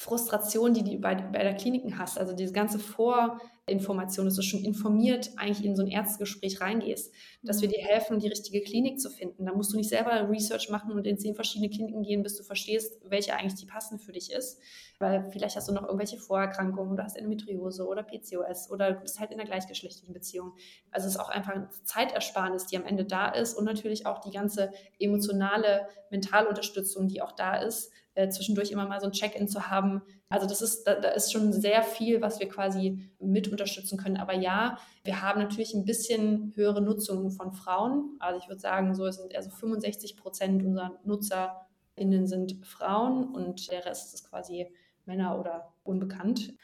Frustration, 0.00 0.74
die 0.74 0.84
du 0.84 0.96
bei, 1.00 1.16
bei 1.16 1.42
der 1.42 1.54
Kliniken 1.54 1.98
hast, 1.98 2.18
also 2.18 2.32
diese 2.32 2.52
ganze 2.52 2.78
Vorinformation, 2.78 4.26
dass 4.26 4.36
du 4.36 4.42
schon 4.42 4.62
informiert 4.62 5.32
eigentlich 5.36 5.66
in 5.66 5.74
so 5.74 5.82
ein 5.82 5.88
Ärztegespräch 5.88 6.60
reingehst, 6.60 7.12
dass 7.42 7.60
wir 7.60 7.68
mhm. 7.68 7.72
dir 7.72 7.84
helfen, 7.84 8.20
die 8.20 8.28
richtige 8.28 8.60
Klinik 8.60 9.00
zu 9.00 9.10
finden. 9.10 9.44
Da 9.44 9.52
musst 9.52 9.72
du 9.72 9.76
nicht 9.76 9.88
selber 9.88 10.30
Research 10.30 10.70
machen 10.70 10.92
und 10.92 11.04
in 11.04 11.18
zehn 11.18 11.34
verschiedene 11.34 11.68
Kliniken 11.68 12.04
gehen, 12.04 12.22
bis 12.22 12.36
du 12.36 12.44
verstehst, 12.44 13.00
welche 13.08 13.34
eigentlich 13.34 13.56
die 13.56 13.66
passende 13.66 14.00
für 14.00 14.12
dich 14.12 14.30
ist. 14.30 14.60
Weil 15.00 15.28
vielleicht 15.32 15.56
hast 15.56 15.68
du 15.68 15.72
noch 15.72 15.82
irgendwelche 15.82 16.16
Vorerkrankungen 16.16 16.92
oder 16.92 17.02
hast 17.02 17.16
Endometriose 17.16 17.84
oder 17.84 18.04
PCOS 18.04 18.70
oder 18.70 18.92
du 18.92 19.00
bist 19.00 19.18
halt 19.18 19.32
in 19.32 19.40
einer 19.40 19.48
gleichgeschlechtlichen 19.48 20.14
Beziehung. 20.14 20.52
Also 20.92 21.08
es 21.08 21.14
ist 21.14 21.20
auch 21.20 21.28
einfach 21.28 21.54
eine 21.54 21.70
Zeitersparnis, 21.82 22.66
die 22.66 22.76
am 22.76 22.84
Ende 22.84 23.04
da 23.04 23.30
ist 23.30 23.54
und 23.54 23.64
natürlich 23.64 24.06
auch 24.06 24.20
die 24.20 24.30
ganze 24.30 24.70
emotionale, 25.00 25.88
mentale 26.10 26.48
Unterstützung, 26.48 27.08
die 27.08 27.20
auch 27.20 27.32
da 27.32 27.56
ist, 27.56 27.90
äh, 28.18 28.28
zwischendurch 28.30 28.72
immer 28.72 28.88
mal 28.88 29.00
so 29.00 29.06
ein 29.06 29.12
Check-in 29.12 29.46
zu 29.46 29.70
haben. 29.70 30.02
Also 30.28 30.48
das 30.48 30.60
ist, 30.60 30.84
da, 30.84 30.96
da, 30.96 31.10
ist 31.10 31.32
schon 31.32 31.52
sehr 31.52 31.84
viel, 31.84 32.20
was 32.20 32.40
wir 32.40 32.48
quasi 32.48 32.98
mit 33.20 33.46
unterstützen 33.46 33.96
können. 33.96 34.16
Aber 34.16 34.34
ja, 34.34 34.76
wir 35.04 35.22
haben 35.22 35.40
natürlich 35.40 35.72
ein 35.72 35.84
bisschen 35.84 36.52
höhere 36.56 36.82
Nutzung 36.82 37.30
von 37.30 37.52
Frauen. 37.52 38.16
Also 38.18 38.40
ich 38.40 38.48
würde 38.48 38.60
sagen, 38.60 38.92
so 38.96 39.06
es 39.06 39.18
sind 39.18 39.32
eher 39.32 39.42
so 39.44 39.50
65 39.50 40.16
Prozent 40.16 40.64
unserer 40.64 40.98
NutzerInnen 41.04 42.26
sind 42.26 42.66
Frauen 42.66 43.32
und 43.32 43.70
der 43.70 43.86
Rest 43.86 44.12
ist 44.12 44.28
quasi 44.28 44.66
Männer 45.06 45.38
oder 45.38 45.72
unbekannt. 45.84 46.48
Ja, 46.48 46.54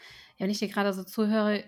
wenn 0.40 0.50
ich 0.50 0.58
dir 0.58 0.68
gerade 0.68 0.92
so 0.92 1.04
zuhöre, 1.04 1.62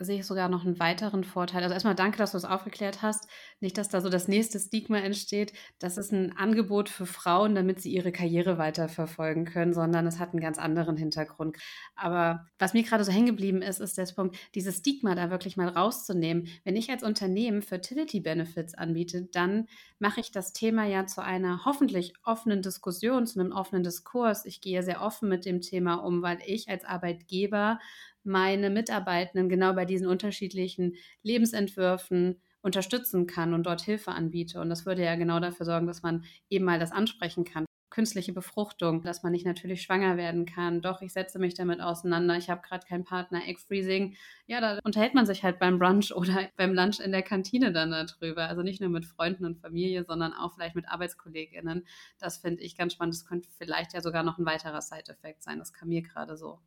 sehe 0.00 0.20
ich 0.20 0.26
sogar 0.26 0.48
noch 0.48 0.64
einen 0.64 0.78
weiteren 0.78 1.24
Vorteil. 1.24 1.62
Also 1.62 1.74
erstmal 1.74 1.96
danke, 1.96 2.18
dass 2.18 2.30
du 2.32 2.36
es 2.36 2.44
aufgeklärt 2.44 3.02
hast. 3.02 3.28
Nicht, 3.60 3.76
dass 3.78 3.88
da 3.88 4.00
so 4.00 4.08
das 4.08 4.28
nächste 4.28 4.60
Stigma 4.60 4.98
entsteht. 4.98 5.52
Das 5.80 5.98
ist 5.98 6.12
ein 6.12 6.36
Angebot 6.36 6.88
für 6.88 7.06
Frauen, 7.06 7.56
damit 7.56 7.80
sie 7.80 7.92
ihre 7.92 8.12
Karriere 8.12 8.58
weiterverfolgen 8.58 9.44
können, 9.44 9.74
sondern 9.74 10.06
es 10.06 10.20
hat 10.20 10.30
einen 10.30 10.40
ganz 10.40 10.58
anderen 10.58 10.96
Hintergrund. 10.96 11.56
Aber 11.96 12.46
was 12.58 12.74
mir 12.74 12.84
gerade 12.84 13.02
so 13.02 13.10
hängen 13.10 13.26
geblieben 13.26 13.60
ist, 13.60 13.80
ist 13.80 13.98
der 13.98 14.06
Punkt, 14.14 14.36
dieses 14.54 14.78
Stigma 14.78 15.14
da 15.16 15.30
wirklich 15.30 15.56
mal 15.56 15.68
rauszunehmen. 15.68 16.46
Wenn 16.64 16.76
ich 16.76 16.90
als 16.90 17.02
Unternehmen 17.02 17.62
Fertility 17.62 18.20
Benefits 18.20 18.74
anbiete, 18.74 19.28
dann 19.32 19.66
mache 19.98 20.20
ich 20.20 20.30
das 20.30 20.52
Thema 20.52 20.86
ja 20.86 21.06
zu 21.06 21.22
einer 21.22 21.64
hoffentlich 21.64 22.14
offenen 22.24 22.62
Diskussion, 22.62 23.26
zu 23.26 23.40
einem 23.40 23.52
offenen 23.52 23.82
Diskurs. 23.82 24.44
Ich 24.44 24.60
gehe 24.60 24.82
sehr 24.84 25.02
offen 25.02 25.28
mit 25.28 25.44
dem 25.44 25.60
Thema 25.60 25.94
um, 25.94 26.22
weil 26.22 26.38
ich 26.46 26.68
als 26.68 26.84
Arbeitgeber 26.84 27.80
meine 28.28 28.70
Mitarbeitenden 28.70 29.48
genau 29.48 29.72
bei 29.72 29.84
diesen 29.84 30.06
unterschiedlichen 30.06 30.94
Lebensentwürfen 31.22 32.40
unterstützen 32.62 33.26
kann 33.26 33.54
und 33.54 33.64
dort 33.64 33.82
Hilfe 33.82 34.12
anbiete. 34.12 34.60
Und 34.60 34.68
das 34.68 34.86
würde 34.86 35.04
ja 35.04 35.16
genau 35.16 35.40
dafür 35.40 35.66
sorgen, 35.66 35.86
dass 35.86 36.02
man 36.02 36.24
eben 36.50 36.64
mal 36.64 36.78
das 36.78 36.92
ansprechen 36.92 37.44
kann. 37.44 37.64
Künstliche 37.90 38.34
Befruchtung, 38.34 39.02
dass 39.02 39.22
man 39.22 39.32
nicht 39.32 39.46
natürlich 39.46 39.82
schwanger 39.82 40.18
werden 40.18 40.44
kann. 40.44 40.82
Doch, 40.82 41.00
ich 41.00 41.12
setze 41.12 41.38
mich 41.38 41.54
damit 41.54 41.80
auseinander. 41.80 42.36
Ich 42.36 42.50
habe 42.50 42.60
gerade 42.60 42.86
keinen 42.86 43.04
Partner. 43.04 43.40
Egg 43.46 43.58
Freezing. 43.66 44.14
Ja, 44.46 44.60
da 44.60 44.78
unterhält 44.84 45.14
man 45.14 45.24
sich 45.24 45.42
halt 45.42 45.58
beim 45.58 45.78
Brunch 45.78 46.12
oder 46.14 46.48
beim 46.56 46.74
Lunch 46.74 47.00
in 47.00 47.12
der 47.12 47.22
Kantine 47.22 47.72
dann 47.72 47.90
darüber. 47.90 48.48
Also 48.48 48.62
nicht 48.62 48.80
nur 48.80 48.90
mit 48.90 49.06
Freunden 49.06 49.46
und 49.46 49.58
Familie, 49.58 50.04
sondern 50.04 50.34
auch 50.34 50.54
vielleicht 50.54 50.74
mit 50.74 50.88
ArbeitskollegInnen. 50.88 51.86
Das 52.18 52.38
finde 52.38 52.62
ich 52.62 52.76
ganz 52.76 52.92
spannend. 52.92 53.14
Das 53.14 53.24
könnte 53.24 53.48
vielleicht 53.56 53.94
ja 53.94 54.02
sogar 54.02 54.22
noch 54.22 54.38
ein 54.38 54.46
weiterer 54.46 54.82
Side-Effekt 54.82 55.42
sein. 55.42 55.58
Das 55.58 55.72
kam 55.72 55.88
mir 55.88 56.02
gerade 56.02 56.36
so. 56.36 56.60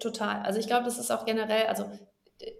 Total. 0.00 0.42
Also 0.42 0.58
ich 0.58 0.66
glaube, 0.66 0.84
das 0.84 0.98
ist 0.98 1.10
auch 1.10 1.24
generell, 1.24 1.66
also 1.66 1.90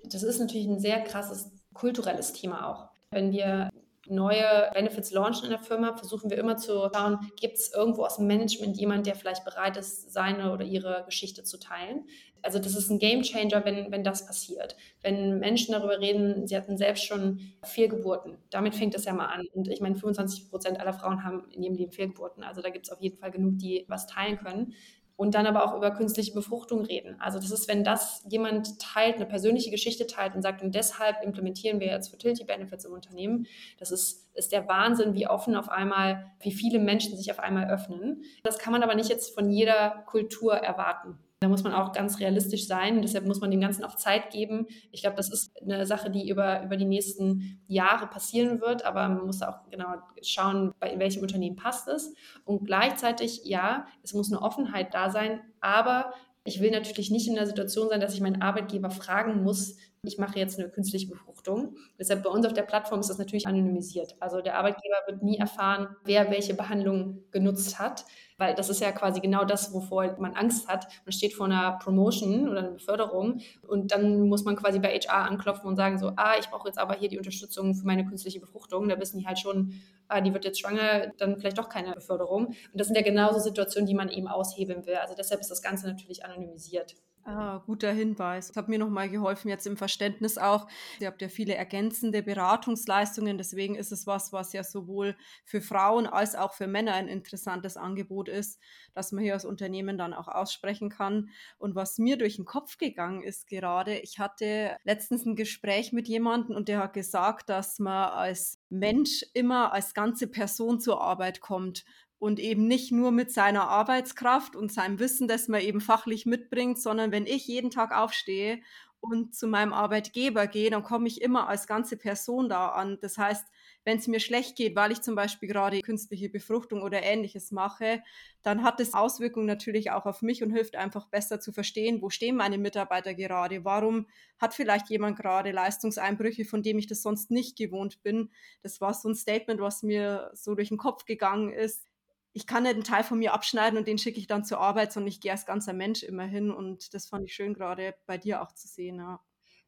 das 0.05 0.23
ist 0.23 0.39
natürlich 0.39 0.67
ein 0.67 0.79
sehr 0.79 1.03
krasses 1.03 1.51
kulturelles 1.73 2.33
Thema 2.33 2.69
auch. 2.71 2.89
Wenn 3.11 3.33
wir 3.33 3.71
neue 4.07 4.71
Benefits 4.75 5.11
launchen 5.13 5.45
in 5.45 5.51
der 5.51 5.59
Firma, 5.59 5.97
versuchen 5.97 6.31
wir 6.31 6.39
immer 6.39 6.57
zu 6.57 6.91
schauen, 6.95 7.19
gibt 7.41 7.57
es 7.57 7.73
irgendwo 7.73 8.05
aus 8.05 8.17
dem 8.17 8.27
Management 8.27 8.77
jemand, 8.77 9.07
der 9.07 9.15
vielleicht 9.15 9.45
bereit 9.45 9.77
ist, 9.77 10.13
seine 10.13 10.53
oder 10.53 10.65
ihre 10.65 11.05
Geschichte 11.07 11.43
zu 11.43 11.59
teilen. 11.59 12.07
Also 12.43 12.59
das 12.59 12.77
ist 12.77 12.91
ein 12.91 12.99
Game 12.99 13.23
Changer, 13.23 13.65
wenn, 13.65 13.91
wenn 13.91 14.05
das 14.05 14.27
passiert. 14.27 14.77
Wenn 15.01 15.39
Menschen 15.39 15.73
darüber 15.73 15.99
reden, 15.99 16.47
sie 16.47 16.57
hatten 16.57 16.77
selbst 16.77 17.05
schon 17.05 17.41
Fehlgeburten. 17.63 18.37
Damit 18.51 18.75
fängt 18.75 18.95
es 18.95 19.07
ja 19.07 19.15
mal 19.15 19.27
an. 19.27 19.47
Und 19.55 19.69
ich 19.69 19.81
meine, 19.81 19.95
25 19.95 20.51
Prozent 20.51 20.79
aller 20.79 20.93
Frauen 20.93 21.25
haben 21.25 21.49
in 21.53 21.63
ihrem 21.63 21.75
Leben 21.75 21.93
Fehlgeburten. 21.93 22.45
Also 22.45 22.61
da 22.61 22.69
gibt 22.69 22.87
es 22.87 22.93
auf 22.93 23.01
jeden 23.01 23.17
Fall 23.17 23.31
genug, 23.31 23.59
die 23.59 23.87
was 23.89 24.07
teilen 24.07 24.37
können 24.37 24.75
und 25.17 25.35
dann 25.35 25.47
aber 25.47 25.65
auch 25.65 25.77
über 25.77 25.93
künstliche 25.93 26.33
Befruchtung 26.33 26.85
reden. 26.85 27.17
Also 27.21 27.39
das 27.39 27.51
ist, 27.51 27.69
wenn 27.69 27.85
das 27.85 28.25
jemand 28.29 28.81
teilt, 28.81 29.17
eine 29.17 29.27
persönliche 29.27 29.71
Geschichte 29.71 30.07
teilt 30.07 30.35
und 30.35 30.43
sagt, 30.43 30.63
und 30.63 30.75
deshalb 30.75 31.23
implementieren 31.23 31.81
wir 31.81 31.87
jetzt 31.87 32.09
Fertility 32.09 32.45
Benefits 32.45 32.85
im 32.85 32.93
Unternehmen, 32.93 33.47
das 33.79 33.91
ist, 33.91 34.29
ist 34.35 34.53
der 34.53 34.67
Wahnsinn, 34.67 35.15
wie 35.15 35.29
offen 35.29 35.55
auf 35.55 35.69
einmal, 35.69 36.33
wie 36.41 36.53
viele 36.53 36.81
Menschen 36.81 37.17
sich 37.17 37.31
auf 37.31 37.39
einmal 37.39 37.71
öffnen. 37.71 38.25
Das 38.43 38.59
kann 38.59 38.73
man 38.73 38.83
aber 38.83 38.95
nicht 38.95 39.09
jetzt 39.09 39.35
von 39.35 39.51
jeder 39.51 40.05
Kultur 40.07 40.55
erwarten. 40.55 41.19
Da 41.45 41.49
muss 41.51 41.63
man 41.63 41.75
auch 41.75 41.93
ganz 41.93 42.21
realistisch 42.21 42.67
sein. 42.67 43.03
Deshalb 43.03 43.27
muss 43.27 43.43
man 43.43 43.51
dem 43.51 43.61
Ganzen 43.61 43.85
auch 43.85 43.97
Zeit 43.97 44.31
geben. 44.31 44.67
Ich 44.93 45.03
glaube, 45.03 45.17
das 45.17 45.31
ist 45.31 45.53
eine 45.61 45.85
Sache, 45.85 46.09
die 46.11 46.27
über, 46.27 46.63
über 46.63 46.79
die 46.79 46.87
nächsten 46.87 47.61
Jahre 47.67 48.07
passieren 48.07 48.63
wird. 48.63 48.87
Aber 48.87 49.07
man 49.07 49.27
muss 49.27 49.43
auch 49.43 49.59
genau 49.71 49.89
schauen, 50.23 50.73
bei 50.81 50.99
welchem 50.99 51.21
Unternehmen 51.21 51.55
passt 51.55 51.87
es. 51.87 52.15
Und 52.47 52.65
gleichzeitig, 52.65 53.43
ja, 53.45 53.87
es 54.03 54.15
muss 54.15 54.33
eine 54.33 54.41
Offenheit 54.41 54.95
da 54.95 55.11
sein. 55.11 55.43
Aber 55.61 56.15
ich 56.45 56.63
will 56.63 56.71
natürlich 56.71 57.11
nicht 57.11 57.29
in 57.29 57.35
der 57.35 57.47
Situation 57.47 57.91
sein, 57.91 58.01
dass 58.01 58.15
ich 58.15 58.23
meinen 58.23 58.41
Arbeitgeber 58.41 58.89
fragen 58.89 59.43
muss, 59.43 59.77
ich 60.07 60.19
mache 60.19 60.39
jetzt 60.39 60.59
eine 60.59 60.69
künstliche 60.69 61.09
Befruchtung. 61.09 61.77
Deshalb 61.99 62.23
bei 62.23 62.31
uns 62.31 62.47
auf 62.47 62.53
der 62.53 62.63
Plattform 62.63 63.01
ist 63.01 63.11
das 63.11 63.19
natürlich 63.19 63.47
anonymisiert. 63.47 64.17
Also 64.21 64.41
der 64.41 64.57
Arbeitgeber 64.59 64.97
wird 65.07 65.23
nie 65.23 65.39
erfahren, 65.39 65.89
wer 66.05 66.31
welche 66.31 66.55
Behandlung 66.55 67.25
genutzt 67.31 67.79
hat, 67.79 68.05
weil 68.39 68.55
das 68.55 68.69
ist 68.69 68.81
ja 68.81 68.93
quasi 68.93 69.21
genau 69.21 69.45
das, 69.45 69.73
wovor 69.73 70.17
man 70.19 70.35
Angst 70.35 70.69
hat. 70.69 70.87
Man 71.05 71.13
steht 71.13 71.35
vor 71.35 71.47
einer 71.47 71.79
Promotion 71.79 72.49
oder 72.49 72.61
einer 72.61 72.71
Beförderung 72.73 73.41
und 73.67 73.93
dann 73.93 74.29
muss 74.29 74.45
man 74.45 74.57
quasi 74.57 74.79
bei 74.79 74.99
HR 74.99 75.31
anklopfen 75.31 75.69
und 75.69 75.77
sagen 75.77 75.99
so, 75.99 76.13
ah, 76.17 76.35
ich 76.39 76.49
brauche 76.49 76.69
jetzt 76.69 76.79
aber 76.79 76.95
hier 76.95 77.09
die 77.09 77.19
Unterstützung 77.19 77.75
für 77.75 77.87
meine 77.87 78.05
künstliche 78.05 78.41
Befruchtung. 78.41 78.89
Da 78.89 78.99
wissen 78.99 79.19
die 79.19 79.27
halt 79.27 79.39
schon, 79.39 79.75
ah, 80.09 80.21
die 80.21 80.33
wird 80.33 80.45
jetzt 80.45 80.61
schwanger, 80.61 81.13
dann 81.19 81.39
vielleicht 81.39 81.59
doch 81.59 81.69
keine 81.69 81.93
Beförderung. 81.93 82.47
Und 82.47 82.57
das 82.75 82.89
sind 82.89 82.97
ja 82.97 83.03
genauso 83.03 83.39
Situationen, 83.39 83.87
die 83.87 83.95
man 83.95 84.09
eben 84.09 84.29
aushebeln 84.29 84.87
will. 84.87 84.97
Also 84.97 85.15
deshalb 85.17 85.41
ist 85.41 85.51
das 85.51 85.63
Ganze 85.63 85.87
natürlich 85.87 86.25
anonymisiert. 86.25 86.97
Ah, 87.27 87.63
guter 87.65 87.91
Hinweis. 87.91 88.49
Das 88.49 88.57
hat 88.57 88.69
mir 88.69 88.79
nochmal 88.79 89.09
geholfen, 89.09 89.49
jetzt 89.49 89.67
im 89.67 89.79
Verständnis 89.79 90.37
auch. 90.37 90.69
Ihr 91.01 91.07
habt 91.07 91.23
ja 91.23 91.29
viele 91.31 91.55
ergänzende 91.55 92.23
Beratungsleistungen, 92.23 93.39
deswegen 93.39 93.77
ist 93.77 93.93
es 93.93 94.07
was, 94.07 94.35
was 94.35 94.53
ja 94.53 94.63
sowohl 94.63 95.17
für 95.47 95.63
Frauen 95.63 96.07
als 96.07 96.35
auch 96.35 96.53
für 96.53 96.67
Männer 96.67 96.93
ein 96.93 97.09
interessantes 97.09 97.79
Angebot 97.79 98.29
ist, 98.29 98.61
dass 98.93 99.11
man 99.11 99.25
hier 99.25 99.33
als 99.33 99.47
Unternehmen 99.47 99.97
dann 99.97 100.13
auch 100.13 100.29
aussprechen 100.29 100.91
kann. 100.91 101.31
Und 101.57 101.75
was 101.75 101.97
mir 101.97 102.19
durch 102.19 102.37
den 102.37 102.45
Kopf 102.45 102.77
gegangen 102.77 103.23
ist 103.23 103.47
gerade, 103.47 103.97
ich 104.01 104.19
hatte 104.19 104.77
letztens 104.85 105.25
ein 105.25 105.35
Gespräch 105.35 105.95
mit 105.95 106.09
jemandem 106.09 106.55
und 106.55 106.69
der 106.69 106.81
hat 106.81 106.93
gesagt, 106.93 107.49
dass 107.49 107.79
man 107.79 108.11
als 108.11 108.59
Mensch 108.69 109.25
immer 109.33 109.73
als 109.73 109.95
ganze 109.95 110.27
Person 110.27 110.79
zur 110.79 111.01
Arbeit 111.01 111.41
kommt 111.41 111.87
und 112.19 112.41
eben 112.41 112.67
nicht 112.67 112.93
nur 112.93 113.11
mit 113.11 113.33
seiner 113.33 113.69
Arbeitskraft 113.69 114.57
und 114.57 114.73
seinem 114.73 114.99
Wissen, 114.99 115.29
das 115.29 115.49
man 115.49 115.61
eben 115.61 115.81
fachlich 115.81 116.27
mitbringt, 116.27 116.81
sondern 116.81 117.13
wenn 117.13 117.27
ich 117.27 117.47
jeden 117.47 117.71
Tag 117.71 117.93
aufstehe 117.93 118.61
und 119.05 119.35
zu 119.35 119.47
meinem 119.47 119.75
Arbeitgeber 119.75 120.47
gehe, 120.47 120.71
dann 120.71 120.83
komme 120.83 121.07
ich 121.09 121.21
immer 121.21 121.49
als 121.49 121.67
ganze 121.67 121.97
Person 121.97 122.49
da 122.49 122.69
an. 122.71 122.99
Das 123.03 123.19
heißt, 123.19 123.47
wenn 123.85 123.99
es 123.99 124.09
mir 124.09 124.19
schlecht 124.19 124.57
geht, 124.57 124.75
weil 124.77 124.93
ich 124.93 125.03
zum 125.03 125.15
Beispiel 125.15 125.49
gerade 125.49 125.81
künstliche 125.83 126.31
Befruchtung 126.31 126.83
oder 126.83 127.03
ähnliches 127.03 127.53
mache, 127.53 128.03
dann 128.43 128.63
hat 128.63 128.81
es 128.81 128.95
Auswirkungen 128.95 129.47
natürlich 129.47 129.91
auch 129.91 130.07
auf 130.07 130.23
mich 130.23 130.43
und 130.43 130.51
hilft 130.51 130.77
einfach 130.77 131.07
besser 131.09 131.39
zu 131.39 131.53
verstehen, 131.53 132.01
wo 132.01 132.09
stehen 132.09 132.37
meine 132.37 132.57
Mitarbeiter 132.57 133.13
gerade, 133.13 133.65
warum 133.65 134.07
hat 134.39 134.55
vielleicht 134.55 134.89
jemand 134.89 135.19
gerade 135.19 135.53
Leistungseinbrüche, 135.53 136.47
von 136.47 136.63
dem 136.63 136.79
ich 136.79 136.87
das 136.87 137.03
sonst 137.03 137.31
nicht 137.31 137.59
gewohnt 137.59 138.03
bin. 138.03 138.31
Das 138.63 138.81
war 138.81 138.95
so 138.95 139.11
ein 139.11 139.15
Statement, 139.15 139.61
was 139.61 139.83
mir 139.83 140.31
so 140.33 140.55
durch 140.55 140.69
den 140.71 140.79
Kopf 140.79 141.05
gegangen 141.05 141.53
ist 141.53 141.87
ich 142.35 142.47
kann 142.47 142.65
nicht 142.65 142.75
einen 142.75 142.85
Teil 142.85 143.05
von 143.05 143.19
mir 143.19 143.33
abschneiden 143.33 143.79
und 143.79 143.89
den 143.89 143.97
schicke 143.97 144.19
ich 144.19 144.27
dann 144.27 144.45
zur 144.45 144.61
Arbeit, 144.61 144.93
sondern 144.93 145.09
ich 145.09 145.21
gehe 145.21 145.33
als 145.33 145.47
ganzer 145.47 145.73
Mensch 145.73 146.03
immerhin. 146.03 146.51
Und 146.51 146.93
das 146.93 147.07
fand 147.07 147.25
ich 147.25 147.35
schön, 147.35 147.55
gerade 147.55 147.95
bei 148.07 148.19
dir 148.19 148.43
auch 148.43 148.53
zu 148.53 148.69
sehen. 148.69 148.97
Ja 148.97 149.21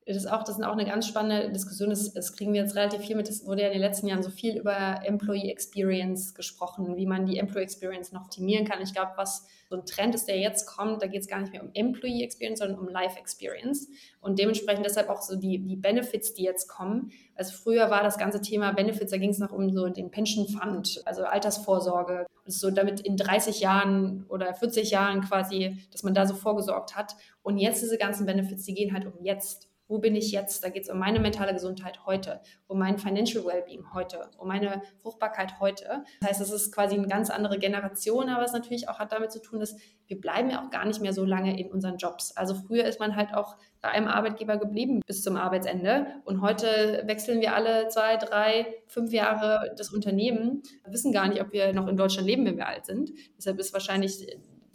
das 0.07 0.17
ist 0.19 0.27
auch, 0.27 0.45
das 0.45 0.57
ist 0.57 0.65
auch 0.65 0.73
eine 0.73 0.85
ganz 0.85 1.09
spannende 1.09 1.51
Diskussion. 1.51 1.91
Das, 1.91 2.13
das, 2.13 2.33
kriegen 2.37 2.53
wir 2.53 2.63
jetzt 2.63 2.77
relativ 2.77 3.01
viel 3.01 3.17
mit. 3.17 3.29
Es 3.29 3.45
wurde 3.45 3.63
ja 3.63 3.67
in 3.67 3.73
den 3.73 3.81
letzten 3.81 4.07
Jahren 4.07 4.23
so 4.23 4.31
viel 4.31 4.57
über 4.57 5.01
Employee 5.05 5.51
Experience 5.51 6.33
gesprochen, 6.33 6.97
wie 6.97 7.07
man 7.07 7.27
die 7.27 7.39
Employee 7.39 7.65
Experience 7.65 8.13
noch 8.13 8.27
optimieren 8.27 8.65
kann. 8.65 8.81
Ich 8.81 8.95
glaube, 8.95 9.13
was 9.17 9.49
so 9.69 9.75
ein 9.75 9.85
Trend 9.85 10.15
ist, 10.15 10.29
der 10.29 10.39
jetzt 10.39 10.65
kommt, 10.67 11.03
da 11.03 11.09
geht 11.09 11.23
es 11.23 11.27
gar 11.29 11.41
nicht 11.41 11.53
mehr 11.53 11.61
um 11.61 11.71
Employee 11.75 12.23
Experience, 12.23 12.61
sondern 12.61 12.79
um 12.79 12.89
Life 12.89 13.19
Experience. 13.19 13.89
Und 14.21 14.39
dementsprechend 14.39 14.87
deshalb 14.87 15.09
auch 15.09 15.23
so 15.23 15.35
die, 15.35 15.59
die 15.59 15.75
Benefits, 15.75 16.35
die 16.35 16.45
jetzt 16.45 16.69
kommen. 16.69 17.11
Also 17.35 17.57
früher 17.57 17.91
war 17.91 18.05
das 18.05 18.17
ganze 18.17 18.41
Thema 18.41 18.71
Benefits, 18.73 19.11
da 19.11 19.19
ging 19.19 19.31
es 19.31 19.41
noch 19.41 19.51
um 19.51 19.73
so 19.73 19.89
den 19.89 20.13
Pension 20.13 20.47
Fund, 20.47 21.03
also 21.05 21.25
Altersvorsorge. 21.25 22.27
So 22.45 22.71
damit 22.71 23.01
in 23.01 23.17
30 23.17 23.59
Jahren 23.59 24.25
oder 24.29 24.55
40 24.55 24.93
Jahren 24.93 25.23
quasi, 25.23 25.79
dass 25.91 26.05
man 26.05 26.15
da 26.15 26.27
so 26.27 26.35
vorgesorgt 26.35 26.95
hat. 26.95 27.17
Und 27.43 27.59
jetzt 27.59 27.83
diese 27.83 27.99
ganzen 27.99 28.25
Benefits, 28.25 28.63
die 28.67 28.75
gehen 28.75 28.93
halt 28.93 29.05
um 29.05 29.25
jetzt 29.25 29.69
wo 29.89 29.99
bin 29.99 30.17
ich 30.17 30.33
jetzt? 30.33 30.65
Da 30.65 30.69
geht 30.69 30.85
es 30.85 30.91
um 30.91 30.99
meine 30.99 31.21
mentale 31.21 31.53
Gesundheit 31.53 32.07
heute, 32.07 32.41
um 32.67 32.79
mein 32.79 32.99
Financial 32.99 33.45
Wellbeing 33.45 33.95
heute, 33.95 34.29
um 34.39 34.49
meine 34.49 34.83
Fruchtbarkeit 35.03 35.61
heute. 35.61 36.05
Das 36.21 36.31
heißt, 36.31 36.41
es 36.41 36.51
ist 36.51 36.73
quasi 36.73 36.97
eine 36.97 37.09
ganz 37.09 37.31
andere 37.31 37.59
Generation, 37.59 38.29
aber 38.29 38.45
es 38.45 38.53
natürlich 38.53 38.89
auch 38.89 38.99
hat 38.99 39.13
damit 39.13 39.33
zu 39.33 39.41
tun, 39.41 39.61
dass 39.61 39.77
wir 40.07 40.21
bleiben 40.21 40.51
ja 40.51 40.65
auch 40.65 40.71
gar 40.71 40.85
nicht 40.85 41.01
mehr 41.01 41.13
so 41.13 41.25
lange 41.25 41.59
in 41.59 41.71
unseren 41.71 41.97
Jobs. 41.97 42.37
Also 42.37 42.55
früher 42.55 42.85
ist 42.85 43.01
man 43.01 43.17
halt 43.17 43.35
auch 43.35 43.57
bei 43.81 43.89
einem 43.89 44.09
Arbeitgeber 44.09 44.57
geblieben 44.57 45.01
bis 45.07 45.23
zum 45.23 45.37
Arbeitsende 45.37 46.07
und 46.25 46.41
heute 46.41 47.03
wechseln 47.07 47.41
wir 47.41 47.55
alle 47.55 47.89
zwei, 47.89 48.17
drei, 48.17 48.67
fünf 48.87 49.13
Jahre 49.13 49.75
das 49.77 49.93
Unternehmen, 49.93 50.63
wir 50.85 50.93
wissen 50.93 51.13
gar 51.13 51.29
nicht, 51.29 51.41
ob 51.41 51.53
wir 51.53 51.73
noch 51.73 51.89
in 51.89 51.97
Deutschland 51.97 52.27
leben, 52.27 52.45
wenn 52.45 52.57
wir 52.57 52.67
alt 52.67 52.87
sind. 52.87 53.11
Deshalb 53.37 53.59
ist 53.59 53.73
wahrscheinlich 53.73 54.27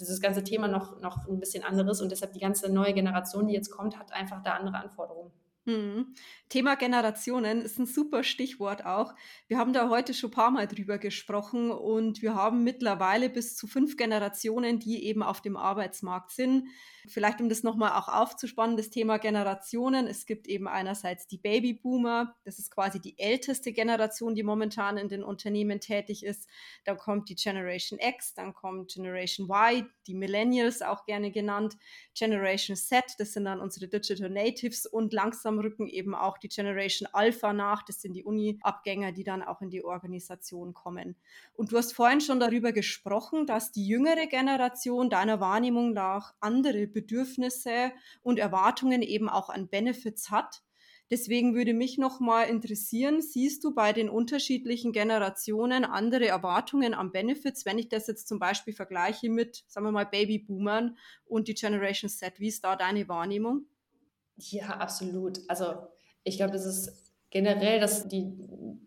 dieses 0.01 0.21
ganze 0.21 0.43
Thema 0.43 0.67
noch, 0.67 0.99
noch 0.99 1.27
ein 1.27 1.39
bisschen 1.39 1.63
anderes 1.63 2.01
und 2.01 2.11
deshalb 2.11 2.33
die 2.33 2.39
ganze 2.39 2.71
neue 2.71 2.93
Generation, 2.93 3.47
die 3.47 3.53
jetzt 3.53 3.71
kommt, 3.71 3.97
hat 3.97 4.11
einfach 4.13 4.41
da 4.43 4.53
andere 4.53 4.77
Anforderungen. 4.77 5.31
Hm. 5.65 6.15
Thema 6.49 6.75
Generationen 6.75 7.61
ist 7.61 7.77
ein 7.77 7.85
super 7.85 8.23
Stichwort 8.23 8.83
auch. 8.83 9.13
Wir 9.47 9.59
haben 9.59 9.73
da 9.73 9.89
heute 9.89 10.15
schon 10.15 10.31
ein 10.31 10.33
paar 10.33 10.49
Mal 10.49 10.67
drüber 10.67 10.97
gesprochen 10.97 11.69
und 11.69 12.23
wir 12.23 12.33
haben 12.33 12.63
mittlerweile 12.63 13.29
bis 13.29 13.55
zu 13.55 13.67
fünf 13.67 13.95
Generationen, 13.95 14.79
die 14.79 15.05
eben 15.05 15.21
auf 15.21 15.39
dem 15.41 15.55
Arbeitsmarkt 15.55 16.31
sind. 16.31 16.67
Vielleicht 17.07 17.41
um 17.41 17.47
das 17.47 17.61
nochmal 17.61 17.91
auch 17.91 18.07
aufzuspannen, 18.07 18.75
das 18.75 18.89
Thema 18.89 19.17
Generationen. 19.17 20.07
Es 20.07 20.25
gibt 20.25 20.47
eben 20.47 20.67
einerseits 20.67 21.27
die 21.27 21.37
Babyboomer, 21.37 22.35
das 22.43 22.57
ist 22.57 22.71
quasi 22.71 22.99
die 22.99 23.17
älteste 23.19 23.71
Generation, 23.71 24.33
die 24.33 24.43
momentan 24.43 24.97
in 24.97 25.09
den 25.09 25.23
Unternehmen 25.23 25.79
tätig 25.79 26.25
ist. 26.25 26.49
Dann 26.85 26.97
kommt 26.97 27.29
die 27.29 27.35
Generation 27.35 27.99
X, 27.99 28.33
dann 28.33 28.53
kommt 28.53 28.93
Generation 28.93 29.47
Y, 29.47 29.87
die 30.07 30.15
Millennials 30.15 30.81
auch 30.81 31.05
gerne 31.05 31.31
genannt, 31.31 31.77
Generation 32.17 32.75
Z, 32.75 33.03
das 33.19 33.33
sind 33.33 33.45
dann 33.45 33.61
unsere 33.61 33.87
Digital 33.87 34.29
Natives 34.29 34.85
und 34.85 35.13
langsam 35.13 35.50
rücken 35.59 35.87
eben 35.87 36.15
auch 36.15 36.37
die 36.37 36.49
Generation 36.49 37.09
Alpha 37.13 37.53
nach, 37.53 37.83
das 37.83 38.01
sind 38.01 38.13
die 38.13 38.23
Uni-Abgänger, 38.23 39.11
die 39.11 39.23
dann 39.23 39.41
auch 39.41 39.61
in 39.61 39.69
die 39.69 39.83
Organisation 39.83 40.73
kommen. 40.73 41.15
Und 41.53 41.71
du 41.71 41.77
hast 41.77 41.93
vorhin 41.93 42.21
schon 42.21 42.39
darüber 42.39 42.71
gesprochen, 42.71 43.45
dass 43.45 43.71
die 43.71 43.87
jüngere 43.87 44.27
Generation 44.27 45.09
deiner 45.09 45.39
Wahrnehmung 45.39 45.93
nach 45.93 46.33
andere 46.39 46.87
Bedürfnisse 46.87 47.91
und 48.21 48.39
Erwartungen 48.39 49.01
eben 49.01 49.29
auch 49.29 49.49
an 49.49 49.67
Benefits 49.67 50.31
hat. 50.31 50.63
Deswegen 51.11 51.55
würde 51.55 51.73
mich 51.73 51.97
noch 51.97 52.21
mal 52.21 52.43
interessieren, 52.43 53.21
siehst 53.21 53.65
du 53.65 53.73
bei 53.73 53.91
den 53.91 54.09
unterschiedlichen 54.09 54.93
Generationen 54.93 55.83
andere 55.83 56.25
Erwartungen 56.25 56.93
an 56.93 57.11
Benefits, 57.11 57.65
wenn 57.65 57.77
ich 57.77 57.89
das 57.89 58.07
jetzt 58.07 58.29
zum 58.29 58.39
Beispiel 58.39 58.73
vergleiche 58.73 59.29
mit, 59.29 59.65
sagen 59.67 59.85
wir 59.85 59.91
mal, 59.91 60.05
Babyboomern 60.05 60.97
und 61.25 61.49
die 61.49 61.53
Generation 61.53 62.09
Z? 62.09 62.39
Wie 62.39 62.47
ist 62.47 62.63
da 62.63 62.77
deine 62.77 63.09
Wahrnehmung? 63.09 63.65
Ja, 64.49 64.69
absolut. 64.77 65.39
Also 65.47 65.73
ich 66.23 66.37
glaube, 66.37 66.53
das 66.53 66.65
ist 66.65 67.13
generell, 67.29 67.79
dass 67.79 68.07
die 68.07 68.33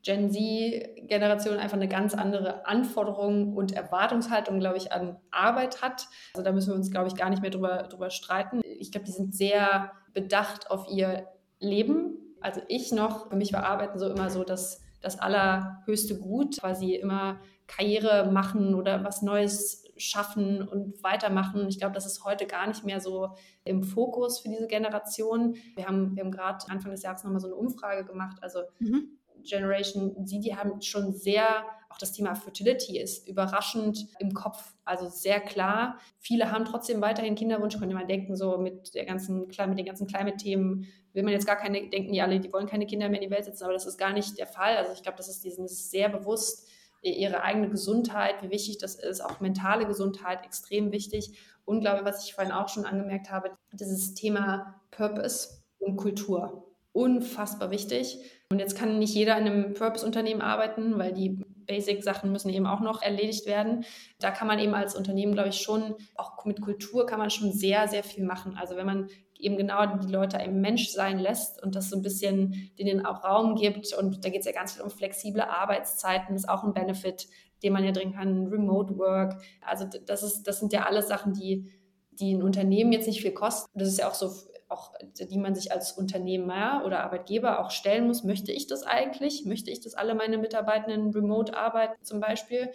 Gen 0.03 0.31
Z-Generation 0.31 1.59
einfach 1.59 1.77
eine 1.77 1.89
ganz 1.89 2.15
andere 2.15 2.67
Anforderung 2.67 3.55
und 3.55 3.73
Erwartungshaltung, 3.73 4.59
glaube 4.61 4.77
ich, 4.77 4.93
an 4.93 5.17
Arbeit 5.31 5.81
hat. 5.81 6.07
Also 6.35 6.45
da 6.45 6.53
müssen 6.53 6.71
wir 6.71 6.75
uns, 6.75 6.91
glaube 6.91 7.09
ich, 7.09 7.17
gar 7.17 7.31
nicht 7.31 7.41
mehr 7.41 7.51
drüber, 7.51 7.85
drüber 7.85 8.11
streiten. 8.11 8.61
Ich 8.65 8.93
glaube, 8.93 9.07
die 9.07 9.13
sind 9.13 9.35
sehr 9.35 9.93
bedacht 10.13 10.71
auf 10.71 10.87
ihr 10.91 11.27
Leben. 11.59 12.19
Also 12.41 12.61
ich 12.69 12.93
noch, 12.93 13.31
für 13.31 13.37
mich 13.37 13.53
war 13.53 13.65
Arbeiten 13.65 13.99
so 13.99 14.09
immer 14.09 14.29
so 14.29 14.45
das, 14.45 14.83
das 15.01 15.19
allerhöchste 15.19 16.19
Gut, 16.19 16.61
quasi 16.61 16.95
immer 16.95 17.41
Karriere 17.67 18.31
machen 18.31 18.75
oder 18.75 19.05
was 19.05 19.23
Neues 19.23 19.84
schaffen 19.97 20.67
und 20.67 21.03
weitermachen. 21.03 21.69
Ich 21.69 21.79
glaube, 21.79 21.95
das 21.95 22.07
ist 22.07 22.25
heute 22.25 22.47
gar 22.47 22.67
nicht 22.67 22.85
mehr 22.85 23.01
so 23.01 23.31
im 23.65 23.83
Fokus 23.83 24.41
für 24.41 24.49
diese 24.49 24.67
Generation. 24.67 25.57
Wir 25.77 25.87
haben, 25.87 26.17
wir 26.17 26.25
haben 26.25 26.31
gerade 26.31 26.65
Anfang 26.69 26.91
des 26.91 27.03
Jahres 27.03 27.25
nochmal 27.25 27.41
so 27.41 27.47
eine 27.47 27.57
Umfrage 27.57 28.05
gemacht. 28.05 28.39
Also 28.43 28.61
mhm. 28.79 29.19
Generation 29.45 30.27
Z, 30.27 30.45
die 30.45 30.57
haben 30.57 30.81
schon 30.81 31.13
sehr, 31.13 31.65
auch 31.91 31.99
das 31.99 32.13
Thema 32.13 32.35
Fertility 32.35 32.99
ist 32.99 33.29
überraschend 33.29 34.07
im 34.19 34.33
Kopf, 34.33 34.75
also 34.85 35.09
sehr 35.09 35.41
klar. 35.41 35.99
Viele 36.19 36.51
haben 36.51 36.65
trotzdem 36.65 37.01
weiterhin 37.01 37.35
Kinderwunsch, 37.35 37.79
könnte 37.79 37.95
man 37.95 38.09
denken, 38.09 38.37
so 38.37 38.59
mit, 38.59 38.95
der 38.95 39.05
ganzen, 39.05 39.47
mit 39.47 39.79
den 39.79 39.87
ganzen 39.87 40.07
Climate-Themen 40.07 40.87
will 41.13 41.23
man 41.23 41.33
jetzt 41.33 41.47
gar 41.47 41.57
keine, 41.57 41.89
denken 41.89 42.13
die 42.13 42.21
alle, 42.21 42.41
die 42.41 42.53
wollen 42.53 42.67
keine 42.67 42.87
Kinder 42.87 43.09
mehr 43.09 43.21
in 43.21 43.29
die 43.29 43.35
Welt 43.35 43.45
setzen, 43.45 43.65
aber 43.65 43.73
das 43.73 43.87
ist 43.87 43.99
gar 43.99 44.13
nicht 44.13 44.39
der 44.39 44.47
Fall. 44.47 44.77
Also 44.77 44.93
ich 44.93 45.03
glaube, 45.03 45.17
das 45.17 45.29
ist 45.29 45.45
diesen 45.45 45.69
sehr 45.69 46.09
bewusst, 46.09 46.69
ihre 47.05 47.43
eigene 47.43 47.69
Gesundheit, 47.69 48.43
wie 48.43 48.51
wichtig 48.51 48.79
das 48.79 48.95
ist, 48.95 49.21
auch 49.21 49.41
mentale 49.41 49.87
Gesundheit 49.87 50.45
extrem 50.45 50.93
wichtig. 50.93 51.39
Und 51.65 51.81
glaube, 51.81 52.05
was 52.05 52.25
ich 52.25 52.35
vorhin 52.35 52.53
auch 52.53 52.69
schon 52.69 52.85
angemerkt 52.85 53.31
habe, 53.31 53.53
dieses 53.73 54.15
Thema 54.15 54.81
Purpose 54.91 55.63
und 55.79 55.97
Kultur 55.97 56.65
unfassbar 56.93 57.71
wichtig. 57.71 58.19
Und 58.51 58.61
jetzt 58.61 58.79
kann 58.79 58.99
nicht 58.99 59.15
jeder 59.15 59.37
in 59.37 59.47
einem 59.47 59.75
Purpose-Unternehmen 59.75 60.41
arbeiten, 60.41 60.97
weil 60.97 61.13
die 61.13 61.31
Basic-Sachen 61.67 62.31
müssen 62.31 62.51
eben 62.51 62.67
auch 62.67 62.81
noch 62.81 63.03
erledigt 63.03 63.47
werden. 63.47 63.85
Da 64.21 64.31
kann 64.31 64.47
man 64.47 64.61
eben 64.61 64.75
als 64.75 64.95
Unternehmen, 64.95 65.33
glaube 65.33 65.49
ich, 65.49 65.61
schon, 65.61 65.97
auch 66.15 66.45
mit 66.45 66.61
Kultur 66.61 67.05
kann 67.05 67.19
man 67.19 67.31
schon 67.31 67.53
sehr, 67.53 67.89
sehr 67.89 68.05
viel 68.05 68.25
machen. 68.25 68.57
Also 68.57 68.77
wenn 68.77 68.87
man 68.87 69.09
eben 69.39 69.57
genau 69.57 69.87
die 69.87 70.11
Leute 70.11 70.39
ein 70.39 70.61
Mensch 70.61 70.89
sein 70.91 71.19
lässt 71.19 71.63
und 71.63 71.75
das 71.75 71.91
so 71.91 71.97
ein 71.97 72.03
bisschen 72.03 72.71
denen 72.79 73.05
auch 73.05 73.25
Raum 73.25 73.57
gibt. 73.57 73.93
Und 73.93 74.25
da 74.25 74.29
geht 74.29 74.41
es 74.41 74.47
ja 74.47 74.53
ganz 74.53 74.75
viel 74.75 74.83
um 74.83 74.91
flexible 74.91 75.43
Arbeitszeiten, 75.43 76.35
ist 76.35 76.49
auch 76.49 76.65
ein 76.65 76.75
Benefit, 76.75 77.27
den 77.63 77.73
man 77.73 77.85
ja 77.85 77.93
drin 77.93 78.13
kann, 78.13 78.47
Remote 78.47 78.97
Work. 78.99 79.41
Also 79.67 79.87
das, 80.07 80.23
ist, 80.23 80.45
das 80.45 80.61
sind 80.61 80.73
ja 80.73 80.85
alles 80.85 81.09
Sachen, 81.09 81.33
die, 81.33 81.71
die 82.13 82.35
ein 82.35 82.43
Unternehmen 82.43 82.93
jetzt 82.93 83.07
nicht 83.07 83.23
viel 83.23 83.33
kosten. 83.33 83.79
Das 83.79 83.89
ist 83.89 83.99
ja 83.99 84.09
auch 84.09 84.15
so 84.15 84.31
auch, 84.69 84.93
die 85.19 85.39
man 85.39 85.55
sich 85.55 85.73
als 85.73 85.93
Unternehmer 85.93 86.83
oder 86.85 87.05
Arbeitgeber 87.05 87.61
auch 87.61 87.71
stellen 87.71 88.07
muss. 88.07 88.25
Möchte 88.25 88.51
ich 88.51 88.67
das 88.67 88.83
eigentlich? 88.83 89.45
Möchte 89.45 89.71
ich, 89.71 89.81
dass 89.81 89.95
alle 89.95 90.15
meine 90.15 90.39
Mitarbeitenden 90.39 91.11
remote 91.11 91.57
arbeiten 91.57 92.03
zum 92.03 92.21
Beispiel? 92.21 92.71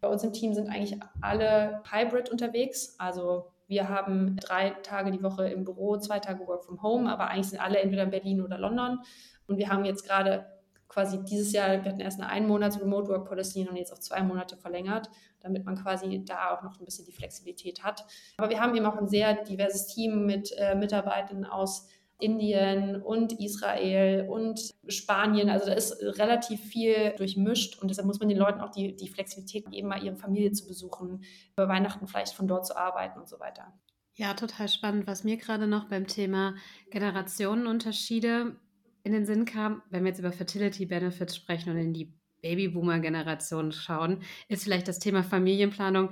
Bei 0.00 0.08
uns 0.08 0.22
im 0.22 0.32
Team 0.32 0.52
sind 0.54 0.68
eigentlich 0.68 0.98
alle 1.20 1.82
hybrid 1.90 2.28
unterwegs. 2.30 2.96
Also 2.98 3.46
wir 3.68 3.88
haben 3.88 4.36
drei 4.36 4.70
Tage 4.82 5.10
die 5.12 5.22
Woche 5.22 5.48
im 5.48 5.64
Büro, 5.64 5.98
zwei 5.98 6.18
Tage 6.18 6.46
Work 6.46 6.64
from 6.64 6.82
Home, 6.82 7.10
aber 7.10 7.28
eigentlich 7.28 7.50
sind 7.50 7.60
alle 7.60 7.78
entweder 7.78 8.02
in 8.02 8.10
Berlin 8.10 8.42
oder 8.42 8.58
London. 8.58 9.00
Und 9.46 9.58
wir 9.58 9.68
haben 9.68 9.84
jetzt 9.84 10.04
gerade 10.04 10.46
quasi 10.88 11.22
dieses 11.22 11.52
Jahr, 11.52 11.84
wir 11.84 11.90
hatten 11.90 12.00
erst 12.00 12.18
eine 12.18 12.30
ein 12.30 12.46
Monats 12.46 12.80
Remote 12.80 13.08
Work 13.08 13.28
Policy 13.28 13.68
und 13.68 13.76
jetzt 13.76 13.92
auf 13.92 14.00
zwei 14.00 14.22
Monate 14.22 14.56
verlängert, 14.56 15.10
damit 15.40 15.66
man 15.66 15.76
quasi 15.76 16.24
da 16.24 16.50
auch 16.50 16.62
noch 16.62 16.80
ein 16.80 16.84
bisschen 16.86 17.04
die 17.04 17.12
Flexibilität 17.12 17.84
hat. 17.84 18.06
Aber 18.38 18.48
wir 18.48 18.58
haben 18.58 18.74
eben 18.74 18.86
auch 18.86 18.96
ein 18.96 19.08
sehr 19.08 19.44
diverses 19.44 19.86
Team 19.86 20.24
mit 20.24 20.50
äh, 20.56 20.74
Mitarbeitern 20.74 21.44
aus 21.44 21.88
Indien 22.18 23.00
und 23.02 23.32
Israel 23.40 24.28
und 24.28 24.74
Spanien. 24.88 25.50
Also 25.50 25.66
da 25.66 25.72
ist 25.72 26.02
relativ 26.18 26.60
viel 26.60 27.14
durchmischt 27.16 27.80
und 27.80 27.88
deshalb 27.88 28.06
muss 28.06 28.18
man 28.18 28.28
den 28.28 28.38
Leuten 28.38 28.60
auch 28.60 28.70
die, 28.70 28.96
die 28.96 29.08
Flexibilität 29.08 29.70
geben, 29.70 29.88
mal 29.88 30.02
ihre 30.02 30.16
Familie 30.16 30.52
zu 30.52 30.66
besuchen, 30.66 31.22
über 31.56 31.68
Weihnachten 31.68 32.08
vielleicht 32.08 32.34
von 32.34 32.48
dort 32.48 32.66
zu 32.66 32.76
arbeiten 32.76 33.20
und 33.20 33.28
so 33.28 33.38
weiter. 33.38 33.72
Ja, 34.14 34.34
total 34.34 34.68
spannend. 34.68 35.06
Was 35.06 35.22
mir 35.22 35.36
gerade 35.36 35.68
noch 35.68 35.88
beim 35.88 36.08
Thema 36.08 36.56
Generationenunterschiede 36.90 38.56
in 39.04 39.12
den 39.12 39.24
Sinn 39.24 39.44
kam, 39.44 39.82
wenn 39.90 40.02
wir 40.02 40.08
jetzt 40.08 40.18
über 40.18 40.32
Fertility 40.32 40.86
Benefits 40.86 41.36
sprechen 41.36 41.70
und 41.70 41.78
in 41.78 41.94
die 41.94 42.17
Babyboomer-Generation 42.42 43.72
schauen, 43.72 44.22
ist 44.48 44.64
vielleicht 44.64 44.88
das 44.88 44.98
Thema 44.98 45.22
Familienplanung 45.22 46.10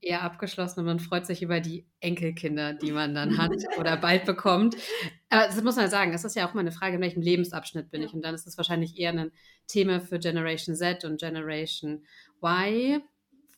eher 0.00 0.22
abgeschlossen 0.22 0.80
und 0.80 0.86
man 0.86 1.00
freut 1.00 1.26
sich 1.26 1.42
über 1.42 1.60
die 1.60 1.86
Enkelkinder, 2.00 2.72
die 2.72 2.92
man 2.92 3.14
dann 3.14 3.38
hat 3.38 3.52
oder 3.78 3.96
bald 3.96 4.24
bekommt. 4.24 4.76
Aber 5.28 5.46
das 5.46 5.62
muss 5.62 5.76
man 5.76 5.90
sagen, 5.90 6.12
es 6.12 6.24
ist 6.24 6.36
ja 6.36 6.48
auch 6.48 6.54
mal 6.54 6.60
eine 6.60 6.72
Frage, 6.72 6.96
in 6.96 7.02
welchem 7.02 7.22
Lebensabschnitt 7.22 7.90
bin 7.90 8.02
ich. 8.02 8.14
Und 8.14 8.24
dann 8.24 8.34
ist 8.34 8.46
es 8.46 8.56
wahrscheinlich 8.56 8.98
eher 8.98 9.12
ein 9.12 9.32
Thema 9.66 10.00
für 10.00 10.18
Generation 10.18 10.74
Z 10.74 11.04
und 11.04 11.20
Generation 11.20 12.04
Y. 12.42 13.02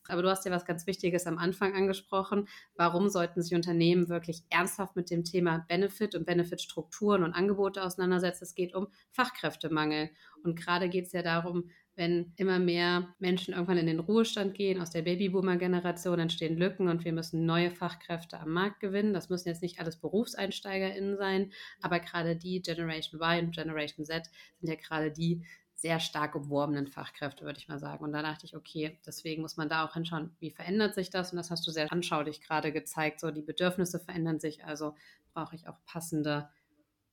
Aber 0.08 0.22
du 0.22 0.28
hast 0.28 0.44
ja 0.44 0.50
was 0.50 0.64
ganz 0.64 0.86
Wichtiges 0.86 1.26
am 1.26 1.38
Anfang 1.38 1.74
angesprochen. 1.74 2.48
Warum 2.74 3.08
sollten 3.08 3.42
sich 3.42 3.54
Unternehmen 3.54 4.08
wirklich 4.08 4.42
ernsthaft 4.50 4.96
mit 4.96 5.10
dem 5.10 5.24
Thema 5.24 5.64
Benefit 5.68 6.16
und 6.16 6.26
Benefitstrukturen 6.26 7.22
und 7.22 7.34
Angebote 7.34 7.84
auseinandersetzen? 7.84 8.44
Es 8.44 8.54
geht 8.54 8.74
um 8.74 8.88
Fachkräftemangel. 9.12 10.10
Und 10.42 10.56
gerade 10.56 10.88
geht 10.88 11.06
es 11.06 11.12
ja 11.12 11.22
darum, 11.22 11.70
wenn 11.96 12.32
immer 12.36 12.58
mehr 12.58 13.14
Menschen 13.18 13.52
irgendwann 13.52 13.78
in 13.78 13.86
den 13.86 14.00
Ruhestand 14.00 14.54
gehen, 14.54 14.80
aus 14.80 14.90
der 14.90 15.02
Babyboomer-Generation 15.02 16.18
entstehen 16.18 16.56
Lücken 16.56 16.88
und 16.88 17.04
wir 17.04 17.12
müssen 17.12 17.44
neue 17.44 17.70
Fachkräfte 17.70 18.40
am 18.40 18.50
Markt 18.50 18.80
gewinnen. 18.80 19.12
Das 19.12 19.28
müssen 19.28 19.48
jetzt 19.48 19.62
nicht 19.62 19.80
alles 19.80 19.96
BerufseinsteigerInnen 19.96 21.16
sein, 21.16 21.52
aber 21.82 22.00
gerade 22.00 22.36
die 22.36 22.62
Generation 22.62 23.20
Y 23.20 23.46
und 23.46 23.54
Generation 23.54 24.06
Z 24.06 24.30
sind 24.60 24.68
ja 24.68 24.76
gerade 24.76 25.10
die, 25.10 25.42
sehr 25.80 25.98
stark 25.98 26.34
umworbenen 26.34 26.88
Fachkräfte, 26.88 27.46
würde 27.46 27.58
ich 27.58 27.68
mal 27.68 27.78
sagen. 27.78 28.04
Und 28.04 28.12
da 28.12 28.20
dachte 28.20 28.44
ich, 28.44 28.54
okay, 28.54 28.98
deswegen 29.06 29.40
muss 29.40 29.56
man 29.56 29.70
da 29.70 29.86
auch 29.86 29.94
hinschauen, 29.94 30.30
wie 30.38 30.50
verändert 30.50 30.94
sich 30.94 31.08
das? 31.08 31.32
Und 31.32 31.38
das 31.38 31.50
hast 31.50 31.66
du 31.66 31.70
sehr 31.70 31.90
anschaulich 31.90 32.42
gerade 32.42 32.70
gezeigt. 32.70 33.18
So, 33.18 33.30
die 33.30 33.40
Bedürfnisse 33.40 33.98
verändern 33.98 34.40
sich, 34.40 34.62
also 34.62 34.94
brauche 35.32 35.54
ich 35.54 35.68
auch 35.68 35.78
passende 35.86 36.50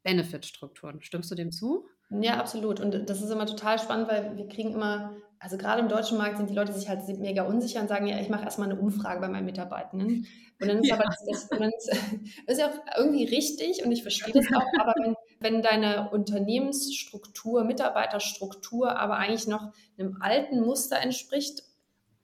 Benefitstrukturen. 0.03 1.01
Stimmst 1.01 1.31
du 1.31 1.35
dem 1.35 1.53
zu? 1.53 1.87
Ja, 2.09 2.37
absolut. 2.37 2.79
Und 2.79 3.09
das 3.09 3.21
ist 3.21 3.29
immer 3.29 3.45
total 3.45 3.79
spannend, 3.79 4.07
weil 4.07 4.37
wir 4.37 4.47
kriegen 4.47 4.73
immer, 4.73 5.15
also 5.39 5.57
gerade 5.57 5.81
im 5.81 5.89
deutschen 5.89 6.17
Markt 6.17 6.37
sind 6.37 6.49
die 6.49 6.55
Leute 6.55 6.71
sich 6.71 6.87
halt 6.87 7.05
mega 7.19 7.43
unsicher 7.43 7.81
und 7.81 7.89
sagen, 7.89 8.07
ja, 8.07 8.19
ich 8.19 8.29
mache 8.29 8.45
erstmal 8.45 8.71
eine 8.71 8.79
Umfrage 8.79 9.19
bei 9.19 9.27
meinen 9.27 9.45
Mitarbeitenden. 9.45 10.25
Und 10.59 10.67
dann 10.67 10.79
ist 10.79 10.87
ja. 10.87 10.95
aber 10.95 11.03
das, 11.03 11.49
das, 11.49 11.49
das 11.49 11.97
ist 12.47 12.59
ja 12.59 12.67
auch 12.69 12.97
irgendwie 12.97 13.25
richtig 13.25 13.83
und 13.85 13.91
ich 13.91 14.01
verstehe 14.01 14.33
das 14.33 14.47
auch, 14.55 14.65
aber 14.79 14.93
wenn, 15.03 15.15
wenn 15.39 15.61
deine 15.61 16.09
Unternehmensstruktur, 16.09 17.63
Mitarbeiterstruktur 17.63 18.97
aber 18.97 19.17
eigentlich 19.17 19.47
noch 19.47 19.73
einem 19.97 20.17
alten 20.21 20.61
Muster 20.61 20.99
entspricht, 20.99 21.63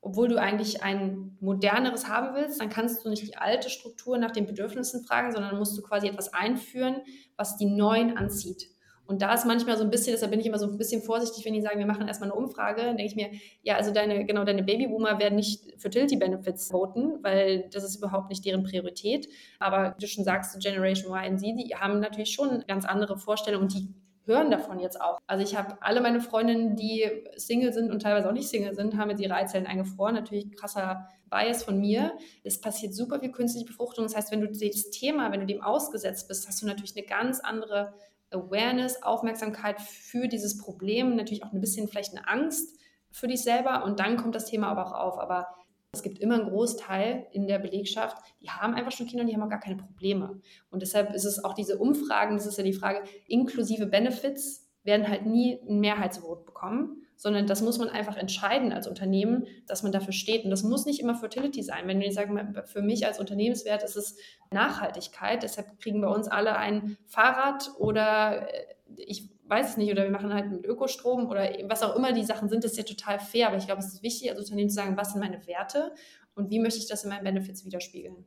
obwohl 0.02 0.28
du 0.28 0.40
eigentlich 0.40 0.84
ein 0.84 1.38
moderneres 1.40 2.10
haben 2.10 2.36
willst, 2.36 2.60
dann 2.60 2.70
kannst 2.70 3.06
du 3.06 3.10
nicht 3.10 3.26
die 3.26 3.38
alte 3.38 3.70
Struktur 3.70 4.18
nach 4.18 4.32
den 4.32 4.46
Bedürfnissen 4.46 5.06
fragen, 5.06 5.32
sondern 5.32 5.58
musst 5.58 5.78
du 5.78 5.82
quasi 5.82 6.08
etwas 6.08 6.34
einführen, 6.34 7.02
was 7.38 7.58
die 7.58 7.68
neuen 7.68 8.18
anzieht. 8.18 8.73
Und 9.06 9.22
da 9.22 9.34
ist 9.34 9.46
manchmal 9.46 9.78
so 9.78 9.84
ein 9.84 9.90
bisschen, 9.90 10.14
deshalb 10.14 10.32
bin 10.32 10.40
ich 10.40 10.46
immer 10.46 10.60
so 10.60 10.66
ein 10.66 10.78
bisschen 10.78 11.02
vorsichtig, 11.02 11.44
wenn 11.46 11.54
die 11.54 11.62
sagen, 11.62 11.80
wir 11.80 11.86
machen 11.86 12.08
erstmal 12.08 12.32
eine 12.32 12.40
Umfrage, 12.40 12.82
dann 12.84 12.98
denke 12.98 13.12
ich 13.12 13.16
mir, 13.16 13.30
ja, 13.62 13.76
also 13.76 13.92
deine, 13.92 14.26
genau, 14.26 14.44
deine 14.44 14.64
Babyboomer 14.64 15.20
werden 15.20 15.36
nicht 15.36 15.80
Fertility 15.80 16.16
Benefits 16.16 16.70
voten, 16.70 17.22
weil 17.22 17.70
das 17.72 17.84
ist 17.84 17.98
überhaupt 17.98 18.30
nicht 18.30 18.46
deren 18.46 18.64
Priorität. 18.64 19.28
Aber 19.60 19.96
wie 19.98 20.02
du 20.02 20.08
schon 20.08 20.24
sagst, 20.24 20.58
Generation 20.62 21.14
Y 21.14 21.34
und 21.34 21.40
Z, 21.40 21.56
die 21.58 21.76
haben 21.76 22.00
natürlich 22.00 22.32
schon 22.32 22.64
ganz 22.68 22.86
andere 22.86 23.18
Vorstellungen 23.18 23.64
und 23.64 23.74
die 23.74 23.94
hören 24.26 24.52
davon 24.52 24.80
jetzt 24.80 25.02
auch. 25.02 25.18
Also 25.28 25.44
ich 25.44 25.58
habe 25.58 25.78
alle 25.82 26.02
meine 26.02 26.22
Freundinnen, 26.22 26.76
die 26.76 27.06
Single 27.36 27.74
sind 27.74 27.92
und 27.92 28.02
teilweise 28.02 28.30
auch 28.30 28.34
nicht 28.34 28.48
Single 28.48 28.74
sind, 28.74 28.98
haben 28.98 29.10
jetzt 29.10 29.22
ihre 29.22 29.36
Eizellen 29.36 29.68
eingefroren. 29.68 30.16
Natürlich 30.16 30.56
krasser 30.56 31.08
Bias 31.30 31.64
von 31.64 31.80
mir. 31.80 32.14
Es 32.44 32.62
passiert 32.62 32.94
super 32.94 33.20
viel 33.20 33.32
künstliche 33.32 33.66
Befruchtung. 33.66 34.06
Das 34.06 34.16
heißt, 34.16 34.32
wenn 34.32 34.42
du 34.42 34.48
das 34.48 34.92
Thema, 34.92 35.32
wenn 35.32 35.42
du 35.42 35.46
dem 35.46 35.62
ausgesetzt 35.62 36.28
bist, 36.28 36.48
hast 36.48 36.62
du 36.62 36.66
natürlich 36.66 36.96
eine 36.96 37.06
ganz 37.06 37.40
andere 37.40 37.94
Awareness, 38.34 39.02
Aufmerksamkeit 39.04 39.80
für 39.82 40.28
dieses 40.28 40.58
Problem, 40.58 41.16
natürlich 41.16 41.44
auch 41.44 41.54
ein 41.54 41.62
bisschen 41.62 41.88
vielleicht 41.88 42.16
eine 42.16 42.28
Angst 42.28 42.80
für 43.12 43.28
dich 43.28 43.44
selber 43.44 43.84
und 43.84 44.00
dann 44.00 44.18
kommt 44.18 44.36
das 44.36 44.46
Thema 44.46 44.68
aber 44.68 44.88
auch 44.88 44.94
auf. 44.94 45.20
Aber 45.20 45.48
es 45.92 46.02
gibt 46.02 46.20
immer 46.20 46.36
einen 46.36 46.50
Großteil 46.50 47.28
in 47.32 47.48
der 47.48 47.60
Belegschaft, 47.60 48.18
die 48.42 48.50
haben 48.50 48.74
einfach 48.74 48.92
schon 48.92 49.06
Kinder 49.06 49.24
und 49.24 49.30
die 49.30 49.36
haben 49.36 49.44
auch 49.44 49.50
gar 49.50 49.60
keine 49.60 49.78
Probleme. 49.78 50.42
Und 50.72 50.82
deshalb 50.82 51.14
ist 51.14 51.26
es 51.26 51.44
auch 51.44 51.54
diese 51.54 51.78
Umfragen, 51.78 52.36
das 52.36 52.48
ist 52.48 52.58
ja 52.58 52.64
die 52.64 52.74
Frage, 52.74 53.04
inklusive 53.28 53.86
Benefits 53.86 54.68
werden 54.84 55.08
halt 55.08 55.26
nie 55.26 55.60
ein 55.70 55.80
Mehrheitsvote 55.80 56.44
bekommen 56.44 57.03
sondern 57.16 57.48
das 57.48 57.62
muss 57.62 57.78
man 57.78 57.90
einfach 57.90 58.18
entscheiden 58.18 58.74
als 58.74 58.88
Unternehmen, 58.88 59.48
dass 59.68 59.84
man 59.84 59.92
dafür 59.92 60.14
steht. 60.14 60.44
Und 60.44 60.52
das 60.52 60.64
muss 60.64 60.86
nicht 60.86 61.00
immer 61.00 61.16
Fertility 61.16 61.64
sein. 61.64 61.88
Wenn 61.88 62.00
wir 62.00 62.12
sagen, 62.12 62.56
für 62.66 62.82
mich 62.82 63.06
als 63.06 63.20
Unternehmenswert 63.20 63.84
ist 63.84 63.96
es 63.96 64.18
Nachhaltigkeit, 64.52 65.44
deshalb 65.44 65.80
kriegen 65.80 66.02
bei 66.02 66.08
uns 66.08 66.28
alle 66.28 66.56
ein 66.58 66.98
Fahrrad 67.06 67.72
oder 67.78 68.48
äh, 68.54 68.66
ich 68.98 69.30
weiß 69.46 69.72
es 69.72 69.78
nicht, 69.78 69.92
oder 69.92 70.04
wir 70.04 70.12
machen 70.12 70.34
halt 70.34 70.52
mit 70.52 70.66
Ökostrom 70.66 71.28
oder 71.28 71.50
was 71.68 71.84
auch 71.84 71.96
immer 71.96 72.14
die 72.14 72.24
Sachen 72.24 72.50
sind, 72.50 72.64
das 72.64 72.72
ist 72.72 72.78
ja 72.78 72.84
total 72.84 73.20
fair. 73.20 73.48
Aber 73.48 73.58
ich 73.58 73.66
glaube, 73.66 73.82
es 73.82 73.94
ist 73.94 74.04
wichtig, 74.04 74.30
als 74.30 74.40
Unternehmen 74.40 74.70
zu 74.70 74.76
sagen, 74.76 74.98
was 74.98 75.12
sind 75.12 75.22
meine 75.22 75.46
Werte 75.48 75.94
und 76.36 76.50
wie 76.50 76.60
möchte 76.60 76.80
ich 76.80 76.88
das 76.88 77.04
in 77.04 77.10
meinen 77.10 77.24
Benefits 77.24 77.66
widerspiegeln. 77.66 78.26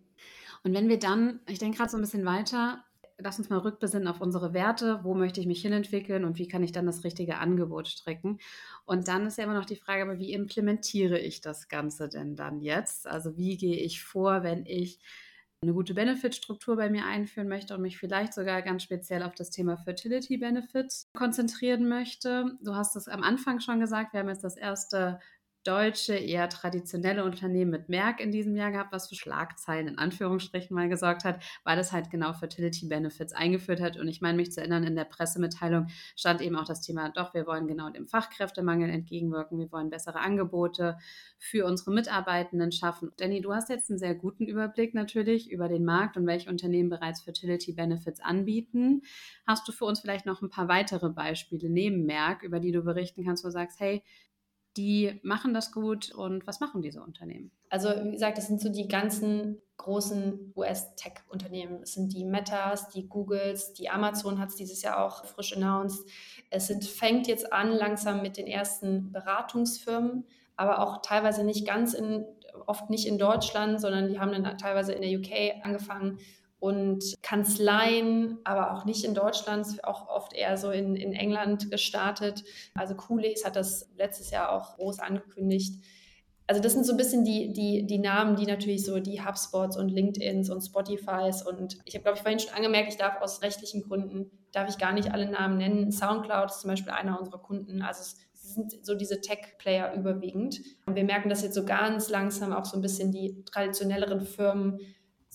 Und 0.63 0.75
wenn 0.75 0.89
wir 0.89 0.99
dann, 0.99 1.41
ich 1.47 1.59
denke 1.59 1.79
gerade 1.79 1.91
so 1.91 1.97
ein 1.97 2.01
bisschen 2.01 2.25
weiter, 2.25 2.85
lass 3.19 3.39
uns 3.39 3.49
mal 3.49 3.59
rückbesinnen 3.59 4.09
auf 4.09 4.21
unsere 4.21 4.53
Werte, 4.53 5.01
wo 5.03 5.15
möchte 5.15 5.41
ich 5.41 5.47
mich 5.47 5.63
hinentwickeln 5.63 6.25
und 6.25 6.39
wie 6.39 6.49
kann 6.49 6.63
ich 6.63 6.73
dann 6.73 6.87
das 6.87 7.05
richtige 7.05 7.39
Angebot 7.39 7.89
stricken. 7.89 8.39
Und 8.85 9.09
dann 9.09 9.27
ist 9.27 9.39
ja 9.39 9.45
immer 9.45 9.55
noch 9.55 9.65
die 9.65 9.77
Frage, 9.77 10.03
aber 10.03 10.19
wie 10.19 10.33
implementiere 10.33 11.19
ich 11.19 11.41
das 11.41 11.69
Ganze 11.69 12.09
denn 12.09 12.37
dann 12.37 12.61
jetzt? 12.61 13.07
Also 13.07 13.37
wie 13.37 13.57
gehe 13.57 13.79
ich 13.79 14.03
vor, 14.03 14.43
wenn 14.43 14.67
ich 14.67 15.01
eine 15.63 15.73
gute 15.73 15.95
Benefitstruktur 15.95 16.77
bei 16.77 16.91
mir 16.91 17.07
einführen 17.07 17.49
möchte 17.49 17.75
und 17.75 17.81
mich 17.81 17.99
vielleicht 17.99 18.35
sogar 18.35 18.61
ganz 18.61 18.83
speziell 18.83 19.23
auf 19.23 19.35
das 19.35 19.51
Thema 19.51 19.79
Fertility 19.79 20.37
Benefits 20.37 21.09
konzentrieren 21.15 21.89
möchte. 21.89 22.57
Du 22.61 22.75
hast 22.75 22.95
es 22.97 23.09
am 23.09 23.23
Anfang 23.23 23.61
schon 23.61 23.81
gesagt, 23.81 24.13
wir 24.13 24.21
haben 24.21 24.29
jetzt 24.29 24.45
das 24.45 24.57
erste 24.57 25.19
deutsche, 25.67 26.15
eher 26.15 26.49
traditionelle 26.49 27.25
Unternehmen 27.25 27.71
mit 27.71 27.89
Merck 27.89 28.21
in 28.21 28.31
diesem 28.31 28.55
Jahr 28.55 28.71
gehabt, 28.71 28.93
was 28.93 29.09
für 29.09 29.15
Schlagzeilen 29.15 29.89
in 29.89 29.99
Anführungsstrichen 29.99 30.75
mal 30.75 30.89
gesorgt 30.89 31.25
hat, 31.25 31.43
weil 31.65 31.79
es 31.79 31.93
halt 31.93 32.11
genau 32.11 32.33
Fertility 32.33 32.87
Benefits 32.87 33.33
eingeführt 33.33 33.81
hat. 33.81 33.97
Und 33.97 34.09
ich 34.09 34.21
meine, 34.21 34.37
mich 34.37 34.53
zu 34.53 34.61
erinnern, 34.61 34.85
in 34.85 34.95
der 34.95 35.05
Pressemitteilung 35.05 35.89
stand 36.15 36.41
eben 36.41 36.57
auch 36.57 36.65
das 36.65 36.83
Thema, 36.83 37.11
doch, 37.11 37.35
wir 37.35 37.47
wollen 37.47 37.67
genau 37.67 37.91
dem 37.91 38.07
Fachkräftemangel 38.07 38.91
entgegenwirken, 38.91 39.59
wir 39.59 39.71
wollen 39.73 39.91
bessere 39.91 40.21
Angebote 40.21 40.99
für 41.39 41.67
unsere 41.67 41.93
Mitarbeitenden 41.93 42.73
schaffen. 42.73 43.13
Danny, 43.17 43.41
du 43.41 43.53
hast 43.53 43.69
jetzt 43.69 43.91
einen 43.91 43.99
sehr 43.99 44.15
guten 44.15 44.47
Überblick 44.47 44.95
natürlich 44.95 45.51
über 45.51 45.69
den 45.69 45.85
Markt 45.85 46.17
und 46.17 46.27
welche 46.27 46.51
Unternehmen 46.51 46.91
bereits 46.91 47.23
Fertility 47.23 47.73
Benefits 47.73 48.21
anbieten. 48.21 49.03
Hast 49.47 49.67
du 49.67 49.73
für 49.73 49.85
uns 49.85 50.01
vielleicht 50.01 50.27
noch 50.27 50.43
ein 50.43 50.51
paar 50.51 50.69
weitere 50.69 51.11
Beispiele 51.11 51.69
neben 51.69 52.07
Merck, 52.07 52.43
über 52.43 52.61
die 52.61 52.73
du 52.73 52.83
berichten 52.83 53.25
kannst, 53.25 53.45
wo 53.45 53.49
du 53.49 53.53
sagst, 53.53 53.81
hey, 53.81 54.03
die 54.77 55.21
machen 55.23 55.55
das 55.55 55.73
gut 55.73 56.13
und 56.13 56.47
was 56.47 56.61
machen 56.61 56.83
diese 56.83 57.03
Unternehmen? 57.03 57.51
Also 57.71 57.89
wie 57.89 58.13
gesagt, 58.13 58.39
das 58.39 58.47
sind 58.47 58.61
so 58.61 58.69
die 58.69 58.89
ganzen 58.89 59.61
großen 59.77 60.53
US-Tech-Unternehmen. 60.57 61.83
Es 61.83 61.95
sind 61.95 62.13
die 62.13 62.25
Metas, 62.25 62.89
die 62.89 63.09
Googles, 63.09 63.73
die 63.73 63.89
Amazon 63.89 64.39
hat 64.39 64.51
es 64.51 64.57
dieses 64.57 64.83
Jahr 64.83 65.05
auch 65.05 65.25
frisch 65.25 65.57
announced. 65.57 66.09
Es 66.51 66.67
sind, 66.67 66.85
fängt 66.85 67.27
jetzt 67.27 67.53
an 67.53 67.73
langsam 67.73 68.23
mit 68.23 68.37
den 68.37 68.47
ersten 68.47 69.13
Beratungsfirmen, 69.13 70.25
aber 70.57 70.81
auch 70.81 71.03
teilweise 71.03 71.45
nicht 71.45 71.67
ganz 71.67 71.95
in, 71.95 72.25
oft 72.67 72.91
nicht 72.91 73.07
in 73.07 73.19
Deutschland, 73.19 73.81
sondern 73.81 74.09
die 74.09 74.19
haben 74.19 74.33
dann 74.33 74.59
teilweise 74.59 74.93
in 74.93 75.03
der 75.03 75.19
UK 75.19 75.65
angefangen 75.65 76.19
und 76.59 77.15
Kanzleien, 77.23 78.39
aber 78.45 78.73
auch 78.73 78.85
nicht 78.85 79.05
in 79.05 79.15
Deutschland, 79.15 79.85
auch 79.85 80.09
oft 80.09 80.33
eher 80.33 80.57
so 80.57 80.71
in, 80.71 80.97
in 80.97 81.13
England 81.13 81.71
gestartet. 81.71 82.45
Also 82.75 82.95
Coolies 82.95 83.45
hat 83.45 83.57
das 83.57 83.91
letztes 83.97 84.31
Jahr 84.31 84.53
auch 84.53 84.77
groß 84.77 85.01
angekündigt. 85.01 85.83
Also 86.49 86.63
das 86.63 86.75
sind 86.75 86.87
so 86.87 86.93
ein 86.93 86.97
bisschen 86.97 87.25
die, 87.25 87.53
die, 87.53 87.87
die 87.87 87.99
Namen, 87.99 88.37
die 88.37 88.47
natürlich 88.47 88.85
so 88.85 89.01
die 89.01 89.21
HubSpots 89.21 89.77
und 89.77 89.89
LinkedIns 89.89 90.49
und 90.49 90.61
Spotifys 90.61 91.43
und 91.43 91.79
ich 91.85 91.95
habe, 91.95 92.05
glaube 92.05 92.17
ich, 92.17 92.23
vorhin 92.23 92.39
schon 92.39 92.55
angemerkt, 92.55 92.89
ich 92.89 92.97
darf 92.97 93.21
aus 93.21 93.43
rechtlichen 93.43 93.83
Gründen, 93.83 94.31
darf 94.53 94.69
ich 94.69 94.79
gar 94.79 94.93
nicht 94.93 95.13
alle 95.13 95.29
Namen 95.29 95.59
nennen. 95.59 95.91
Soundcloud 95.91 96.51
ist 96.51 96.61
zum 96.61 96.71
Beispiel 96.71 96.93
einer 96.93 97.19
unserer 97.19 97.39
Kunden. 97.39 97.83
Also 97.83 98.03
es 98.03 98.17
sind 98.55 98.87
so 98.87 98.95
diese 98.95 99.21
Tech-Player 99.21 99.95
überwiegend. 99.95 100.61
Und 100.87 100.95
wir 100.95 101.05
merken, 101.05 101.29
dass 101.29 101.43
jetzt 101.43 101.55
so 101.55 101.65
ganz 101.65 102.09
langsam 102.11 102.53
auch 102.53 102.65
so 102.65 102.77
ein 102.79 102.83
bisschen 102.83 103.11
die 103.11 103.45
traditionelleren 103.45 104.21
Firmen 104.21 104.79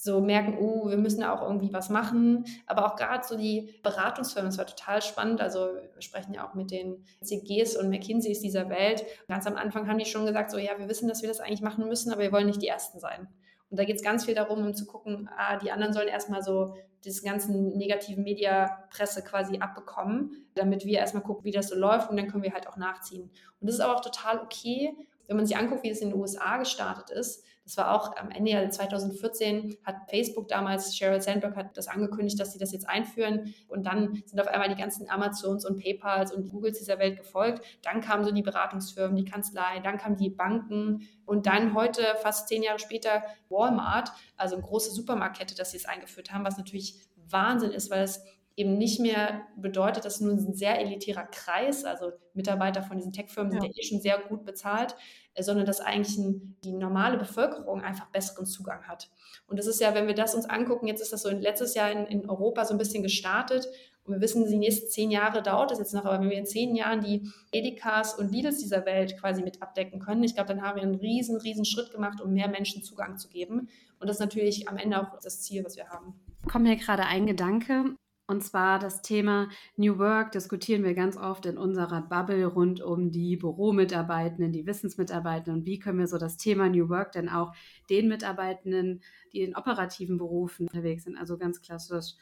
so 0.01 0.19
merken, 0.19 0.57
oh, 0.59 0.89
wir 0.89 0.97
müssen 0.97 1.23
auch 1.23 1.43
irgendwie 1.43 1.71
was 1.71 1.89
machen. 1.89 2.45
Aber 2.65 2.87
auch 2.87 2.95
gerade 2.95 3.23
so 3.23 3.37
die 3.37 3.75
Beratungsfirmen, 3.83 4.49
das 4.49 4.57
war 4.57 4.65
total 4.65 4.99
spannend. 5.03 5.41
Also 5.41 5.59
wir 5.93 6.01
sprechen 6.01 6.33
ja 6.33 6.47
auch 6.47 6.55
mit 6.55 6.71
den 6.71 7.05
CGs 7.21 7.77
und 7.77 7.89
McKinseys 7.89 8.39
dieser 8.39 8.67
Welt. 8.69 9.05
Ganz 9.27 9.45
am 9.45 9.57
Anfang 9.57 9.87
haben 9.87 9.99
die 9.99 10.05
schon 10.05 10.25
gesagt, 10.25 10.49
so 10.49 10.57
ja, 10.57 10.71
wir 10.79 10.89
wissen, 10.89 11.07
dass 11.07 11.21
wir 11.21 11.29
das 11.29 11.39
eigentlich 11.39 11.61
machen 11.61 11.87
müssen, 11.87 12.11
aber 12.11 12.23
wir 12.23 12.31
wollen 12.31 12.47
nicht 12.47 12.63
die 12.63 12.67
Ersten 12.67 12.99
sein. 12.99 13.27
Und 13.69 13.79
da 13.79 13.83
geht 13.83 13.95
es 13.95 14.01
ganz 14.01 14.25
viel 14.25 14.33
darum, 14.33 14.65
um 14.65 14.73
zu 14.73 14.87
gucken, 14.87 15.29
ah, 15.37 15.57
die 15.57 15.71
anderen 15.71 15.93
sollen 15.93 16.07
erstmal 16.07 16.41
so 16.41 16.73
diese 17.05 17.21
ganzen 17.23 17.77
negativen 17.77 18.23
Mediapresse 18.23 19.23
quasi 19.23 19.59
abbekommen, 19.59 20.47
damit 20.55 20.83
wir 20.83 20.97
erstmal 20.97 21.23
gucken, 21.23 21.45
wie 21.45 21.51
das 21.51 21.69
so 21.69 21.75
läuft 21.75 22.09
und 22.09 22.17
dann 22.17 22.27
können 22.27 22.43
wir 22.43 22.53
halt 22.53 22.67
auch 22.67 22.77
nachziehen. 22.77 23.29
Und 23.59 23.67
das 23.67 23.75
ist 23.75 23.81
aber 23.81 23.95
auch 23.95 24.01
total 24.01 24.39
okay, 24.39 24.95
wenn 25.27 25.37
man 25.37 25.45
sich 25.45 25.55
anguckt, 25.55 25.83
wie 25.83 25.89
es 25.89 26.01
in 26.01 26.09
den 26.09 26.19
USA 26.19 26.57
gestartet 26.57 27.11
ist, 27.11 27.45
das 27.71 27.77
war 27.77 27.95
auch 27.95 28.17
am 28.17 28.31
Ende 28.31 28.51
ja 28.51 28.69
2014 28.69 29.77
hat 29.85 29.95
Facebook 30.09 30.49
damals, 30.49 30.93
Sheryl 30.93 31.21
Sandberg 31.21 31.55
hat 31.55 31.77
das 31.77 31.87
angekündigt, 31.87 32.37
dass 32.37 32.51
sie 32.51 32.59
das 32.59 32.73
jetzt 32.73 32.89
einführen 32.89 33.53
und 33.69 33.85
dann 33.85 34.21
sind 34.25 34.41
auf 34.41 34.47
einmal 34.47 34.67
die 34.67 34.75
ganzen 34.75 35.09
Amazons 35.09 35.65
und 35.65 35.81
PayPals 35.81 36.33
und 36.33 36.49
Googles 36.49 36.79
dieser 36.79 36.99
Welt 36.99 37.17
gefolgt. 37.17 37.63
Dann 37.81 38.01
kamen 38.01 38.25
so 38.25 38.31
die 38.31 38.41
Beratungsfirmen, 38.41 39.15
die 39.15 39.23
Kanzlei, 39.23 39.79
dann 39.79 39.97
kamen 39.97 40.17
die 40.17 40.29
Banken 40.29 41.07
und 41.25 41.45
dann 41.45 41.73
heute, 41.73 42.03
fast 42.21 42.49
zehn 42.49 42.61
Jahre 42.61 42.79
später, 42.79 43.23
Walmart, 43.47 44.11
also 44.35 44.55
eine 44.55 44.65
große 44.65 44.91
Supermarktkette, 44.91 45.55
dass 45.55 45.71
sie 45.71 45.77
es 45.77 45.85
eingeführt 45.85 46.33
haben, 46.33 46.43
was 46.43 46.57
natürlich 46.57 46.95
Wahnsinn 47.29 47.71
ist, 47.71 47.89
weil 47.89 48.03
es 48.03 48.21
eben 48.57 48.77
nicht 48.77 48.99
mehr 48.99 49.43
bedeutet, 49.55 50.03
dass 50.03 50.19
nur 50.19 50.33
ein 50.33 50.53
sehr 50.53 50.79
elitärer 50.81 51.23
Kreis, 51.23 51.85
also 51.85 52.11
Mitarbeiter 52.33 52.83
von 52.83 52.97
diesen 52.97 53.13
Tech-Firmen 53.13 53.51
sind 53.51 53.63
ja 53.63 53.69
eh 53.69 53.83
schon 53.83 54.01
sehr 54.01 54.19
gut 54.19 54.45
bezahlt, 54.45 54.95
sondern 55.39 55.65
dass 55.65 55.79
eigentlich 55.79 56.17
die 56.63 56.73
normale 56.73 57.17
Bevölkerung 57.17 57.81
einfach 57.81 58.07
besseren 58.07 58.45
Zugang 58.45 58.83
hat. 58.83 59.09
Und 59.47 59.57
das 59.57 59.67
ist 59.67 59.79
ja, 59.79 59.93
wenn 59.95 60.07
wir 60.07 60.13
das 60.13 60.35
uns 60.35 60.45
angucken, 60.45 60.87
jetzt 60.87 61.01
ist 61.01 61.13
das 61.13 61.21
so 61.21 61.29
letztes 61.29 61.73
Jahr 61.73 61.91
in, 61.91 62.05
in 62.05 62.29
Europa 62.29 62.65
so 62.65 62.73
ein 62.73 62.77
bisschen 62.77 63.03
gestartet 63.03 63.67
und 64.03 64.15
wir 64.15 64.21
wissen, 64.21 64.45
die 64.47 64.57
nächsten 64.57 64.89
zehn 64.89 65.11
Jahre 65.11 65.43
dauert 65.43 65.71
es 65.71 65.79
jetzt 65.79 65.93
noch, 65.93 66.05
aber 66.05 66.19
wenn 66.19 66.29
wir 66.29 66.37
in 66.37 66.45
zehn 66.45 66.75
Jahren 66.75 67.01
die 67.01 67.29
Edekas 67.51 68.15
und 68.15 68.31
Lidls 68.31 68.57
dieser 68.57 68.85
Welt 68.85 69.17
quasi 69.19 69.43
mit 69.43 69.61
abdecken 69.61 69.99
können, 69.99 70.23
ich 70.23 70.33
glaube, 70.33 70.47
dann 70.47 70.63
haben 70.63 70.75
wir 70.75 70.83
einen 70.83 70.95
riesen, 70.95 71.37
riesen 71.37 71.65
Schritt 71.65 71.91
gemacht, 71.91 72.19
um 72.19 72.33
mehr 72.33 72.47
Menschen 72.47 72.81
Zugang 72.83 73.17
zu 73.17 73.29
geben. 73.29 73.69
Und 73.99 74.07
das 74.07 74.17
ist 74.17 74.21
natürlich 74.21 74.67
am 74.67 74.77
Ende 74.77 74.99
auch 74.99 75.19
das 75.21 75.41
Ziel, 75.41 75.63
was 75.63 75.77
wir 75.77 75.87
haben. 75.89 76.19
Kommt 76.51 76.63
mir 76.65 76.75
gerade 76.77 77.03
ein 77.03 77.27
Gedanke. 77.27 77.95
Und 78.31 78.45
zwar 78.45 78.79
das 78.79 79.01
Thema 79.01 79.49
New 79.75 79.97
Work 79.97 80.31
diskutieren 80.31 80.85
wir 80.85 80.93
ganz 80.93 81.17
oft 81.17 81.45
in 81.45 81.57
unserer 81.57 82.01
Bubble 82.01 82.45
rund 82.45 82.81
um 82.81 83.11
die 83.11 83.35
Büromitarbeitenden, 83.35 84.53
die 84.53 84.65
Wissensmitarbeitenden 84.65 85.59
und 85.59 85.65
wie 85.65 85.79
können 85.79 85.99
wir 85.99 86.07
so 86.07 86.17
das 86.17 86.37
Thema 86.37 86.69
New 86.69 86.87
Work 86.87 87.11
denn 87.11 87.27
auch 87.27 87.53
den 87.89 88.07
Mitarbeitenden, 88.07 89.01
die 89.33 89.41
in 89.41 89.53
operativen 89.53 90.17
Berufen 90.17 90.69
unterwegs 90.69 91.03
sind, 91.03 91.17
also 91.17 91.37
ganz 91.37 91.61
klassisch 91.61 92.13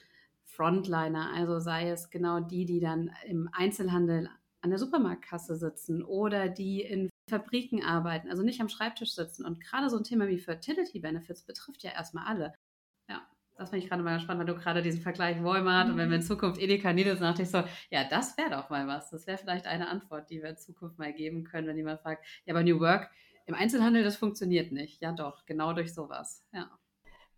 Frontliner, 0.45 1.31
also 1.31 1.59
sei 1.59 1.91
es 1.91 2.09
genau 2.09 2.39
die, 2.39 2.65
die 2.65 2.79
dann 2.79 3.11
im 3.27 3.47
Einzelhandel 3.51 4.31
an 4.61 4.71
der 4.71 4.79
Supermarktkasse 4.79 5.57
sitzen 5.57 6.01
oder 6.01 6.49
die 6.49 6.81
in 6.81 7.11
Fabriken 7.29 7.83
arbeiten, 7.83 8.31
also 8.31 8.41
nicht 8.41 8.61
am 8.61 8.69
Schreibtisch 8.69 9.13
sitzen. 9.13 9.45
Und 9.45 9.61
gerade 9.63 9.91
so 9.91 9.97
ein 9.97 10.03
Thema 10.03 10.27
wie 10.27 10.39
Fertility 10.39 11.01
Benefits 11.01 11.43
betrifft 11.43 11.83
ja 11.83 11.91
erstmal 11.91 12.25
alle. 12.25 12.55
Das 13.59 13.71
finde 13.71 13.83
ich 13.83 13.89
gerade 13.89 14.01
mal 14.01 14.21
spannend, 14.21 14.47
weil 14.47 14.55
du 14.55 14.59
gerade 14.59 14.81
diesen 14.81 15.01
Vergleich 15.01 15.43
Walmart 15.43 15.87
mhm. 15.87 15.93
und 15.93 15.97
wenn 15.99 16.09
wir 16.09 16.15
in 16.15 16.21
mhm. 16.21 16.27
Zukunft 16.27 16.61
Edeka 16.61 16.93
Needles 16.93 17.19
dachte 17.19 17.41
ich 17.41 17.49
so, 17.49 17.61
ja, 17.91 18.05
das 18.09 18.37
wäre 18.37 18.51
doch 18.51 18.69
mal 18.69 18.87
was. 18.87 19.09
Das 19.09 19.27
wäre 19.27 19.37
vielleicht 19.37 19.67
eine 19.67 19.89
Antwort, 19.89 20.29
die 20.29 20.41
wir 20.41 20.49
in 20.49 20.57
Zukunft 20.57 20.97
mal 20.97 21.11
geben 21.11 21.43
können, 21.43 21.67
wenn 21.67 21.75
jemand 21.75 21.99
fragt, 21.99 22.25
ja, 22.45 22.53
aber 22.53 22.63
New 22.63 22.79
Work 22.79 23.11
im 23.47 23.55
Einzelhandel, 23.55 24.03
das 24.03 24.15
funktioniert 24.15 24.71
nicht. 24.71 25.01
Ja, 25.01 25.11
doch, 25.11 25.45
genau 25.45 25.73
durch 25.73 25.93
sowas. 25.93 26.45
Ja. 26.53 26.78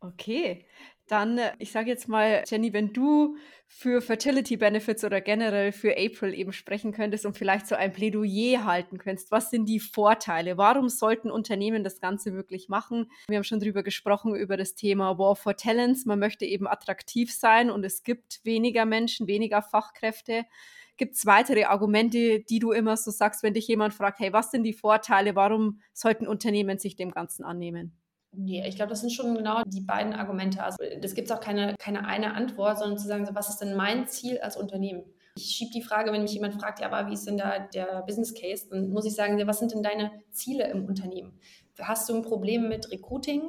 Okay, 0.04 0.66
dann, 1.08 1.38
äh, 1.38 1.52
ich 1.60 1.72
sage 1.72 1.89
jetzt 1.89 2.08
mal, 2.08 2.43
Jenny, 2.47 2.74
wenn 2.74 2.91
du 2.91 3.38
für 3.68 4.02
Fertility 4.02 4.58
Benefits 4.58 5.04
oder 5.04 5.22
generell 5.22 5.72
für 5.72 5.95
April 5.95 6.34
eben 6.34 6.54
sprechen 6.54 6.91
könntest 6.91 7.26
und 7.26 7.38
vielleicht 7.38 7.68
so 7.68 7.76
ein 7.76 7.93
Plädoyer 7.93 8.66
halten 8.66 8.97
könntest, 8.97 9.32
was 9.32 9.52
sind 9.52 9.68
die 9.70 9.80
Vorteile? 9.80 10.58
Warum 10.58 10.89
sollten 10.89 11.30
Unternehmen 11.30 11.84
das 11.84 11.99
Ganze 12.02 12.34
wirklich 12.34 12.68
machen? 12.68 13.12
Wir 13.28 13.38
haben 13.38 13.43
schon 13.43 13.60
drüber 13.60 13.84
gesprochen, 13.84 14.36
über 14.36 14.58
das 14.58 14.74
Thema 14.74 15.20
War 15.20 15.36
for 15.36 15.56
Talents. 15.56 16.06
Man 16.06 16.20
möchte 16.20 16.45
eben 16.45 16.68
attraktiv 16.68 17.32
sein 17.32 17.70
und 17.70 17.84
es 17.84 18.02
gibt 18.04 18.39
weniger 18.43 18.86
Menschen, 18.86 19.28
weniger 19.28 19.62
Fachkräfte. 19.62 20.45
Gibt 20.97 21.16
es 21.16 21.28
weitere 21.28 21.66
Argumente, 21.66 22.39
die 22.39 22.60
du 22.60 22.72
immer 22.72 22.97
so 22.97 23.12
sagst, 23.12 23.43
wenn 23.43 23.54
dich 23.54 23.68
jemand 23.68 23.93
fragt, 23.93 24.20
hey, 24.20 24.34
was 24.34 24.49
sind 24.49 24.64
die 24.64 24.74
Vorteile? 24.74 25.36
Warum 25.36 25.82
sollten 25.93 26.28
Unternehmen 26.28 26.80
sich 26.80 26.95
dem 26.95 27.12
Ganzen 27.12 27.43
annehmen? 27.43 28.01
Nee, 28.34 28.65
ich 28.65 28.77
glaube, 28.77 28.89
das 28.89 29.01
sind 29.01 29.11
schon 29.11 29.36
genau 29.36 29.61
die 29.65 29.82
beiden 29.82 30.13
Argumente. 30.13 30.63
Also 30.63 30.77
das 31.01 31.15
gibt 31.15 31.29
es 31.29 31.36
auch 31.36 31.41
keine, 31.41 31.75
keine 31.77 32.05
eine 32.05 32.34
Antwort, 32.34 32.79
sondern 32.79 32.97
zu 32.97 33.07
sagen, 33.07 33.25
so, 33.25 33.36
was 33.36 33.49
ist 33.49 33.57
denn 33.57 33.75
mein 33.75 34.07
Ziel 34.07 34.39
als 34.39 34.55
Unternehmen? 34.55 35.03
Ich 35.36 35.43
schiebe 35.43 35.71
die 35.73 35.82
Frage, 35.82 36.11
wenn 36.11 36.21
mich 36.21 36.34
jemand 36.34 36.55
fragt, 36.55 36.79
ja, 36.79 36.89
aber 36.89 37.09
wie 37.09 37.13
ist 37.13 37.27
denn 37.27 37.38
da 37.38 37.59
der 37.59 38.03
Business 38.03 38.34
Case? 38.34 38.67
Dann 38.69 38.89
muss 38.89 39.05
ich 39.05 39.15
sagen, 39.15 39.41
was 39.47 39.59
sind 39.59 39.73
denn 39.73 39.84
deine 39.84 40.11
Ziele 40.32 40.69
im 40.69 40.86
Unternehmen? 40.86 41.39
Hast 41.79 42.07
du 42.09 42.15
ein 42.15 42.21
Problem 42.21 42.69
mit 42.69 42.91
Recruiting? 42.91 43.41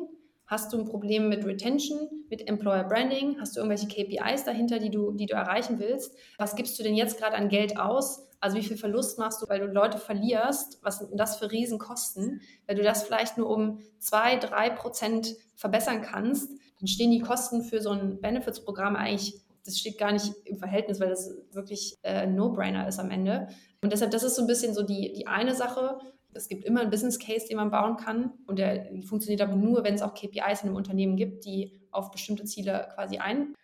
Hast 0.53 0.70
du 0.70 0.78
ein 0.78 0.84
Problem 0.84 1.30
mit 1.30 1.46
Retention, 1.46 2.26
mit 2.28 2.46
Employer 2.46 2.84
Branding? 2.84 3.40
Hast 3.40 3.57
du 3.57 3.61
irgendwelche 3.61 3.86
KPIs 3.86 4.44
dahinter, 4.44 4.78
die 4.78 4.90
du, 4.90 5.12
die 5.12 5.24
du 5.24 5.32
erreichen 5.32 5.78
willst? 5.78 6.14
Was 6.36 6.57
gibst 6.57 6.78
du 6.78 6.82
denn 6.82 6.94
jetzt 6.94 7.16
gerade 7.16 7.36
an 7.36 7.48
Geld 7.48 7.78
aus? 7.78 8.28
Also 8.38 8.59
wie 8.59 8.62
viel 8.62 8.76
Verlust 8.76 9.18
machst 9.18 9.40
du, 9.40 9.48
weil 9.48 9.61
du 9.61 9.66
Leute 9.66 9.96
verlierst? 9.96 10.78
Was 10.82 10.98
sind 10.98 11.18
das 11.18 11.36
für 11.36 11.50
Riesenkosten? 11.50 12.42
Wenn 12.66 12.76
du 12.76 12.82
das 12.82 13.03
vielleicht 13.03 13.38
nur 13.38 13.48
um 13.48 13.78
zwei, 13.98 14.36
drei 14.36 14.68
Prozent 14.68 15.36
verbessern 15.55 16.03
kannst, 16.03 16.50
dann 16.78 16.86
stehen 16.86 17.12
die 17.12 17.20
Kosten 17.20 17.62
für 17.62 17.80
so 17.80 17.88
ein 17.88 18.20
Benefits-Programm 18.20 18.94
eigentlich, 18.94 19.40
das 19.64 19.78
steht 19.78 19.96
gar 19.96 20.12
nicht 20.12 20.34
im 20.44 20.59
Verhältnis, 20.59 21.00
weil 21.00 21.09
das 21.09 21.30
wirklich 21.53 21.94
äh, 22.03 22.12
ein 22.12 22.34
No-Brainer 22.34 22.86
ist 22.86 22.98
am 22.98 23.11
Ende. 23.11 23.48
Und 23.80 23.90
deshalb, 23.90 24.11
das 24.11 24.22
ist 24.22 24.36
so 24.36 24.42
ein 24.42 24.48
bisschen 24.48 24.74
so 24.74 24.82
die, 24.82 25.14
die 25.14 25.26
eine 25.26 25.55
Sache. 25.55 25.98
Es 26.34 26.48
gibt 26.48 26.64
immer 26.64 26.80
einen 26.80 26.90
Business 26.90 27.18
Case, 27.18 27.46
den 27.48 27.56
man 27.56 27.70
bauen 27.70 27.96
kann. 27.96 28.32
Und 28.46 28.58
der 28.58 28.90
funktioniert 29.06 29.40
aber 29.40 29.56
nur, 29.56 29.84
wenn 29.84 29.94
es 29.94 30.02
auch 30.02 30.14
KPIs 30.14 30.62
in 30.62 30.68
einem 30.68 30.76
Unternehmen 30.76 31.16
gibt, 31.16 31.44
die 31.44 31.80
auf 31.90 32.10
bestimmte 32.10 32.44
Ziele 32.44 32.88
quasi 32.94 33.18
ein, 33.18 33.54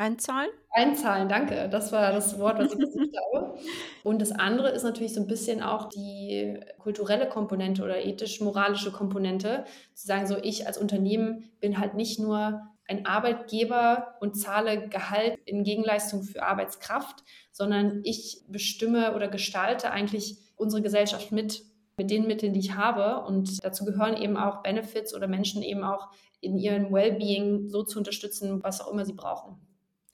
Einzahlen? 0.00 0.48
Einzahlen, 0.70 1.28
danke. 1.28 1.68
Das 1.68 1.92
war 1.92 2.10
das 2.10 2.38
Wort, 2.38 2.58
was 2.58 2.72
ich 2.72 2.78
gesucht 2.78 3.14
habe. 3.34 3.58
Und 4.02 4.22
das 4.22 4.32
andere 4.32 4.70
ist 4.70 4.82
natürlich 4.82 5.12
so 5.12 5.20
ein 5.20 5.26
bisschen 5.26 5.62
auch 5.62 5.90
die 5.90 6.58
kulturelle 6.78 7.28
Komponente 7.28 7.84
oder 7.84 8.02
ethisch-moralische 8.02 8.92
Komponente. 8.92 9.64
Zu 9.94 10.06
sagen, 10.06 10.26
so 10.26 10.38
ich 10.42 10.66
als 10.66 10.78
Unternehmen 10.78 11.50
bin 11.60 11.78
halt 11.78 11.94
nicht 11.94 12.18
nur 12.18 12.62
ein 12.88 13.04
Arbeitgeber 13.04 14.16
und 14.20 14.40
zahle 14.40 14.88
Gehalt 14.88 15.38
in 15.44 15.64
Gegenleistung 15.64 16.22
für 16.22 16.42
Arbeitskraft, 16.44 17.22
sondern 17.52 18.00
ich 18.02 18.42
bestimme 18.48 19.14
oder 19.14 19.28
gestalte 19.28 19.90
eigentlich 19.90 20.38
unsere 20.60 20.82
Gesellschaft 20.82 21.32
mit 21.32 21.64
mit 22.00 22.10
den 22.10 22.26
Mitteln, 22.26 22.54
die 22.54 22.60
ich 22.60 22.74
habe. 22.74 23.26
Und 23.26 23.62
dazu 23.62 23.84
gehören 23.84 24.16
eben 24.16 24.38
auch 24.38 24.62
Benefits 24.62 25.14
oder 25.14 25.28
Menschen 25.28 25.62
eben 25.62 25.84
auch 25.84 26.08
in 26.40 26.56
ihrem 26.56 26.90
Wellbeing 26.92 27.68
so 27.68 27.82
zu 27.82 27.98
unterstützen, 27.98 28.62
was 28.62 28.80
auch 28.80 28.90
immer 28.90 29.04
sie 29.04 29.12
brauchen. 29.12 29.60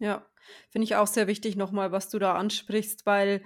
Ja, 0.01 0.27
finde 0.69 0.85
ich 0.85 0.97
auch 0.97 1.07
sehr 1.07 1.29
wichtig 1.29 1.55
nochmal, 1.55 1.93
was 1.93 2.09
du 2.09 2.19
da 2.19 2.35
ansprichst, 2.35 3.07
weil 3.07 3.41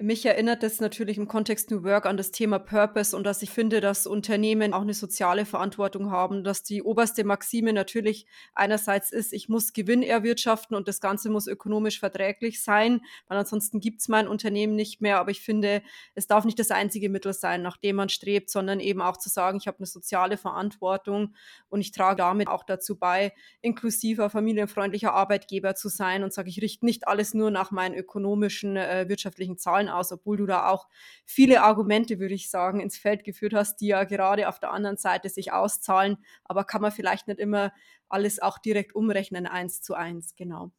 mich 0.00 0.26
erinnert 0.26 0.64
es 0.64 0.80
natürlich 0.80 1.18
im 1.18 1.28
Kontext 1.28 1.70
New 1.70 1.84
Work 1.84 2.06
an 2.06 2.16
das 2.16 2.32
Thema 2.32 2.58
Purpose 2.58 3.16
und 3.16 3.22
dass 3.22 3.42
ich 3.42 3.50
finde, 3.50 3.80
dass 3.80 4.08
Unternehmen 4.08 4.74
auch 4.74 4.80
eine 4.80 4.92
soziale 4.92 5.46
Verantwortung 5.46 6.10
haben, 6.10 6.42
dass 6.42 6.64
die 6.64 6.82
oberste 6.82 7.22
Maxime 7.22 7.72
natürlich 7.72 8.26
einerseits 8.54 9.12
ist, 9.12 9.32
ich 9.32 9.48
muss 9.48 9.72
Gewinn 9.72 10.02
erwirtschaften 10.02 10.76
und 10.76 10.88
das 10.88 11.00
Ganze 11.00 11.30
muss 11.30 11.46
ökonomisch 11.46 12.00
verträglich 12.00 12.60
sein, 12.60 13.02
weil 13.28 13.38
ansonsten 13.38 13.78
gibt 13.78 14.00
es 14.00 14.08
mein 14.08 14.26
Unternehmen 14.26 14.74
nicht 14.74 15.00
mehr. 15.00 15.20
Aber 15.20 15.30
ich 15.30 15.42
finde, 15.42 15.80
es 16.16 16.26
darf 16.26 16.44
nicht 16.44 16.58
das 16.58 16.72
einzige 16.72 17.08
Mittel 17.08 17.32
sein, 17.32 17.62
nach 17.62 17.76
dem 17.76 17.94
man 17.94 18.08
strebt, 18.08 18.50
sondern 18.50 18.80
eben 18.80 19.00
auch 19.00 19.16
zu 19.16 19.28
sagen, 19.28 19.58
ich 19.58 19.68
habe 19.68 19.78
eine 19.78 19.86
soziale 19.86 20.36
Verantwortung 20.36 21.34
und 21.68 21.80
ich 21.80 21.92
trage 21.92 22.16
damit 22.16 22.48
auch 22.48 22.64
dazu 22.64 22.98
bei, 22.98 23.32
inklusiver, 23.60 24.28
familienfreundlicher 24.28 25.14
Arbeitgeber 25.14 25.76
zu 25.76 25.88
sein 25.88 26.24
und 26.24 26.32
sage, 26.32 26.48
ich 26.48 26.60
richte 26.60 26.84
nicht 26.84 27.06
alles 27.06 27.32
nur 27.32 27.52
nach 27.52 27.70
meinen 27.70 27.94
ökonomischen, 27.94 28.76
äh, 28.76 29.08
wirtschaftlichen 29.08 29.56
Zahlen 29.56 29.83
Zahlen 29.84 29.88
aus, 29.88 30.12
obwohl 30.12 30.36
du 30.36 30.46
da 30.46 30.68
auch 30.68 30.88
viele 31.24 31.62
Argumente, 31.62 32.18
würde 32.18 32.34
ich 32.34 32.50
sagen, 32.50 32.80
ins 32.80 32.96
Feld 32.96 33.24
geführt 33.24 33.54
hast, 33.54 33.76
die 33.80 33.88
ja 33.88 34.04
gerade 34.04 34.48
auf 34.48 34.58
der 34.58 34.72
anderen 34.72 34.96
Seite 34.96 35.28
sich 35.28 35.52
auszahlen. 35.52 36.18
Aber 36.44 36.64
kann 36.64 36.82
man 36.82 36.92
vielleicht 36.92 37.28
nicht 37.28 37.40
immer 37.40 37.72
alles 38.08 38.40
auch 38.40 38.58
direkt 38.58 38.94
umrechnen, 38.94 39.46
eins 39.46 39.80
zu 39.80 39.94
eins, 39.94 40.36
genau. 40.36 40.70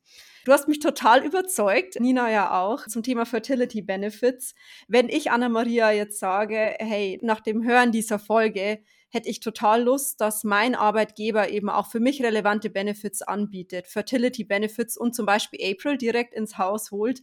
Du 0.46 0.54
hast 0.54 0.68
mich 0.68 0.80
total 0.80 1.26
überzeugt, 1.26 2.00
Nina 2.00 2.32
ja 2.32 2.62
auch, 2.62 2.86
zum 2.88 3.04
Thema 3.04 3.26
Fertility 3.26 3.82
Benefits. 3.82 4.54
Wenn 4.88 5.10
ich 5.10 5.32
Anna-Maria 5.32 5.92
jetzt 5.92 6.20
sage, 6.20 6.76
hey, 6.80 7.20
nach 7.24 7.42
dem 7.42 7.64
Hören 7.64 7.92
dieser 7.92 8.20
Folge 8.20 8.80
hätte 9.10 9.30
ich 9.30 9.40
total 9.40 9.84
Lust, 9.84 10.22
dass 10.22 10.44
mein 10.44 10.76
Arbeitgeber 10.76 11.50
eben 11.50 11.70
auch 11.70 11.88
für 11.88 12.00
mich 12.00 12.22
relevante 12.22 12.70
Benefits 12.70 13.22
anbietet, 13.22 13.88
Fertility 13.88 14.44
Benefits 14.44 14.98
und 14.98 15.16
zum 15.16 15.26
Beispiel 15.26 15.60
April 15.64 15.98
direkt 15.98 16.34
ins 16.34 16.58
Haus 16.58 16.92
holt. 16.92 17.22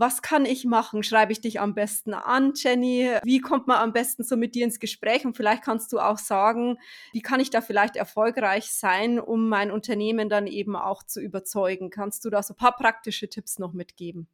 Was 0.00 0.22
kann 0.22 0.46
ich 0.46 0.64
machen? 0.64 1.02
Schreibe 1.02 1.32
ich 1.32 1.42
dich 1.42 1.60
am 1.60 1.74
besten 1.74 2.14
an, 2.14 2.54
Jenny? 2.56 3.10
Wie 3.22 3.38
kommt 3.38 3.66
man 3.66 3.76
am 3.76 3.92
besten 3.92 4.24
so 4.24 4.34
mit 4.34 4.54
dir 4.54 4.64
ins 4.64 4.80
Gespräch? 4.80 5.26
Und 5.26 5.36
vielleicht 5.36 5.62
kannst 5.62 5.92
du 5.92 5.98
auch 5.98 6.16
sagen, 6.16 6.78
wie 7.12 7.20
kann 7.20 7.38
ich 7.38 7.50
da 7.50 7.60
vielleicht 7.60 7.96
erfolgreich 7.96 8.72
sein, 8.72 9.20
um 9.20 9.50
mein 9.50 9.70
Unternehmen 9.70 10.30
dann 10.30 10.46
eben 10.46 10.74
auch 10.74 11.02
zu 11.02 11.20
überzeugen? 11.20 11.90
Kannst 11.90 12.24
du 12.24 12.30
da 12.30 12.42
so 12.42 12.54
ein 12.54 12.56
paar 12.56 12.74
praktische 12.76 13.28
Tipps 13.28 13.58
noch 13.58 13.74
mitgeben? 13.74 14.26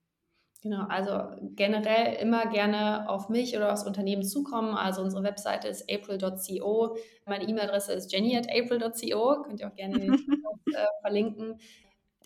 Genau, 0.63 0.87
also 0.87 1.37
generell 1.57 2.15
immer 2.23 2.47
gerne 2.47 3.09
auf 3.09 3.29
mich 3.29 3.57
oder 3.57 3.73
aufs 3.73 3.85
Unternehmen 3.85 4.23
zukommen. 4.23 4.77
Also 4.77 5.03
unsere 5.03 5.25
Webseite 5.25 5.67
ist 5.67 5.91
april.co. 5.91 6.97
Meine 7.27 7.43
E-Mail-Adresse 7.43 7.93
ist 7.93 8.13
jenny 8.13 8.37
at 8.37 8.49
april.co. 8.49 9.43
Könnt 9.43 9.59
ihr 9.59 9.67
auch 9.67 9.75
gerne 9.75 9.97
äh, 10.75 10.87
verlinken. 11.01 11.59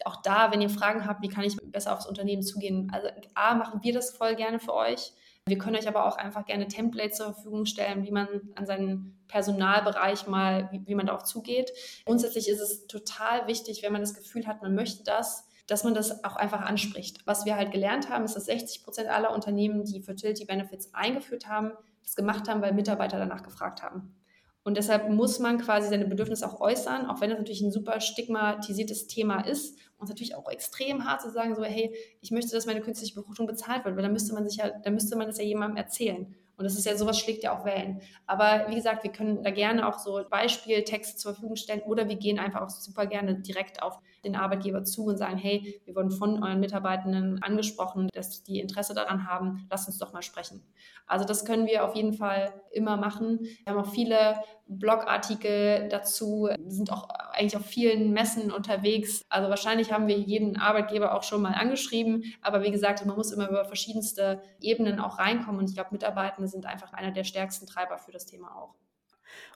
Auch 0.07 0.23
da, 0.23 0.53
wenn 0.53 0.61
ihr 0.61 0.71
Fragen 0.71 1.07
habt, 1.07 1.23
wie 1.23 1.29
kann 1.29 1.45
ich 1.45 1.57
besser 1.57 1.93
aufs 1.93 2.07
Unternehmen 2.07 2.43
zugehen? 2.43 2.91
Also 2.93 3.09
A, 3.35 3.55
machen 3.55 3.81
wir 3.83 3.93
das 3.93 4.11
voll 4.17 4.35
gerne 4.35 4.59
für 4.59 4.75
euch. 4.75 5.13
Wir 5.47 5.59
können 5.59 5.77
euch 5.77 5.89
aber 5.89 6.07
auch 6.07 6.17
einfach 6.17 6.45
gerne 6.45 6.69
Templates 6.69 7.19
zur 7.19 7.33
Verfügung 7.33 7.67
stellen, 7.67 8.05
wie 8.05 8.11
man 8.11 8.29
an 8.55 8.67
seinen 8.67 9.19
Personalbereich 9.27 10.27
mal, 10.27 10.69
wie, 10.71 10.87
wie 10.87 10.95
man 10.95 11.07
darauf 11.07 11.25
zugeht. 11.25 11.73
Grundsätzlich 12.05 12.49
ist 12.49 12.61
es 12.61 12.87
total 12.87 13.47
wichtig, 13.47 13.83
wenn 13.83 13.93
man 13.93 14.03
das 14.03 14.15
Gefühl 14.15 14.47
hat, 14.47 14.63
man 14.63 14.75
möchte 14.75 15.03
das, 15.05 15.49
dass 15.67 15.85
man 15.85 15.95
das 15.95 16.25
auch 16.25 16.37
einfach 16.37 16.61
anspricht. 16.61 17.27
Was 17.27 17.45
wir 17.45 17.57
halt 17.57 17.73
gelernt 17.73 18.11
haben, 18.11 18.25
ist, 18.25 18.35
dass 18.37 18.47
60 18.47 18.85
Prozent 18.85 19.09
aller 19.09 19.33
Unternehmen, 19.33 19.85
die 19.85 20.03
Fertility 20.03 20.45
Benefits 20.45 20.93
eingeführt 20.95 21.49
haben, 21.49 21.73
das 22.03 22.17
gemacht 22.17 22.49
haben, 22.49 22.61
weil 22.61 22.75
Mitarbeiter 22.75 23.19
danach 23.19 23.43
gefragt 23.43 23.83
haben. 23.83 24.15
Und 24.63 24.77
deshalb 24.77 25.09
muss 25.09 25.39
man 25.39 25.59
quasi 25.59 25.89
seine 25.89 26.07
Bedürfnisse 26.07 26.47
auch 26.47 26.61
äußern, 26.61 27.07
auch 27.07 27.21
wenn 27.21 27.31
das 27.31 27.39
natürlich 27.39 27.63
ein 27.63 27.73
super 27.73 28.01
stigmatisiertes 28.01 29.07
Thema 29.07 29.41
ist. 29.41 29.79
Und 30.01 30.05
es 30.05 30.11
natürlich 30.11 30.35
auch 30.35 30.51
extrem 30.51 31.05
hart 31.05 31.21
zu 31.21 31.31
sagen, 31.31 31.55
so, 31.55 31.63
hey, 31.63 31.95
ich 32.23 32.31
möchte, 32.31 32.53
dass 32.53 32.65
meine 32.65 32.81
künstliche 32.81 33.15
Befruchtung 33.15 33.47
bezahlt 33.47 33.85
wird, 33.85 33.97
weil 33.97 34.03
dann 34.03 34.15
müsste 34.15 34.33
man 34.33 34.49
sich 34.49 34.57
ja, 34.57 34.71
dann 34.71 34.95
müsste 34.95 35.15
man 35.15 35.27
das 35.27 35.37
ja 35.37 35.45
jemandem 35.45 35.77
erzählen. 35.77 36.35
Und 36.57 36.65
das 36.65 36.75
ist 36.75 36.87
ja 36.87 36.97
sowas 36.97 37.19
schlägt 37.19 37.43
ja 37.43 37.59
auch 37.59 37.65
Wellen. 37.65 38.01
Aber 38.27 38.67
wie 38.69 38.75
gesagt, 38.75 39.03
wir 39.05 39.13
können 39.13 39.43
da 39.43 39.51
gerne 39.51 39.87
auch 39.87 39.99
so 39.99 40.23
Beispieltexte 40.29 41.17
zur 41.17 41.35
Verfügung 41.35 41.57
stellen 41.57 41.83
oder 41.83 42.09
wir 42.09 42.17
gehen 42.17 42.39
einfach 42.39 42.63
auch 42.63 42.71
super 42.71 43.07
gerne 43.07 43.41
direkt 43.41 43.83
auf 43.83 43.99
den 44.25 44.37
Arbeitgeber 44.37 44.85
zu 44.85 45.07
und 45.07 45.17
sagen, 45.17 45.37
hey, 45.37 45.81
wir 45.85 45.95
wurden 45.95 46.11
von 46.11 46.43
euren 46.43 46.61
Mitarbeitenden 46.61 47.43
angesprochen, 47.43 48.09
dass 48.13 48.43
die 48.43 48.61
Interesse 48.61 48.95
daran 48.95 49.27
haben, 49.27 49.67
lasst 49.71 49.89
uns 49.89 49.99
doch 49.99 50.13
mal 50.13 50.23
sprechen. 50.23 50.63
Also 51.07 51.25
das 51.25 51.45
können 51.45 51.67
wir 51.67 51.85
auf 51.85 51.95
jeden 51.95 52.13
Fall 52.13 52.53
immer 52.71 52.97
machen. 52.97 53.41
Wir 53.65 53.73
haben 53.73 53.81
auch 53.81 53.93
viele 53.93 54.37
Blogartikel 54.67 55.89
dazu, 55.89 56.49
sind 56.67 56.93
auch 56.93 57.09
eigentlich 57.33 57.57
auf 57.57 57.67
vielen 57.67 58.13
Messen 58.13 58.53
unterwegs. 58.53 59.23
Also 59.29 59.49
wahrscheinlich 59.49 59.93
haben 59.93 60.07
wir 60.07 60.19
jeden 60.19 60.57
Arbeitgeber 60.57 61.15
auch 61.15 61.25
schon 61.25 61.43
mal 61.43 61.55
angeschrieben, 61.55 62.25
aber 62.41 62.63
wie 62.63 62.71
gesagt, 62.71 63.05
man 63.05 63.17
muss 63.17 63.33
immer 63.33 63.49
über 63.49 63.65
verschiedenste 63.65 64.41
Ebenen 64.61 65.01
auch 65.01 65.19
reinkommen 65.19 65.61
und 65.61 65.69
ich 65.69 65.75
glaube, 65.75 65.91
Mitarbeitende 65.93 66.49
sind 66.49 66.67
einfach 66.67 66.93
einer 66.93 67.11
der 67.11 67.25
stärksten 67.25 67.67
Treiber 67.67 67.99
für 67.99 68.13
das 68.13 68.27
Thema 68.27 68.55
auch. 68.57 68.75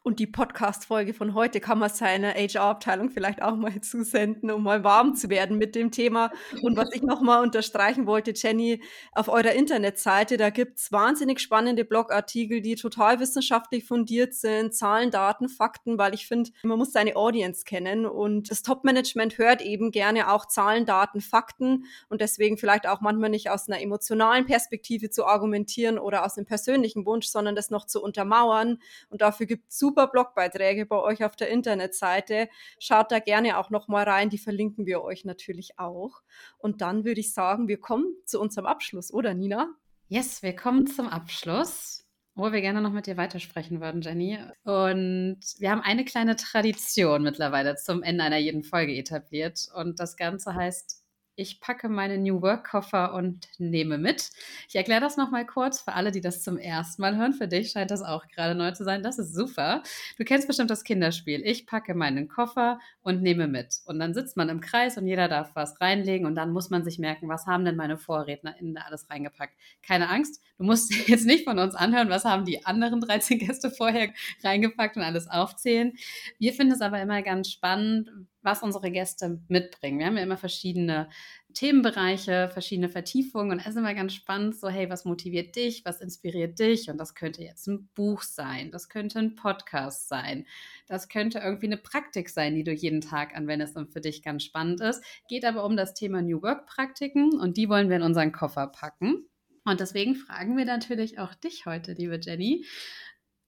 Und 0.07 0.19
die 0.19 0.27
Podcast-Folge 0.27 1.15
von 1.15 1.33
heute 1.33 1.61
kann 1.61 1.79
man 1.79 1.89
seiner 1.89 2.35
HR-Abteilung 2.35 3.09
vielleicht 3.09 3.41
auch 3.41 3.57
mal 3.57 3.81
zusenden, 3.81 4.51
um 4.51 4.63
mal 4.63 4.85
warm 4.85 5.15
zu 5.15 5.31
werden 5.31 5.57
mit 5.57 5.75
dem 5.75 5.91
Thema. 5.91 6.31
Und 6.61 6.77
was 6.77 6.91
ich 6.93 7.01
nochmal 7.01 7.43
unterstreichen 7.43 8.07
wollte, 8.07 8.35
Jenny, 8.37 8.83
auf 9.13 9.29
eurer 9.29 9.53
Internetseite, 9.53 10.37
da 10.37 10.51
gibt 10.51 10.79
es 10.79 10.93
wahnsinnig 10.93 11.41
spannende 11.41 11.87
Blogartikel, 11.87 12.61
die 12.61 12.75
total 12.75 13.19
wissenschaftlich 13.19 13.87
fundiert 13.87 14.35
sind, 14.35 14.75
Zahlen, 14.75 15.11
Daten, 15.11 15.49
Fakten, 15.49 15.97
weil 15.97 16.13
ich 16.13 16.27
finde, 16.27 16.51
man 16.65 16.77
muss 16.77 16.93
seine 16.93 17.17
Audience 17.17 17.65
kennen. 17.65 18.05
Und 18.05 18.51
das 18.51 18.61
Top-Management 18.61 19.39
hört 19.39 19.63
eben 19.63 19.91
gerne 19.91 20.31
auch 20.31 20.47
Zahlen, 20.47 20.85
Daten, 20.85 21.23
Fakten 21.23 21.87
und 22.11 22.21
deswegen 22.21 22.59
vielleicht 22.59 22.87
auch 22.87 23.01
manchmal 23.01 23.31
nicht 23.31 23.49
aus 23.49 23.69
einer 23.69 23.81
emotionalen 23.81 24.45
Perspektive 24.45 25.09
zu 25.09 25.25
argumentieren 25.25 25.99
oder 25.99 26.27
aus 26.27 26.37
einem 26.37 26.45
persönlichen 26.45 27.07
Wunsch, 27.07 27.29
sondern 27.29 27.57
das 27.57 27.71
noch 27.71 27.87
zu 27.87 28.03
untermauern. 28.03 28.81
Und 29.09 29.23
dafür 29.23 29.47
gibt 29.47 29.64
es 29.69 29.79
super 29.79 30.07
Blogbeiträge 30.09 30.87
bei 30.87 30.99
euch 30.99 31.25
auf 31.25 31.37
der 31.37 31.49
Internetseite. 31.49 32.49
Schaut 32.79 33.11
da 33.11 33.19
gerne 33.19 33.59
auch 33.59 33.71
noch 33.71 33.89
mal 33.89 34.05
rein, 34.05 34.31
die 34.31 34.39
verlinken 34.39 34.87
wir 34.87 35.03
euch 35.03 35.25
natürlich 35.25 35.79
auch. 35.79 36.23
Und 36.59 36.81
dann 36.81 37.05
würde 37.05 37.21
ich 37.21 37.33
sagen, 37.33 37.69
wir 37.69 37.81
kommen 37.81 38.15
zu 38.25 38.41
unserem 38.41 38.67
Abschluss, 38.67 39.13
oder 39.13 39.35
Nina? 39.35 39.75
Yes, 40.09 40.43
wir 40.43 40.55
kommen 40.55 40.87
zum 40.87 41.09
Abschluss 41.09 42.05
wo 42.35 42.51
wir 42.53 42.61
gerne 42.61 42.81
noch 42.81 42.91
mit 42.91 43.07
dir 43.07 43.17
weitersprechen 43.17 43.81
würden, 43.81 44.03
Jenny. 44.03 44.39
Und 44.65 45.39
wir 45.59 45.71
haben 45.71 45.81
eine 45.81 46.05
kleine 46.05 46.35
Tradition 46.37 47.23
mittlerweile 47.23 47.77
zum 47.77 48.03
Ende 48.03 48.25
einer 48.25 48.39
jeden 48.39 48.65
Folge 48.65 48.95
etabliert. 48.97 49.69
Und 49.75 50.01
das 50.01 50.17
Ganze 50.17 50.55
heißt 50.55 51.04
ich 51.37 51.61
packe 51.61 51.89
meine 51.89 52.19
New 52.19 52.43
Work 52.43 52.69
Koffer 52.69 53.15
und 53.15 53.49
nehme 53.59 53.99
mit. 53.99 54.31
Ich 54.69 54.77
erkläre 54.77 55.01
das 55.01 55.17
nochmal 55.17 55.47
kurz 55.47 55.81
für 55.81 55.93
alle, 55.93 56.13
die 56.13 56.21
das 56.21 56.43
zum 56.43 56.59
ersten 56.59 57.03
Mal 57.03 57.17
hören. 57.17 57.33
Für 57.33 57.49
dich 57.49 57.71
scheint 57.71 57.91
das 57.91 58.03
auch 58.03 58.27
gerade 58.29 58.55
neu 58.55 58.71
zu 58.73 58.85
sein. 58.85 59.03
Das 59.03 59.19
ist 59.19 59.35
super. 59.35 59.83
Du 60.17 60.25
kennst 60.25 60.47
bestimmt 60.47 60.71
das 60.71 60.85
Kinderspiel. 60.85 61.43
Ich 61.45 61.67
packe 61.67 61.95
meinen 61.95 62.29
Koffer 62.29 62.79
und 63.03 63.23
nehme 63.23 63.49
mit. 63.49 63.81
Und 63.87 63.99
dann 63.99 64.15
sitzt 64.15 64.37
man 64.37 64.49
im 64.49 64.61
Kreis 64.61 64.97
und 64.97 65.07
jeder 65.07 65.29
darf 65.29 65.51
was 65.55 65.81
reinlegen 65.81 66.27
und 66.27 66.37
dann 66.37 66.53
muss 66.53 66.71
man 66.71 66.85
sich 66.85 66.99
merken, 66.99 67.29
was 67.29 67.47
haben 67.47 67.65
denn 67.65 67.77
meine 67.77 67.99
VorrednerInnen 67.99 68.75
da 68.75 68.83
alles 68.83 69.11
reingepackt. 69.11 69.55
Keine 69.83 70.09
Angst, 70.09 70.41
du 70.59 70.65
musst 70.65 70.95
jetzt 71.09 71.27
nicht 71.27 71.45
von 71.45 71.59
uns 71.59 71.75
anhören, 71.75 72.11
was 72.11 72.25
haben 72.25 72.45
die 72.45 72.65
anderen 72.65 73.01
13 73.01 73.39
Gäste 73.39 73.71
vorher 73.71 74.11
reingepackt 74.43 74.97
und 74.97 75.03
alles 75.03 75.29
aufzählen. 75.29 75.95
Wir 76.39 76.53
finden 76.53 76.75
es 76.75 76.81
aber 76.81 77.01
immer 77.01 77.23
ganz 77.23 77.51
spannend, 77.51 78.11
was 78.45 78.63
unsere 78.63 78.91
Gäste 78.91 79.41
mitbringen. 79.49 79.99
Wir 79.99 80.07
haben 80.07 80.17
ja 80.17 80.23
immer 80.23 80.37
verschiedene 80.37 81.09
Themenbereiche, 81.55 82.51
verschiedene 82.53 82.89
Vertiefungen 82.89 83.53
und 83.53 83.59
es 83.61 83.69
ist 83.69 83.77
immer 83.77 83.95
ganz 83.95 84.13
spannend, 84.13 84.57
so 84.57 84.69
hey, 84.69 84.91
was 84.91 85.05
motiviert 85.05 85.57
dich, 85.57 85.85
was 85.85 86.01
inspiriert 86.01 86.59
dich? 86.59 86.91
Und 86.91 86.99
das 86.99 87.15
könnte 87.15 87.43
jetzt 87.43 87.67
ein 87.69 87.89
Buch 87.95 88.23
sein, 88.23 88.71
das 88.71 88.89
könnte 88.89 89.19
ein 89.19 89.35
Podcast 89.35 90.09
sein, 90.09 90.47
das 90.87 91.09
könnte 91.09 91.39
irgendwie 91.39 91.67
eine 91.67 91.77
Praktik 91.77 92.29
sein, 92.29 92.55
die 92.55 92.65
du 92.65 92.73
jeden 92.73 93.01
Tag 93.01 93.35
anwendest 93.37 93.77
und 93.77 93.93
für 93.93 94.01
dich 94.01 94.23
ganz 94.23 94.45
spannend 94.45 94.81
ist. 94.81 95.03
Geht 95.29 95.45
aber 95.45 95.65
um 95.65 95.77
das 95.77 95.95
Thema 95.95 96.21
New 96.23 96.43
Work 96.43 96.67
Praktiken 96.67 97.39
und 97.39 97.57
die 97.57 97.69
wollen 97.69 97.89
wir 97.89 97.97
in 97.97 98.03
unseren 98.03 98.33
Koffer 98.33 98.67
packen. 98.67 99.27
Und 99.65 99.81
deswegen 99.81 100.15
fragen 100.15 100.57
wir 100.57 100.67
natürlich 100.67 101.19
auch 101.19 101.35
dich 101.35 101.65
heute, 101.65 101.93
liebe 101.93 102.21
Jenny, 102.21 102.67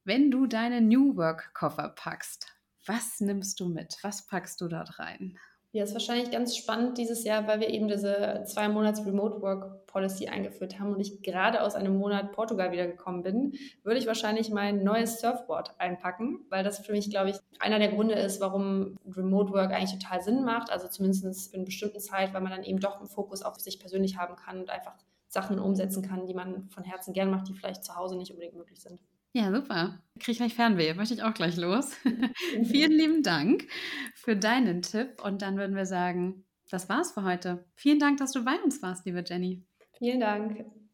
wenn 0.04 0.30
du 0.30 0.46
deine 0.46 0.80
New 0.80 1.16
Work 1.16 1.52
Koffer 1.52 1.88
packst, 1.88 2.55
was 2.86 3.20
nimmst 3.20 3.60
du 3.60 3.68
mit? 3.68 3.96
Was 4.02 4.26
packst 4.26 4.60
du 4.60 4.68
dort 4.68 4.98
rein? 4.98 5.38
Ja, 5.76 5.84
ist 5.84 5.92
wahrscheinlich 5.92 6.30
ganz 6.30 6.56
spannend 6.56 6.96
dieses 6.96 7.22
Jahr, 7.24 7.46
weil 7.46 7.60
wir 7.60 7.68
eben 7.68 7.86
diese 7.86 8.44
zwei 8.46 8.66
Monats 8.66 9.04
Remote 9.04 9.42
Work 9.42 9.86
Policy 9.86 10.26
eingeführt 10.26 10.80
haben 10.80 10.94
und 10.94 11.00
ich 11.00 11.20
gerade 11.20 11.60
aus 11.60 11.74
einem 11.74 11.98
Monat 11.98 12.32
Portugal 12.32 12.72
wiedergekommen 12.72 13.22
bin, 13.22 13.52
würde 13.82 13.98
ich 13.98 14.06
wahrscheinlich 14.06 14.48
mein 14.48 14.84
neues 14.84 15.20
Surfboard 15.20 15.78
einpacken, 15.78 16.46
weil 16.48 16.64
das 16.64 16.78
für 16.78 16.92
mich, 16.92 17.10
glaube 17.10 17.28
ich, 17.28 17.36
einer 17.58 17.78
der 17.78 17.92
Gründe 17.92 18.14
ist, 18.14 18.40
warum 18.40 18.96
Remote 19.06 19.52
Work 19.52 19.72
eigentlich 19.72 19.98
total 19.98 20.22
Sinn 20.22 20.44
macht. 20.44 20.70
Also 20.70 20.88
zumindest 20.88 21.50
für 21.50 21.56
eine 21.56 21.64
bestimmte 21.64 21.98
Zeit, 21.98 22.32
weil 22.32 22.40
man 22.40 22.52
dann 22.52 22.64
eben 22.64 22.80
doch 22.80 22.96
einen 22.96 23.08
Fokus 23.08 23.42
auf 23.42 23.60
sich 23.60 23.78
persönlich 23.78 24.16
haben 24.16 24.36
kann 24.36 24.60
und 24.60 24.70
einfach 24.70 24.94
Sachen 25.28 25.58
umsetzen 25.58 26.02
kann, 26.02 26.24
die 26.24 26.32
man 26.32 26.70
von 26.70 26.84
Herzen 26.84 27.12
gern 27.12 27.30
macht, 27.30 27.48
die 27.48 27.54
vielleicht 27.54 27.84
zu 27.84 27.96
Hause 27.96 28.16
nicht 28.16 28.30
unbedingt 28.30 28.56
möglich 28.56 28.80
sind. 28.80 28.98
Ja, 29.32 29.52
super. 29.52 30.02
Kriege 30.18 30.32
ich 30.32 30.38
gleich 30.38 30.54
Fernweh. 30.54 30.94
Möchte 30.94 31.14
ich 31.14 31.22
auch 31.22 31.34
gleich 31.34 31.56
los. 31.56 31.94
Vielen 32.64 32.92
lieben 32.92 33.22
Dank 33.22 33.68
für 34.14 34.36
deinen 34.36 34.82
Tipp. 34.82 35.22
Und 35.22 35.42
dann 35.42 35.56
würden 35.56 35.76
wir 35.76 35.86
sagen, 35.86 36.46
das 36.70 36.88
war's 36.88 37.12
für 37.12 37.22
heute. 37.22 37.64
Vielen 37.74 37.98
Dank, 37.98 38.18
dass 38.18 38.32
du 38.32 38.44
bei 38.44 38.56
uns 38.62 38.82
warst, 38.82 39.04
liebe 39.06 39.22
Jenny. 39.26 39.64
Vielen 39.98 40.20
Dank. 40.20 40.85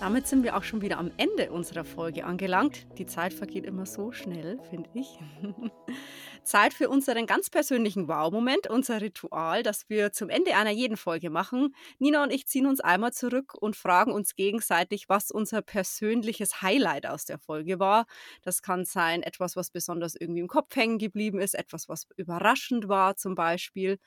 Damit 0.00 0.28
sind 0.28 0.44
wir 0.44 0.56
auch 0.56 0.62
schon 0.62 0.80
wieder 0.80 0.98
am 0.98 1.10
Ende 1.16 1.50
unserer 1.50 1.84
Folge 1.84 2.24
angelangt. 2.24 2.86
Die 2.98 3.06
Zeit 3.06 3.32
vergeht 3.32 3.64
immer 3.64 3.84
so 3.84 4.12
schnell, 4.12 4.60
finde 4.70 4.88
ich. 4.94 5.18
Zeit 6.44 6.72
für 6.72 6.88
unseren 6.88 7.26
ganz 7.26 7.50
persönlichen 7.50 8.06
Wow-Moment, 8.06 8.68
unser 8.68 9.00
Ritual, 9.00 9.64
das 9.64 9.88
wir 9.88 10.12
zum 10.12 10.30
Ende 10.30 10.54
einer 10.54 10.70
jeden 10.70 10.96
Folge 10.96 11.30
machen. 11.30 11.74
Nina 11.98 12.22
und 12.22 12.32
ich 12.32 12.46
ziehen 12.46 12.66
uns 12.66 12.80
einmal 12.80 13.12
zurück 13.12 13.54
und 13.54 13.74
fragen 13.74 14.12
uns 14.12 14.36
gegenseitig, 14.36 15.08
was 15.08 15.32
unser 15.32 15.62
persönliches 15.62 16.62
Highlight 16.62 17.06
aus 17.06 17.24
der 17.24 17.40
Folge 17.40 17.80
war. 17.80 18.06
Das 18.42 18.62
kann 18.62 18.84
sein 18.84 19.24
etwas, 19.24 19.56
was 19.56 19.72
besonders 19.72 20.14
irgendwie 20.14 20.40
im 20.40 20.48
Kopf 20.48 20.76
hängen 20.76 20.98
geblieben 20.98 21.40
ist, 21.40 21.54
etwas, 21.54 21.88
was 21.88 22.06
überraschend 22.16 22.88
war 22.88 23.16
zum 23.16 23.34
Beispiel. 23.34 23.98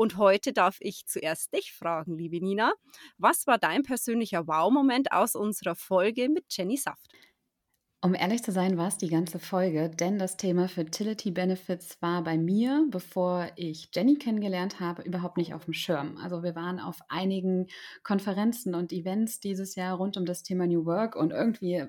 Und 0.00 0.16
heute 0.16 0.54
darf 0.54 0.78
ich 0.80 1.04
zuerst 1.04 1.52
dich 1.52 1.74
fragen, 1.74 2.16
liebe 2.16 2.40
Nina. 2.42 2.72
Was 3.18 3.46
war 3.46 3.58
dein 3.58 3.82
persönlicher 3.82 4.46
Wow-Moment 4.46 5.12
aus 5.12 5.34
unserer 5.34 5.74
Folge 5.74 6.30
mit 6.30 6.46
Jenny 6.48 6.78
Saft? 6.78 7.12
Um 8.02 8.14
ehrlich 8.14 8.42
zu 8.42 8.50
sein, 8.50 8.78
war 8.78 8.88
es 8.88 8.96
die 8.96 9.10
ganze 9.10 9.38
Folge, 9.38 9.90
denn 9.90 10.18
das 10.18 10.38
Thema 10.38 10.68
Fertility 10.68 11.30
Benefits 11.30 12.00
war 12.00 12.24
bei 12.24 12.38
mir, 12.38 12.86
bevor 12.90 13.50
ich 13.56 13.90
Jenny 13.94 14.16
kennengelernt 14.16 14.80
habe, 14.80 15.02
überhaupt 15.02 15.36
nicht 15.36 15.52
auf 15.52 15.66
dem 15.66 15.74
Schirm. 15.74 16.16
Also 16.16 16.42
wir 16.42 16.54
waren 16.54 16.80
auf 16.80 17.00
einigen 17.10 17.66
Konferenzen 18.02 18.74
und 18.74 18.94
Events 18.94 19.40
dieses 19.40 19.74
Jahr 19.74 19.98
rund 19.98 20.16
um 20.16 20.24
das 20.24 20.42
Thema 20.42 20.66
New 20.66 20.86
Work 20.86 21.14
und 21.14 21.30
irgendwie 21.30 21.84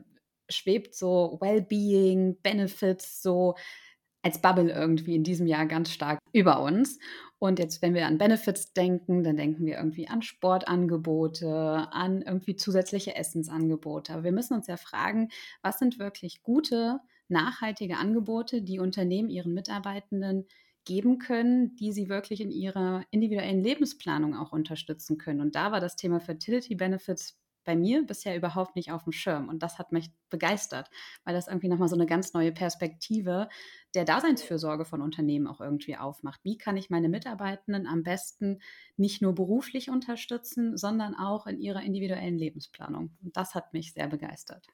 schwebt 0.49 0.95
so 0.95 1.37
Wellbeing, 1.39 2.41
Benefits 2.41 3.21
so 3.21 3.55
als 4.23 4.41
Bubble 4.41 4.71
irgendwie 4.71 5.15
in 5.15 5.23
diesem 5.23 5.47
Jahr 5.47 5.65
ganz 5.65 5.91
stark 5.91 6.19
über 6.31 6.61
uns. 6.61 6.99
Und 7.39 7.57
jetzt, 7.57 7.81
wenn 7.81 7.95
wir 7.95 8.05
an 8.05 8.19
Benefits 8.19 8.73
denken, 8.73 9.23
dann 9.23 9.35
denken 9.35 9.65
wir 9.65 9.77
irgendwie 9.77 10.07
an 10.07 10.21
Sportangebote, 10.21 11.87
an 11.91 12.21
irgendwie 12.21 12.55
zusätzliche 12.55 13.15
Essensangebote. 13.15 14.13
Aber 14.13 14.23
wir 14.23 14.31
müssen 14.31 14.53
uns 14.53 14.67
ja 14.67 14.77
fragen, 14.77 15.29
was 15.63 15.79
sind 15.79 15.97
wirklich 15.97 16.43
gute, 16.43 16.99
nachhaltige 17.29 17.97
Angebote, 17.97 18.61
die 18.61 18.79
Unternehmen 18.79 19.29
ihren 19.29 19.53
Mitarbeitenden 19.53 20.45
geben 20.85 21.17
können, 21.17 21.75
die 21.75 21.91
sie 21.91 22.09
wirklich 22.09 22.41
in 22.41 22.51
ihrer 22.51 23.03
individuellen 23.11 23.63
Lebensplanung 23.63 24.35
auch 24.35 24.51
unterstützen 24.51 25.17
können. 25.17 25.41
Und 25.41 25.55
da 25.55 25.71
war 25.71 25.79
das 25.79 25.95
Thema 25.95 26.19
Fertility 26.19 26.75
Benefits 26.75 27.40
bei 27.63 27.75
mir 27.75 28.05
bisher 28.05 28.35
überhaupt 28.35 28.75
nicht 28.75 28.91
auf 28.91 29.03
dem 29.03 29.13
Schirm. 29.13 29.49
Und 29.49 29.63
das 29.63 29.79
hat 29.79 29.91
mich 29.91 30.11
begeistert, 30.29 30.89
weil 31.23 31.33
das 31.33 31.47
irgendwie 31.47 31.67
nochmal 31.67 31.87
so 31.87 31.95
eine 31.95 32.05
ganz 32.05 32.33
neue 32.33 32.51
Perspektive 32.51 33.49
der 33.93 34.05
Daseinsfürsorge 34.05 34.85
von 34.85 35.01
Unternehmen 35.01 35.47
auch 35.47 35.61
irgendwie 35.61 35.97
aufmacht. 35.97 36.39
Wie 36.43 36.57
kann 36.57 36.77
ich 36.77 36.89
meine 36.89 37.09
Mitarbeitenden 37.09 37.87
am 37.87 38.03
besten 38.03 38.59
nicht 38.97 39.21
nur 39.21 39.35
beruflich 39.35 39.89
unterstützen, 39.89 40.77
sondern 40.77 41.15
auch 41.15 41.47
in 41.47 41.59
ihrer 41.59 41.83
individuellen 41.83 42.37
Lebensplanung? 42.37 43.17
Und 43.23 43.37
das 43.37 43.55
hat 43.55 43.73
mich 43.73 43.93
sehr 43.93 44.07
begeistert. 44.07 44.65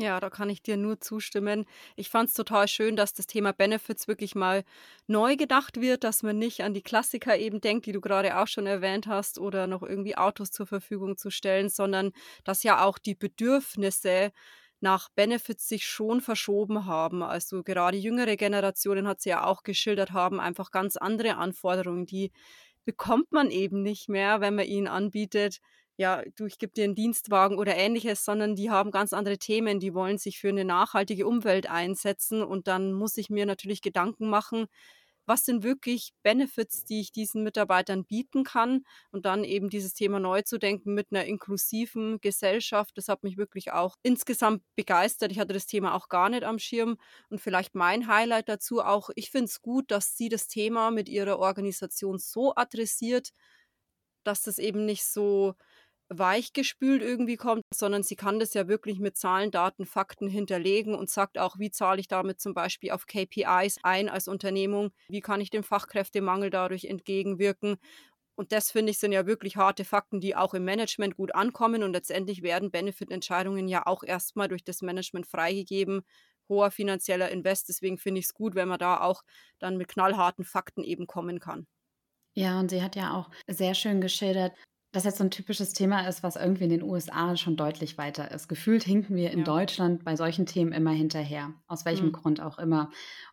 Ja, 0.00 0.20
da 0.20 0.30
kann 0.30 0.48
ich 0.48 0.62
dir 0.62 0.76
nur 0.76 1.00
zustimmen. 1.00 1.64
Ich 1.96 2.08
fand 2.08 2.28
es 2.28 2.34
total 2.34 2.68
schön, 2.68 2.94
dass 2.94 3.14
das 3.14 3.26
Thema 3.26 3.52
Benefits 3.52 4.06
wirklich 4.06 4.36
mal 4.36 4.62
neu 5.08 5.34
gedacht 5.36 5.80
wird, 5.80 6.04
dass 6.04 6.22
man 6.22 6.38
nicht 6.38 6.62
an 6.62 6.72
die 6.72 6.82
Klassiker 6.82 7.36
eben 7.36 7.60
denkt, 7.60 7.86
die 7.86 7.92
du 7.92 8.00
gerade 8.00 8.38
auch 8.38 8.46
schon 8.46 8.66
erwähnt 8.66 9.08
hast, 9.08 9.40
oder 9.40 9.66
noch 9.66 9.82
irgendwie 9.82 10.16
Autos 10.16 10.52
zur 10.52 10.66
Verfügung 10.68 11.16
zu 11.16 11.30
stellen, 11.30 11.68
sondern 11.68 12.12
dass 12.44 12.62
ja 12.62 12.84
auch 12.84 12.98
die 12.98 13.16
Bedürfnisse 13.16 14.30
nach 14.80 15.08
Benefits 15.16 15.66
sich 15.68 15.84
schon 15.84 16.20
verschoben 16.20 16.86
haben. 16.86 17.24
Also 17.24 17.64
gerade 17.64 17.96
jüngere 17.96 18.36
Generationen 18.36 19.08
hat 19.08 19.20
sie 19.20 19.30
ja 19.30 19.44
auch 19.44 19.64
geschildert 19.64 20.12
haben, 20.12 20.38
einfach 20.38 20.70
ganz 20.70 20.96
andere 20.96 21.36
Anforderungen, 21.38 22.06
die 22.06 22.30
bekommt 22.84 23.32
man 23.32 23.50
eben 23.50 23.82
nicht 23.82 24.08
mehr, 24.08 24.40
wenn 24.40 24.54
man 24.54 24.66
ihnen 24.66 24.86
anbietet, 24.88 25.58
ja, 25.98 26.22
du, 26.36 26.46
ich 26.46 26.58
gebe 26.58 26.72
dir 26.72 26.84
einen 26.84 26.94
Dienstwagen 26.94 27.58
oder 27.58 27.76
ähnliches, 27.76 28.24
sondern 28.24 28.54
die 28.56 28.70
haben 28.70 28.92
ganz 28.92 29.12
andere 29.12 29.38
Themen, 29.38 29.80
die 29.80 29.94
wollen 29.94 30.18
sich 30.18 30.38
für 30.38 30.48
eine 30.48 30.64
nachhaltige 30.64 31.26
Umwelt 31.26 31.68
einsetzen 31.68 32.42
und 32.42 32.68
dann 32.68 32.92
muss 32.92 33.16
ich 33.18 33.30
mir 33.30 33.46
natürlich 33.46 33.82
Gedanken 33.82 34.30
machen, 34.30 34.66
was 35.26 35.44
sind 35.44 35.62
wirklich 35.62 36.12
Benefits, 36.22 36.84
die 36.84 37.00
ich 37.00 37.12
diesen 37.12 37.42
Mitarbeitern 37.44 38.04
bieten 38.06 38.44
kann 38.44 38.84
und 39.12 39.26
dann 39.26 39.44
eben 39.44 39.68
dieses 39.70 39.92
Thema 39.94 40.18
neu 40.20 40.40
zu 40.42 40.58
denken 40.58 40.94
mit 40.94 41.08
einer 41.12 41.26
inklusiven 41.26 42.18
Gesellschaft. 42.20 42.96
Das 42.96 43.08
hat 43.08 43.22
mich 43.24 43.36
wirklich 43.36 43.72
auch 43.72 43.96
insgesamt 44.02 44.62
begeistert. 44.76 45.30
Ich 45.32 45.38
hatte 45.38 45.52
das 45.52 45.66
Thema 45.66 45.94
auch 45.94 46.08
gar 46.08 46.30
nicht 46.30 46.44
am 46.44 46.58
Schirm 46.58 46.96
und 47.28 47.40
vielleicht 47.42 47.74
mein 47.74 48.06
Highlight 48.08 48.48
dazu 48.48 48.80
auch, 48.82 49.10
ich 49.16 49.30
finde 49.30 49.46
es 49.46 49.60
gut, 49.60 49.90
dass 49.90 50.16
sie 50.16 50.30
das 50.30 50.48
Thema 50.48 50.90
mit 50.90 51.08
ihrer 51.10 51.38
Organisation 51.38 52.18
so 52.18 52.54
adressiert, 52.56 53.30
dass 54.24 54.42
das 54.42 54.58
eben 54.58 54.84
nicht 54.84 55.04
so 55.04 55.54
weichgespült 56.10 57.02
irgendwie 57.02 57.36
kommt, 57.36 57.62
sondern 57.74 58.02
sie 58.02 58.16
kann 58.16 58.38
das 58.40 58.54
ja 58.54 58.66
wirklich 58.68 58.98
mit 58.98 59.16
Zahlen, 59.16 59.50
Daten, 59.50 59.84
Fakten 59.86 60.28
hinterlegen 60.28 60.94
und 60.94 61.10
sagt 61.10 61.38
auch, 61.38 61.58
wie 61.58 61.70
zahle 61.70 62.00
ich 62.00 62.08
damit 62.08 62.40
zum 62.40 62.54
Beispiel 62.54 62.90
auf 62.92 63.06
KPIs 63.06 63.78
ein 63.82 64.08
als 64.08 64.28
Unternehmung, 64.28 64.90
wie 65.08 65.20
kann 65.20 65.40
ich 65.40 65.50
dem 65.50 65.62
Fachkräftemangel 65.64 66.50
dadurch 66.50 66.84
entgegenwirken. 66.86 67.76
Und 68.36 68.52
das 68.52 68.70
finde 68.70 68.90
ich 68.92 68.98
sind 68.98 69.12
ja 69.12 69.26
wirklich 69.26 69.56
harte 69.56 69.84
Fakten, 69.84 70.20
die 70.20 70.36
auch 70.36 70.54
im 70.54 70.64
Management 70.64 71.16
gut 71.16 71.34
ankommen 71.34 71.82
und 71.82 71.92
letztendlich 71.92 72.42
werden 72.42 72.70
Benefit-Entscheidungen 72.70 73.68
ja 73.68 73.86
auch 73.86 74.02
erstmal 74.04 74.48
durch 74.48 74.64
das 74.64 74.80
Management 74.82 75.26
freigegeben, 75.26 76.02
hoher 76.48 76.70
finanzieller 76.70 77.30
Invest. 77.30 77.68
Deswegen 77.68 77.98
finde 77.98 78.20
ich 78.20 78.26
es 78.26 78.34
gut, 78.34 78.54
wenn 78.54 78.68
man 78.68 78.78
da 78.78 79.00
auch 79.00 79.22
dann 79.58 79.76
mit 79.76 79.88
knallharten 79.88 80.44
Fakten 80.44 80.84
eben 80.84 81.06
kommen 81.06 81.40
kann. 81.40 81.66
Ja, 82.36 82.60
und 82.60 82.70
sie 82.70 82.82
hat 82.82 82.94
ja 82.96 83.14
auch 83.14 83.30
sehr 83.48 83.74
schön 83.74 84.00
geschildert, 84.00 84.56
das 84.98 85.04
jetzt 85.04 85.18
so 85.18 85.24
ein 85.24 85.30
typisches 85.30 85.72
Thema 85.72 86.06
ist, 86.08 86.22
was 86.22 86.36
irgendwie 86.36 86.64
in 86.64 86.70
den 86.70 86.82
USA 86.82 87.36
schon 87.36 87.56
deutlich 87.56 87.96
weiter 87.98 88.30
ist. 88.30 88.48
Gefühlt 88.48 88.82
hinken 88.82 89.16
wir 89.16 89.30
in 89.30 89.40
Ja. 89.40 89.44
Deutschland 89.44 90.04
bei 90.04 90.16
solchen 90.16 90.44
Themen 90.46 90.72
immer 90.72 90.90
hinterher, 90.90 91.52
aus 91.66 91.84
welchem 91.84 92.06
Mhm. 92.08 92.12
Grund 92.12 92.40
auch 92.40 92.58
immer. 92.58 92.86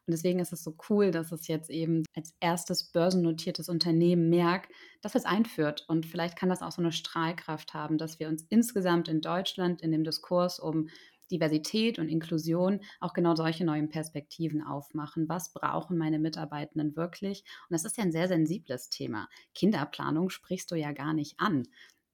Und 0.05 0.11
deswegen 0.11 0.39
ist 0.39 0.53
es 0.53 0.63
so 0.63 0.75
cool, 0.89 1.11
dass 1.11 1.31
es 1.31 1.47
jetzt 1.47 1.69
eben 1.69 2.03
als 2.15 2.33
erstes 2.39 2.91
börsennotiertes 2.91 3.67
Unternehmen 3.69 4.29
merkt, 4.29 4.71
dass 5.01 5.15
es 5.15 5.25
einführt. 5.25 5.85
Und 5.87 6.05
vielleicht 6.05 6.37
kann 6.37 6.49
das 6.49 6.61
auch 6.61 6.71
so 6.71 6.81
eine 6.81 6.91
Strahlkraft 6.91 7.73
haben, 7.73 7.97
dass 7.97 8.19
wir 8.19 8.27
uns 8.29 8.45
insgesamt 8.49 9.07
in 9.07 9.21
Deutschland 9.21 9.81
in 9.81 9.91
dem 9.91 10.03
Diskurs 10.03 10.59
um 10.59 10.89
Diversität 11.31 11.99
und 11.99 12.07
Inklusion 12.07 12.81
auch 12.99 13.13
genau 13.13 13.35
solche 13.35 13.65
neuen 13.65 13.89
Perspektiven 13.89 14.63
aufmachen. 14.63 15.27
Was 15.29 15.53
brauchen 15.53 15.97
meine 15.97 16.19
Mitarbeitenden 16.19 16.95
wirklich? 16.95 17.43
Und 17.69 17.73
das 17.73 17.85
ist 17.85 17.97
ja 17.97 18.03
ein 18.03 18.11
sehr 18.11 18.27
sensibles 18.27 18.89
Thema. 18.89 19.27
Kinderplanung 19.53 20.29
sprichst 20.29 20.71
du 20.71 20.75
ja 20.75 20.91
gar 20.91 21.13
nicht 21.13 21.39
an. 21.39 21.63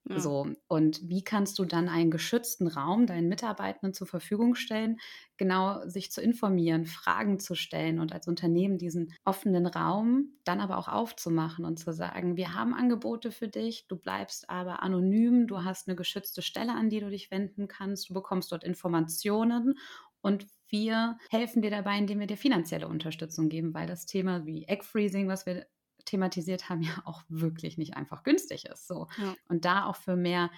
Ja. 0.09 0.21
So, 0.21 0.45
und 0.67 1.07
wie 1.07 1.23
kannst 1.23 1.57
du 1.57 1.63
dann 1.63 1.87
einen 1.87 2.11
geschützten 2.11 2.67
Raum 2.67 3.05
deinen 3.05 3.29
Mitarbeitenden 3.29 3.93
zur 3.93 4.07
Verfügung 4.07 4.55
stellen, 4.55 4.97
genau 5.37 5.87
sich 5.87 6.11
zu 6.11 6.21
informieren, 6.21 6.85
Fragen 6.85 7.39
zu 7.39 7.55
stellen 7.55 7.97
und 7.99 8.11
als 8.11 8.27
Unternehmen 8.27 8.77
diesen 8.77 9.13
offenen 9.23 9.65
Raum 9.67 10.33
dann 10.43 10.59
aber 10.59 10.77
auch 10.79 10.89
aufzumachen 10.89 11.63
und 11.63 11.77
zu 11.79 11.93
sagen, 11.93 12.35
wir 12.35 12.53
haben 12.53 12.73
Angebote 12.73 13.31
für 13.31 13.47
dich, 13.47 13.87
du 13.87 13.95
bleibst 13.95 14.49
aber 14.49 14.83
anonym, 14.83 15.47
du 15.47 15.63
hast 15.63 15.87
eine 15.87 15.95
geschützte 15.95 16.41
Stelle, 16.41 16.73
an 16.73 16.89
die 16.89 16.99
du 16.99 17.09
dich 17.09 17.31
wenden 17.31 17.69
kannst, 17.69 18.09
du 18.09 18.13
bekommst 18.13 18.51
dort 18.51 18.65
Informationen 18.65 19.77
und 20.21 20.47
wir 20.67 21.17
helfen 21.29 21.61
dir 21.61 21.71
dabei, 21.71 21.97
indem 21.97 22.19
wir 22.19 22.27
dir 22.27 22.37
finanzielle 22.37 22.87
Unterstützung 22.87 23.49
geben, 23.49 23.73
weil 23.73 23.87
das 23.87 24.05
Thema 24.05 24.45
wie 24.45 24.65
Egg 24.67 24.83
Freezing, 24.83 25.27
was 25.27 25.45
wir 25.45 25.67
thematisiert 26.11 26.69
haben, 26.69 26.81
ja 26.83 27.01
auch 27.05 27.23
wirklich 27.29 27.77
nicht 27.77 27.95
einfach 27.95 28.23
günstig 28.23 28.65
ist. 28.65 28.87
So. 28.87 29.07
Ja. 29.17 29.35
Und 29.47 29.65
da 29.65 29.85
auch 29.85 29.95
für 29.95 30.15
mehr 30.15 30.51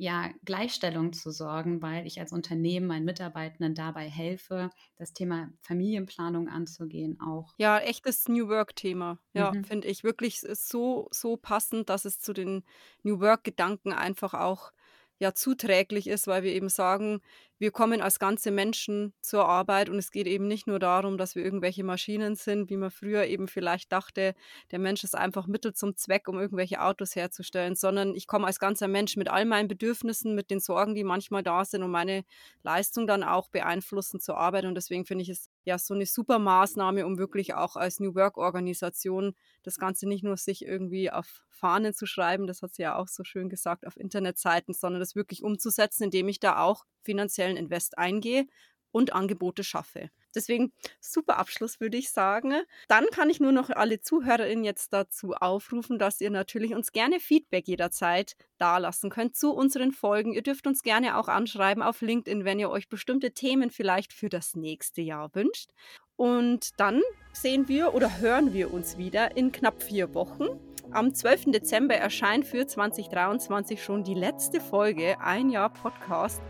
ja, 0.00 0.30
Gleichstellung 0.44 1.12
zu 1.12 1.32
sorgen, 1.32 1.82
weil 1.82 2.06
ich 2.06 2.20
als 2.20 2.30
Unternehmen 2.30 2.86
meinen 2.86 3.04
Mitarbeitenden 3.04 3.74
dabei 3.74 4.08
helfe, 4.08 4.70
das 4.96 5.12
Thema 5.12 5.50
Familienplanung 5.62 6.48
anzugehen 6.48 7.18
auch. 7.20 7.52
Ja, 7.58 7.80
echtes 7.80 8.28
New 8.28 8.46
Work-Thema. 8.46 9.18
Ja, 9.32 9.50
mhm. 9.50 9.64
finde 9.64 9.88
ich 9.88 10.04
wirklich 10.04 10.40
so, 10.40 11.08
so 11.10 11.36
passend, 11.36 11.88
dass 11.88 12.04
es 12.04 12.20
zu 12.20 12.32
den 12.32 12.62
New 13.02 13.18
Work-Gedanken 13.18 13.92
einfach 13.92 14.34
auch 14.34 14.70
ja 15.18 15.34
zuträglich 15.34 16.06
ist, 16.06 16.26
weil 16.26 16.42
wir 16.42 16.52
eben 16.52 16.68
sagen, 16.68 17.20
wir 17.60 17.72
kommen 17.72 18.00
als 18.00 18.20
ganze 18.20 18.52
Menschen 18.52 19.12
zur 19.20 19.48
Arbeit 19.48 19.88
und 19.88 19.98
es 19.98 20.12
geht 20.12 20.28
eben 20.28 20.46
nicht 20.46 20.68
nur 20.68 20.78
darum, 20.78 21.18
dass 21.18 21.34
wir 21.34 21.44
irgendwelche 21.44 21.82
Maschinen 21.82 22.36
sind, 22.36 22.70
wie 22.70 22.76
man 22.76 22.92
früher 22.92 23.24
eben 23.24 23.48
vielleicht 23.48 23.90
dachte, 23.90 24.34
der 24.70 24.78
Mensch 24.78 25.02
ist 25.02 25.16
einfach 25.16 25.48
Mittel 25.48 25.74
zum 25.74 25.96
Zweck, 25.96 26.28
um 26.28 26.38
irgendwelche 26.38 26.80
Autos 26.80 27.16
herzustellen, 27.16 27.74
sondern 27.74 28.14
ich 28.14 28.28
komme 28.28 28.46
als 28.46 28.60
ganzer 28.60 28.86
Mensch 28.86 29.16
mit 29.16 29.28
all 29.28 29.44
meinen 29.44 29.66
Bedürfnissen, 29.66 30.36
mit 30.36 30.50
den 30.50 30.60
Sorgen, 30.60 30.94
die 30.94 31.04
manchmal 31.04 31.42
da 31.42 31.64
sind 31.64 31.82
und 31.82 31.90
meine 31.90 32.24
Leistung 32.62 33.08
dann 33.08 33.24
auch 33.24 33.48
beeinflussen 33.48 34.20
zur 34.20 34.36
Arbeit 34.36 34.64
und 34.64 34.76
deswegen 34.76 35.04
finde 35.04 35.22
ich 35.22 35.30
es 35.30 35.50
ja 35.68 35.78
so 35.78 35.94
eine 35.94 36.06
super 36.06 36.38
Maßnahme, 36.38 37.06
um 37.06 37.18
wirklich 37.18 37.54
auch 37.54 37.76
als 37.76 38.00
New 38.00 38.14
Work 38.14 38.36
Organisation 38.36 39.34
das 39.62 39.78
Ganze 39.78 40.08
nicht 40.08 40.24
nur 40.24 40.36
sich 40.36 40.64
irgendwie 40.64 41.10
auf 41.10 41.44
Fahnen 41.50 41.94
zu 41.94 42.06
schreiben, 42.06 42.46
das 42.46 42.62
hat 42.62 42.74
sie 42.74 42.82
ja 42.82 42.96
auch 42.96 43.08
so 43.08 43.24
schön 43.24 43.48
gesagt, 43.48 43.86
auf 43.86 43.96
Internetseiten, 43.96 44.74
sondern 44.74 45.00
das 45.00 45.14
wirklich 45.14 45.42
umzusetzen, 45.44 46.04
indem 46.04 46.28
ich 46.28 46.40
da 46.40 46.58
auch 46.58 46.84
finanziellen 47.02 47.56
Invest 47.56 47.98
eingehe 47.98 48.46
und 48.90 49.12
Angebote 49.12 49.62
schaffe. 49.62 50.10
Deswegen 50.38 50.72
super 51.00 51.36
Abschluss, 51.36 51.80
würde 51.80 51.96
ich 51.96 52.10
sagen. 52.10 52.54
Dann 52.86 53.06
kann 53.10 53.28
ich 53.28 53.40
nur 53.40 53.50
noch 53.50 53.70
alle 53.70 54.00
ZuhörerInnen 54.00 54.62
jetzt 54.62 54.92
dazu 54.92 55.34
aufrufen, 55.34 55.98
dass 55.98 56.20
ihr 56.20 56.30
natürlich 56.30 56.76
uns 56.76 56.92
gerne 56.92 57.18
Feedback 57.18 57.66
jederzeit 57.66 58.36
dalassen 58.58 59.10
könnt 59.10 59.36
zu 59.36 59.52
unseren 59.52 59.90
Folgen. 59.90 60.32
Ihr 60.32 60.42
dürft 60.42 60.68
uns 60.68 60.82
gerne 60.82 61.18
auch 61.18 61.26
anschreiben 61.26 61.82
auf 61.82 62.02
LinkedIn, 62.02 62.44
wenn 62.44 62.60
ihr 62.60 62.70
euch 62.70 62.88
bestimmte 62.88 63.32
Themen 63.32 63.70
vielleicht 63.70 64.12
für 64.12 64.28
das 64.28 64.54
nächste 64.54 65.02
Jahr 65.02 65.34
wünscht. 65.34 65.70
Und 66.14 66.78
dann 66.78 67.02
sehen 67.32 67.66
wir 67.66 67.94
oder 67.94 68.18
hören 68.20 68.52
wir 68.52 68.72
uns 68.72 68.96
wieder 68.96 69.36
in 69.36 69.50
knapp 69.50 69.82
vier 69.82 70.14
Wochen. 70.14 70.46
Am 70.92 71.12
12. 71.12 71.46
Dezember 71.46 71.96
erscheint 71.96 72.46
für 72.46 72.64
2023 72.64 73.82
schon 73.82 74.04
die 74.04 74.14
letzte 74.14 74.60
Folge, 74.60 75.20
ein 75.20 75.50
Jahr 75.50 75.72
Podcast. 75.72 76.40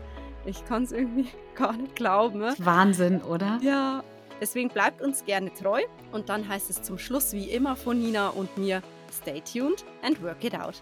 Ich 0.45 0.65
kann 0.65 0.83
es 0.83 0.91
irgendwie 0.91 1.27
gar 1.55 1.73
nicht 1.73 1.95
glauben. 1.95 2.39
Ne? 2.39 2.55
Wahnsinn, 2.59 3.21
oder? 3.21 3.59
Ja. 3.61 4.03
Deswegen 4.41 4.69
bleibt 4.69 5.01
uns 5.01 5.25
gerne 5.25 5.53
treu. 5.53 5.81
Und 6.11 6.29
dann 6.29 6.47
heißt 6.47 6.69
es 6.69 6.81
zum 6.81 6.97
Schluss 6.97 7.33
wie 7.33 7.49
immer 7.49 7.75
von 7.75 7.99
Nina 7.99 8.29
und 8.29 8.57
mir, 8.57 8.81
Stay 9.11 9.41
tuned 9.41 9.83
and 10.03 10.21
work 10.21 10.43
it 10.43 10.55
out. 10.55 10.81